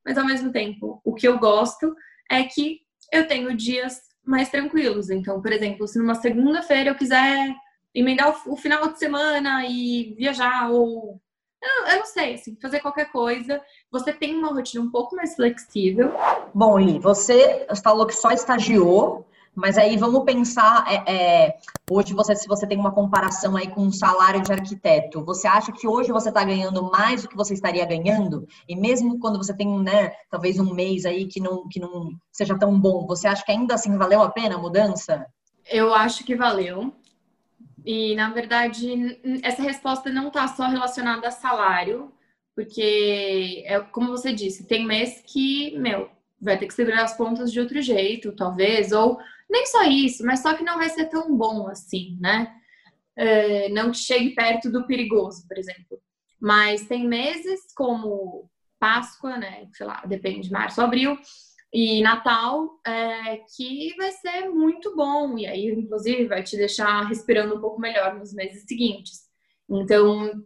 Mas 0.06 0.18
ao 0.18 0.26
mesmo 0.26 0.52
tempo, 0.52 1.02
o 1.04 1.14
que 1.14 1.28
eu 1.28 1.40
gosto 1.40 1.96
é 2.30 2.44
que 2.44 2.82
eu 3.12 3.28
tenho 3.28 3.56
dias 3.56 4.02
mais 4.28 4.50
tranquilos. 4.50 5.10
Então, 5.10 5.42
por 5.42 5.52
exemplo, 5.52 5.88
se 5.88 5.98
numa 5.98 6.16
segunda-feira 6.16 6.90
eu 6.90 6.96
quiser 6.96 7.56
emendar 7.94 8.36
o, 8.48 8.56
final 8.56 8.92
de 8.92 9.00
semana 9.00 9.66
e 9.66 10.14
viajar 10.18 10.70
ou 10.70 11.20
eu, 11.90 11.98
não 11.98 12.06
sei, 12.06 12.36
assim, 12.36 12.56
fazer 12.62 12.80
qualquer 12.80 13.12
coisa. 13.12 13.60
Você 13.92 14.14
tem 14.14 14.36
uma 14.36 14.54
rotina 14.54 14.84
um 14.84 14.92
pouco 14.92 15.16
mais 15.16 15.36
flexível. 15.36 16.14
Bom, 16.54 16.78
Li, 16.78 17.00
você 17.00 17.66
falou 17.84 18.06
que 18.06 18.14
só 18.14 18.30
estagiou, 18.32 19.27
mas 19.58 19.76
aí 19.76 19.98
vamos 19.98 20.24
pensar, 20.24 20.86
é, 20.88 21.12
é, 21.12 21.58
hoje 21.90 22.14
você, 22.14 22.36
se 22.36 22.48
você 22.48 22.68
tem 22.68 22.78
uma 22.78 22.92
comparação 22.92 23.58
aí 23.58 23.68
com 23.68 23.82
um 23.82 23.92
salário 23.92 24.40
de 24.44 24.52
arquiteto, 24.52 25.26
você 25.26 25.48
acha 25.48 25.72
que 25.72 25.88
hoje 25.88 26.12
você 26.12 26.30
está 26.30 26.44
ganhando 26.44 26.92
mais 26.92 27.24
do 27.24 27.28
que 27.28 27.36
você 27.36 27.56
estaria 27.56 27.84
ganhando? 27.84 28.48
E 28.70 28.76
mesmo 28.76 29.18
quando 29.18 29.40
você 29.40 29.58
tem, 29.58 29.68
né, 29.80 30.12
talvez 30.30 30.60
um 30.60 30.76
mês 30.76 31.06
aí 31.06 31.26
que 31.26 31.40
não, 31.40 31.68
que 31.68 31.80
não 31.80 32.12
seja 32.32 32.56
tão 32.56 32.80
bom, 32.80 33.08
você 33.08 33.28
acha 33.28 33.44
que 33.44 33.52
ainda 33.52 33.74
assim 33.74 33.98
valeu 33.98 34.22
a 34.22 34.30
pena 34.30 34.54
a 34.54 34.60
mudança? 34.60 35.26
Eu 35.68 35.92
acho 35.92 36.24
que 36.24 36.36
valeu. 36.36 36.94
E, 37.84 38.14
na 38.14 38.30
verdade, 38.30 39.20
essa 39.42 39.64
resposta 39.64 40.12
não 40.12 40.28
está 40.28 40.48
só 40.50 40.68
relacionada 40.68 41.30
a 41.30 41.32
salário, 41.32 42.12
porque, 42.56 43.64
é 43.66 43.80
como 43.80 44.10
você 44.10 44.32
disse, 44.32 44.68
tem 44.68 44.86
mês 44.86 45.24
que, 45.26 45.76
meu, 45.80 46.12
vai 46.40 46.58
ter 46.58 46.68
que 46.68 46.74
segurar 46.74 47.04
as 47.04 47.16
pontas 47.16 47.52
de 47.52 47.60
outro 47.60 47.82
jeito, 47.82 48.36
talvez, 48.36 48.92
ou 48.92 49.18
nem 49.50 49.66
só 49.66 49.84
isso, 49.84 50.26
mas 50.26 50.42
só 50.42 50.54
que 50.54 50.64
não 50.64 50.78
vai 50.78 50.90
ser 50.90 51.06
tão 51.06 51.36
bom 51.36 51.68
assim, 51.68 52.18
né? 52.20 52.54
É, 53.16 53.70
não 53.70 53.94
chegue 53.94 54.36
perto 54.36 54.72
do 54.72 54.86
perigoso, 54.86 55.48
por 55.48 55.58
exemplo. 55.58 56.00
Mas 56.40 56.86
tem 56.86 57.08
meses 57.08 57.74
como 57.76 58.50
Páscoa, 58.80 59.38
né? 59.38 59.68
Sei 59.74 59.86
lá, 59.86 60.04
depende, 60.06 60.52
março, 60.52 60.82
abril, 60.82 61.18
e 61.74 62.02
Natal, 62.02 62.80
é, 62.86 63.38
que 63.56 63.94
vai 63.98 64.12
ser 64.12 64.50
muito 64.50 64.96
bom. 64.96 65.38
E 65.38 65.46
aí, 65.46 65.68
inclusive, 65.68 66.28
vai 66.28 66.44
te 66.44 66.56
deixar 66.56 67.08
respirando 67.08 67.56
um 67.56 67.62
pouco 67.62 67.80
melhor 67.80 68.16
nos 68.16 68.34
meses 68.34 68.64
seguintes. 68.68 69.28
Então, 69.70 70.44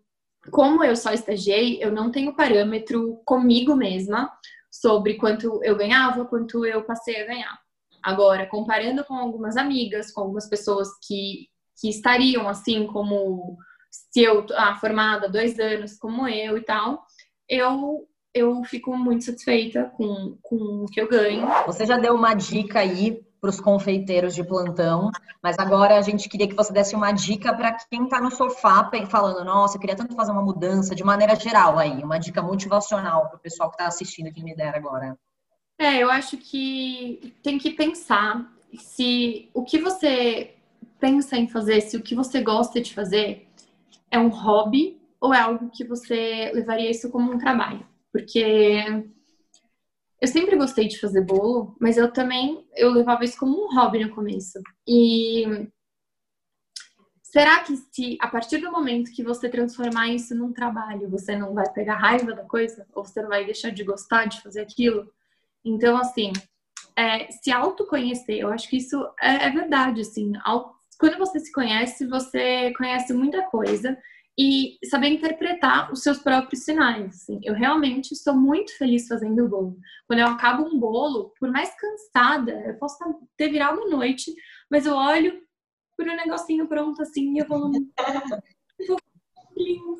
como 0.50 0.84
eu 0.84 0.96
só 0.96 1.12
estagiei, 1.14 1.84
eu 1.84 1.92
não 1.92 2.12
tenho 2.12 2.36
parâmetro 2.36 3.22
comigo 3.26 3.76
mesma 3.76 4.32
sobre 4.72 5.16
quanto 5.16 5.60
eu 5.64 5.76
ganhava, 5.76 6.26
quanto 6.26 6.66
eu 6.66 6.84
passei 6.84 7.22
a 7.22 7.26
ganhar. 7.26 7.60
Agora, 8.02 8.48
comparando 8.48 9.04
com 9.04 9.14
algumas 9.14 9.58
amigas, 9.58 10.12
com 10.12 10.22
algumas 10.22 10.48
pessoas 10.48 10.88
que, 11.06 11.48
que 11.80 11.90
estariam 11.90 12.48
assim, 12.48 12.88
como 12.88 13.58
se 13.92 14.24
eu, 14.24 14.46
ah, 14.56 14.76
formada 14.76 15.30
dois 15.30 15.60
anos, 15.60 15.98
como 15.98 16.28
eu 16.28 16.58
e 16.58 16.62
tal, 16.62 17.04
eu, 17.48 18.08
eu 18.34 18.64
fico 18.64 18.96
muito 18.98 19.26
satisfeita 19.26 19.92
com, 19.98 20.38
com 20.42 20.56
o 20.56 20.86
que 20.86 21.02
eu 21.02 21.08
ganho. 21.08 21.46
Você 21.68 21.86
já 21.86 21.98
deu 21.98 22.16
uma 22.16 22.34
dica 22.34 22.80
aí 22.80 23.22
para 23.42 23.50
os 23.50 23.60
confeiteiros 23.60 24.36
de 24.36 24.44
plantão, 24.44 25.10
mas 25.42 25.58
agora 25.58 25.98
a 25.98 26.02
gente 26.02 26.30
queria 26.30 26.48
que 26.48 26.56
você 26.56 26.72
desse 26.72 26.96
uma 26.96 27.12
dica 27.12 27.52
para 27.54 27.74
quem 27.90 28.04
está 28.04 28.22
no 28.22 28.30
sofá 28.30 28.90
falando, 29.10 29.44
nossa, 29.44 29.76
eu 29.76 29.82
queria 29.82 29.96
tanto 29.96 30.16
fazer 30.16 30.32
uma 30.32 30.44
mudança 30.44 30.94
de 30.94 31.04
maneira 31.04 31.36
geral 31.36 31.80
aí, 31.80 32.04
uma 32.04 32.20
dica 32.20 32.40
motivacional 32.40 33.28
para 33.28 33.38
o 33.38 33.40
pessoal 33.40 33.70
que 33.70 33.76
está 33.76 33.88
assistindo, 33.88 34.32
quem 34.32 34.44
me 34.44 34.56
dera 34.56 34.78
agora. 34.78 35.18
É, 35.80 35.98
eu 35.98 36.12
acho 36.12 36.38
que 36.38 37.34
tem 37.42 37.58
que 37.58 37.72
pensar 37.72 38.48
se 38.78 39.50
o 39.56 39.64
que 39.64 39.80
você 39.80 40.54
pensa 41.00 41.36
em 41.36 41.48
fazer, 41.48 41.82
se 41.82 41.98
o 41.98 42.04
que 42.04 42.14
você 42.14 42.42
gosta 42.42 42.80
de 42.80 42.94
fazer 42.94 43.48
é 44.12 44.20
um 44.20 44.30
hobby 44.30 45.02
ou 45.20 45.34
é 45.34 45.40
algo 45.40 45.72
que 45.72 45.84
você 45.84 46.52
levaria 46.54 46.92
isso 46.92 47.10
como 47.10 47.32
um 47.32 47.40
trabalho. 47.40 47.84
Porque 48.12 49.04
eu 50.22 50.28
sempre 50.28 50.56
gostei 50.56 50.88
de 50.88 51.00
fazer 51.00 51.22
bolo, 51.22 51.76
mas 51.80 51.98
eu 51.98 52.14
também 52.14 52.68
eu 52.76 52.92
levava 52.92 53.26
isso 53.26 53.40
como 53.40 53.66
um 53.66 53.76
hobby 53.76 54.06
no 54.06 54.14
começo. 54.14 54.62
E 54.88 55.68
será 57.24 57.64
que 57.64 57.76
se 57.76 58.18
a 58.22 58.28
partir 58.28 58.60
do 58.60 58.72
momento 58.72 59.12
que 59.12 59.24
você 59.24 59.50
transformar 59.50 60.10
isso 60.10 60.36
num 60.36 60.54
trabalho, 60.54 61.10
você 61.10 61.36
não 61.36 61.56
vai 61.56 61.68
pegar 61.74 61.96
raiva 61.96 62.34
da 62.34 62.44
coisa 62.44 62.86
ou 62.94 63.04
você 63.04 63.20
não 63.20 63.30
vai 63.30 63.44
deixar 63.44 63.72
de 63.72 63.84
gostar 63.84 64.26
de 64.26 64.42
fazer 64.42 64.62
aquilo? 64.62 65.12
Então, 65.66 65.98
assim, 65.98 66.32
é, 66.96 67.32
se 67.32 67.52
autoconhecer, 67.52 68.38
eu 68.38 68.50
acho 68.50 68.70
que 68.70 68.78
isso 68.78 69.04
é, 69.20 69.48
é 69.48 69.50
verdade, 69.50 70.02
assim. 70.02 70.34
Quando 71.00 71.18
você 71.18 71.40
se 71.40 71.52
conhece, 71.52 72.06
você 72.06 72.72
conhece 72.78 73.12
muita 73.12 73.42
coisa 73.44 73.98
e 74.38 74.78
saber 74.86 75.10
interpretar 75.10 75.92
os 75.92 76.02
seus 76.02 76.20
próprios 76.20 76.64
sinais. 76.64 77.08
Assim. 77.08 77.40
Eu 77.44 77.54
realmente 77.54 78.14
estou 78.14 78.34
muito 78.34 78.78
feliz 78.78 79.08
fazendo 79.08 79.46
o 79.46 79.50
bolo. 79.50 79.78
Quando 80.08 80.20
eu 80.20 80.28
acabo 80.28 80.64
um 80.64 80.80
bolo, 80.80 81.34
por 81.40 81.52
mais 81.52 81.74
cansada, 81.76 82.52
eu 82.66 82.76
posso 82.76 82.98
ter 83.38 83.50
virado 83.50 83.90
noite, 83.90 84.34
mas 84.70 84.86
eu 84.86 84.96
olho 84.96 85.42
por 85.98 86.08
um 86.08 86.16
negocinho 86.16 86.68
pronto 86.68 87.02
assim 87.02 87.36
e 87.36 87.40
eu 87.40 87.48
vou. 87.48 87.72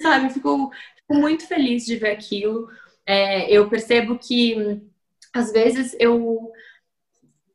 sabe? 0.02 0.34
Fico, 0.34 0.72
fico 0.96 1.14
muito 1.14 1.48
feliz 1.48 1.86
de 1.86 1.98
ver 1.98 2.12
aquilo. 2.12 2.68
É, 3.06 3.52
eu 3.52 3.70
percebo 3.70 4.18
que 4.18 4.82
às 5.34 5.52
vezes 5.52 5.96
eu 6.00 6.52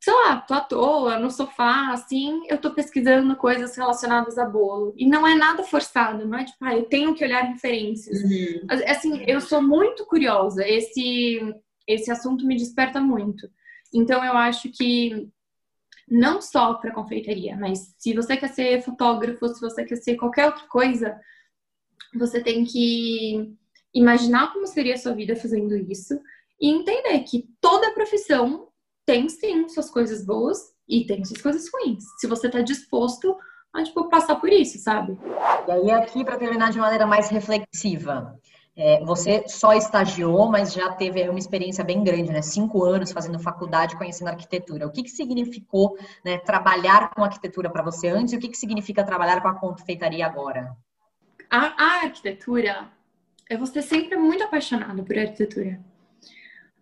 sei 0.07 0.13
lá, 0.13 0.39
tô 0.39 0.53
à 0.53 0.61
toa, 0.61 1.19
no 1.19 1.29
sofá, 1.29 1.91
assim, 1.91 2.41
eu 2.47 2.57
tô 2.57 2.73
pesquisando 2.73 3.35
coisas 3.35 3.75
relacionadas 3.75 4.37
a 4.37 4.45
bolo. 4.45 4.93
E 4.95 5.05
não 5.05 5.27
é 5.27 5.35
nada 5.35 5.65
forçado, 5.65 6.25
não 6.25 6.37
é 6.37 6.45
tipo, 6.45 6.63
ah, 6.63 6.73
eu 6.73 6.85
tenho 6.85 7.13
que 7.13 7.25
olhar 7.25 7.41
referências. 7.41 8.21
Uhum. 8.21 8.67
Assim, 8.87 9.21
eu 9.27 9.41
sou 9.41 9.61
muito 9.61 10.05
curiosa, 10.05 10.65
esse, 10.65 11.41
esse 11.85 12.09
assunto 12.09 12.45
me 12.45 12.55
desperta 12.55 13.01
muito. 13.01 13.51
Então, 13.93 14.23
eu 14.23 14.31
acho 14.31 14.69
que 14.69 15.27
não 16.09 16.41
só 16.41 16.75
para 16.75 16.93
confeitaria, 16.93 17.57
mas 17.57 17.93
se 17.97 18.13
você 18.13 18.37
quer 18.37 18.47
ser 18.47 18.81
fotógrafo, 18.83 19.45
se 19.49 19.59
você 19.59 19.83
quer 19.83 19.97
ser 19.97 20.15
qualquer 20.15 20.45
outra 20.45 20.65
coisa, 20.69 21.19
você 22.15 22.41
tem 22.41 22.63
que 22.63 23.53
imaginar 23.93 24.53
como 24.53 24.67
seria 24.67 24.93
a 24.93 24.97
sua 24.97 25.13
vida 25.13 25.35
fazendo 25.35 25.75
isso 25.75 26.17
e 26.61 26.69
entender 26.69 27.19
que 27.23 27.49
toda 27.59 27.93
profissão 27.93 28.69
tem 29.07 29.29
sim 29.29 29.69
suas 29.69 29.89
coisas 29.89 30.23
boas 30.25 30.59
e 30.87 31.05
tem 31.05 31.23
suas 31.23 31.41
coisas 31.41 31.65
ruins. 31.73 32.03
Se 32.19 32.27
você 32.27 32.47
está 32.47 32.59
disposto 32.59 33.37
a 33.73 33.81
tipo, 33.81 34.09
passar 34.09 34.35
por 34.35 34.51
isso, 34.51 34.77
sabe? 34.79 35.17
E 35.65 35.71
aí, 35.71 35.91
aqui, 35.91 36.25
para 36.25 36.37
terminar 36.37 36.71
de 36.71 36.77
maneira 36.77 37.07
mais 37.07 37.29
reflexiva, 37.29 38.37
é, 38.75 39.03
você 39.05 39.47
só 39.47 39.73
estagiou, 39.73 40.49
mas 40.49 40.73
já 40.73 40.91
teve 40.91 41.27
uma 41.29 41.39
experiência 41.39 41.85
bem 41.85 42.03
grande, 42.03 42.31
né? 42.31 42.41
Cinco 42.41 42.83
anos 42.83 43.13
fazendo 43.13 43.39
faculdade, 43.39 43.97
conhecendo 43.97 44.27
arquitetura. 44.27 44.85
O 44.85 44.91
que, 44.91 45.03
que 45.03 45.09
significou 45.09 45.97
né, 46.23 46.37
trabalhar 46.39 47.09
com 47.15 47.23
arquitetura 47.23 47.69
para 47.69 47.83
você 47.83 48.09
antes 48.09 48.33
e 48.33 48.37
o 48.37 48.39
que, 48.41 48.49
que 48.49 48.57
significa 48.57 49.05
trabalhar 49.05 49.41
com 49.41 49.47
a 49.47 49.55
confeitaria 49.55 50.25
agora? 50.25 50.75
A, 51.49 51.81
a 51.81 52.03
arquitetura, 52.03 52.89
ser 53.71 53.81
sempre 53.83 54.17
muito 54.17 54.43
apaixonada 54.43 55.01
por 55.01 55.17
arquitetura. 55.17 55.79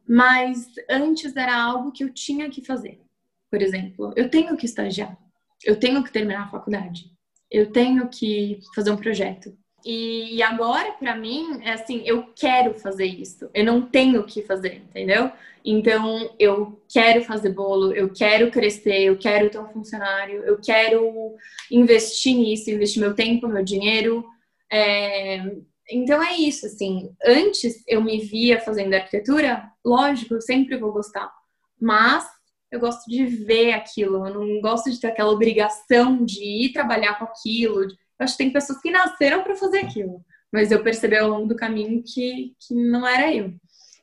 Mas 0.08 0.72
antes 0.89 1.36
era 1.36 1.56
algo 1.56 1.91
que 1.91 2.03
eu 2.03 2.14
tinha 2.14 2.49
que 2.49 2.64
fazer. 2.64 3.01
Por 3.49 3.62
exemplo, 3.62 4.14
eu 4.16 4.30
tenho 4.30 4.56
que 4.58 4.66
estagiar, 4.66 5.18
eu 5.64 5.80
tenho 5.80 6.03
que 6.03 6.12
terminar 6.12 6.43
a 6.43 6.49
faculdade, 6.49 7.12
eu 7.49 7.72
tenho 7.72 8.08
que 8.10 8.60
fazer 8.76 8.91
um 8.91 8.97
projeto, 8.97 9.56
e 9.86 10.41
agora, 10.41 10.93
para 10.93 11.16
mim, 11.16 11.60
é 11.62 11.74
assim, 11.74 12.01
eu 12.08 12.34
quero 12.36 12.74
fazer 12.74 13.06
isso. 13.06 13.47
Eu 13.53 13.64
não 13.64 13.84
tenho 13.84 14.24
que 14.24 14.41
fazer, 14.41 14.78
entendeu? 14.78 15.32
Então, 15.64 16.34
eu 16.39 16.82
quero 16.91 17.24
fazer 17.24 17.49
bolo, 17.51 17.93
eu 17.93 18.10
quero 18.12 18.49
crescer, 18.49 19.03
eu 19.03 19.16
quero 19.16 19.47
ter 19.47 19.60
um 19.60 19.68
funcionário, 19.68 20.43
eu 20.43 20.60
quero 20.60 21.36
investir 21.70 22.36
nisso, 22.36 22.72
investir 22.72 22.99
meu 22.99 23.14
tempo, 23.14 23.47
meu 23.47 23.64
dinheiro. 23.64 24.26
É... 24.72 25.56
Então, 25.89 26.21
é 26.21 26.36
isso, 26.36 26.65
assim. 26.65 27.15
Antes, 27.25 27.83
eu 27.88 28.01
me 28.01 28.19
via 28.19 28.59
fazendo 28.59 28.93
arquitetura, 28.93 29.71
lógico, 29.83 30.36
eu 30.36 30.41
sempre 30.41 30.77
vou 30.77 30.91
gostar. 30.91 31.31
Mas 31.79 32.25
eu 32.71 32.79
gosto 32.79 33.09
de 33.09 33.25
ver 33.25 33.73
aquilo, 33.73 34.27
eu 34.27 34.33
não 34.33 34.61
gosto 34.61 34.91
de 34.91 34.99
ter 34.99 35.07
aquela 35.07 35.31
obrigação 35.31 36.23
de 36.23 36.43
ir 36.43 36.73
trabalhar 36.73 37.17
com 37.17 37.25
aquilo, 37.25 37.83
eu 37.83 37.89
acho 38.19 38.38
que 38.38 38.43
tem 38.43 38.53
pessoas 38.53 38.81
que 38.81 38.91
nasceram 38.91 39.43
para 39.43 39.55
fazer 39.55 39.79
aquilo, 39.79 40.23
mas 40.51 40.71
eu 40.71 40.83
percebi 40.83 41.17
ao 41.17 41.29
longo 41.29 41.47
do 41.47 41.55
caminho 41.55 42.03
que, 42.03 42.53
que 42.59 42.73
não 42.73 43.07
era 43.07 43.33
eu. 43.33 43.53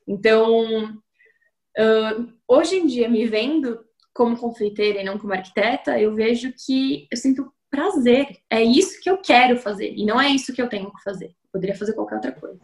Então, 0.06 0.94
uh, 1.78 2.32
hoje 2.46 2.76
em 2.76 2.86
dia, 2.86 3.08
me 3.08 3.26
vendo 3.26 3.80
como 4.14 4.36
confeiteira 4.36 5.00
e 5.00 5.04
não 5.04 5.18
como 5.18 5.32
arquiteta, 5.32 5.98
eu 5.98 6.14
vejo 6.14 6.52
que 6.66 7.06
eu 7.10 7.16
sinto 7.16 7.52
prazer. 7.70 8.38
É 8.50 8.62
isso 8.62 9.00
que 9.00 9.08
eu 9.08 9.18
quero 9.18 9.56
fazer 9.56 9.94
e 9.94 10.04
não 10.04 10.20
é 10.20 10.28
isso 10.28 10.52
que 10.52 10.60
eu 10.60 10.68
tenho 10.68 10.92
que 10.92 11.02
fazer. 11.02 11.34
Poderia 11.53 11.76
fazer 11.76 11.92
qualquer 11.92 12.14
outra 12.16 12.32
coisa. 12.32 12.59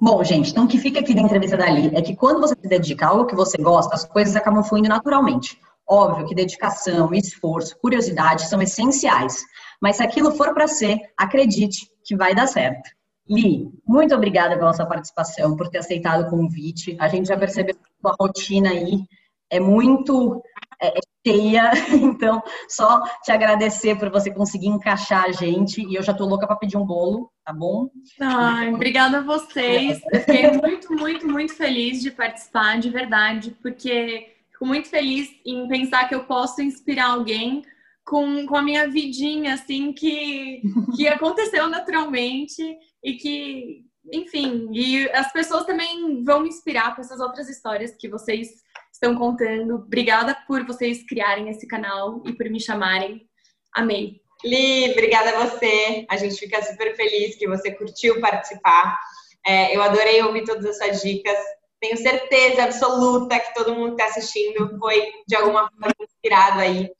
Bom, 0.00 0.24
gente, 0.24 0.50
então 0.50 0.64
o 0.64 0.68
que 0.68 0.78
fica 0.78 1.00
aqui 1.00 1.14
da 1.14 1.20
entrevista 1.20 1.56
dali 1.56 1.94
é 1.94 2.00
que 2.00 2.16
quando 2.16 2.40
você 2.40 2.54
se 2.54 2.68
dedica 2.68 3.06
a 3.06 3.10
algo 3.10 3.26
que 3.26 3.34
você 3.34 3.58
gosta, 3.58 3.94
as 3.94 4.04
coisas 4.04 4.34
acabam 4.34 4.64
fluindo 4.64 4.88
naturalmente. 4.88 5.58
Óbvio 5.86 6.26
que 6.26 6.34
dedicação, 6.34 7.12
esforço, 7.12 7.78
curiosidade 7.78 8.48
são 8.48 8.62
essenciais, 8.62 9.44
mas 9.80 9.96
se 9.96 10.02
aquilo 10.02 10.32
for 10.32 10.54
para 10.54 10.66
ser, 10.66 10.98
acredite 11.16 11.86
que 12.02 12.16
vai 12.16 12.34
dar 12.34 12.46
certo. 12.46 12.88
Li, 13.28 13.70
muito 13.86 14.14
obrigada 14.14 14.56
pela 14.56 14.72
sua 14.72 14.86
participação, 14.86 15.56
por 15.56 15.68
ter 15.68 15.78
aceitado 15.78 16.26
o 16.26 16.30
convite. 16.30 16.96
A 16.98 17.08
gente 17.08 17.28
já 17.28 17.36
percebeu 17.36 17.74
que 17.74 18.08
a 18.08 18.14
rotina 18.18 18.70
aí 18.70 19.04
é 19.50 19.60
muito 19.60 20.42
é, 20.84 20.98
é 20.98 21.00
cheia, 21.26 21.72
então 21.90 22.42
só 22.68 23.02
te 23.22 23.32
agradecer 23.32 23.98
por 23.98 24.10
você 24.10 24.30
conseguir 24.30 24.68
encaixar 24.68 25.24
a 25.24 25.32
gente. 25.32 25.82
E 25.82 25.94
eu 25.94 26.02
já 26.02 26.12
tô 26.12 26.26
louca 26.26 26.46
para 26.46 26.56
pedir 26.56 26.76
um 26.76 26.84
bolo, 26.84 27.30
tá 27.44 27.52
bom? 27.52 27.90
Ai, 28.20 28.72
obrigada 28.72 29.18
a 29.18 29.22
vocês. 29.22 30.00
Eu 30.12 30.20
fiquei 30.20 30.50
muito, 30.50 30.92
muito, 30.92 31.26
muito 31.26 31.54
feliz 31.54 32.02
de 32.02 32.10
participar, 32.10 32.78
de 32.78 32.90
verdade, 32.90 33.56
porque 33.62 34.34
fico 34.52 34.66
muito 34.66 34.88
feliz 34.88 35.28
em 35.44 35.66
pensar 35.68 36.08
que 36.08 36.14
eu 36.14 36.24
posso 36.24 36.62
inspirar 36.62 37.10
alguém 37.10 37.62
com, 38.04 38.44
com 38.46 38.56
a 38.56 38.62
minha 38.62 38.88
vidinha, 38.88 39.54
assim, 39.54 39.92
que, 39.92 40.62
que 40.94 41.08
aconteceu 41.08 41.68
naturalmente 41.68 42.62
e 43.02 43.14
que, 43.14 43.84
enfim, 44.12 44.68
e 44.72 45.08
as 45.10 45.32
pessoas 45.32 45.64
também 45.64 46.22
vão 46.22 46.40
me 46.40 46.48
inspirar 46.48 46.94
com 46.94 47.00
essas 47.00 47.20
outras 47.20 47.48
histórias 47.48 47.96
que 47.98 48.08
vocês 48.08 48.63
estão 49.04 49.14
contando. 49.14 49.74
Obrigada 49.76 50.36
por 50.46 50.64
vocês 50.66 51.04
criarem 51.06 51.50
esse 51.50 51.66
canal 51.66 52.22
e 52.24 52.32
por 52.32 52.48
me 52.48 52.58
chamarem. 52.58 53.28
Amei. 53.74 54.20
Li, 54.42 54.90
obrigada 54.92 55.30
a 55.30 55.46
você. 55.46 56.06
A 56.08 56.16
gente 56.16 56.36
fica 56.36 56.62
super 56.62 56.96
feliz 56.96 57.36
que 57.36 57.46
você 57.46 57.70
curtiu 57.70 58.20
participar. 58.20 58.98
É, 59.46 59.76
eu 59.76 59.82
adorei 59.82 60.22
ouvir 60.22 60.44
todas 60.44 60.64
as 60.64 60.78
suas 60.78 61.02
dicas. 61.02 61.36
Tenho 61.80 61.96
certeza 61.98 62.64
absoluta 62.64 63.38
que 63.38 63.54
todo 63.54 63.74
mundo 63.74 63.94
que 63.94 64.02
está 64.02 64.18
assistindo 64.18 64.78
foi, 64.78 65.06
de 65.26 65.36
alguma 65.36 65.68
forma, 65.68 65.94
inspirado 66.00 66.60
aí 66.60 66.90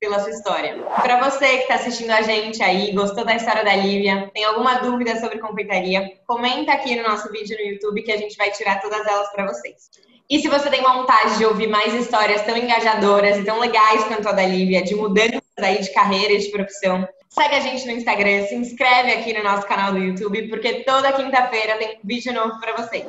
pela 0.00 0.18
sua 0.18 0.30
história. 0.30 0.82
Para 1.00 1.30
você 1.30 1.58
que 1.58 1.62
está 1.62 1.74
assistindo 1.74 2.10
a 2.10 2.22
gente 2.22 2.60
aí, 2.60 2.92
gostou 2.92 3.24
da 3.24 3.36
história 3.36 3.64
da 3.64 3.76
Lívia, 3.76 4.28
tem 4.34 4.44
alguma 4.44 4.80
dúvida 4.80 5.18
sobre 5.20 5.38
confeitaria, 5.38 6.18
comenta 6.26 6.72
aqui 6.72 6.96
no 6.96 7.04
nosso 7.04 7.30
vídeo 7.30 7.56
no 7.56 7.70
YouTube 7.70 8.02
que 8.02 8.10
a 8.10 8.16
gente 8.16 8.36
vai 8.36 8.50
tirar 8.50 8.80
todas 8.80 9.06
elas 9.06 9.30
para 9.30 9.46
vocês. 9.46 9.90
E 10.32 10.40
se 10.40 10.48
você 10.48 10.70
tem 10.70 10.82
vontade 10.82 11.36
de 11.36 11.44
ouvir 11.44 11.66
mais 11.66 11.92
histórias 11.92 12.40
tão 12.40 12.56
engajadoras 12.56 13.36
e 13.36 13.44
tão 13.44 13.60
legais 13.60 14.02
quanto 14.04 14.26
a 14.30 14.32
da 14.32 14.46
Lívia, 14.46 14.82
de 14.82 14.94
mudanças 14.94 15.42
aí 15.58 15.78
de 15.82 15.92
carreira 15.92 16.32
e 16.32 16.38
de 16.38 16.50
profissão, 16.50 17.06
segue 17.28 17.54
a 17.54 17.60
gente 17.60 17.84
no 17.84 17.92
Instagram, 17.92 18.46
se 18.46 18.54
inscreve 18.54 19.12
aqui 19.12 19.34
no 19.34 19.44
nosso 19.44 19.66
canal 19.66 19.92
do 19.92 19.98
YouTube, 19.98 20.48
porque 20.48 20.84
toda 20.84 21.12
quinta-feira 21.12 21.76
tem 21.76 22.00
vídeo 22.02 22.32
novo 22.32 22.58
para 22.58 22.74
vocês. 22.76 23.04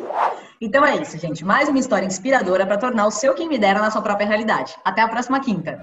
Então 0.59 0.86
é 0.86 0.97
isso, 0.97 1.17
gente. 1.17 1.45
Mais 1.45 1.69
uma 1.69 1.80
história 1.80 2.05
inspiradora 2.05 2.65
para 2.65 2.78
tornar 2.78 3.07
o 3.07 3.11
seu 3.11 3.34
quem 3.34 3.47
me 3.47 3.57
dera 3.57 3.80
na 3.80 3.89
sua 3.89 4.01
própria 4.01 4.28
realidade. 4.28 4.76
Até 4.84 5.01
a 5.01 5.07
próxima 5.07 5.39
quinta. 5.39 5.82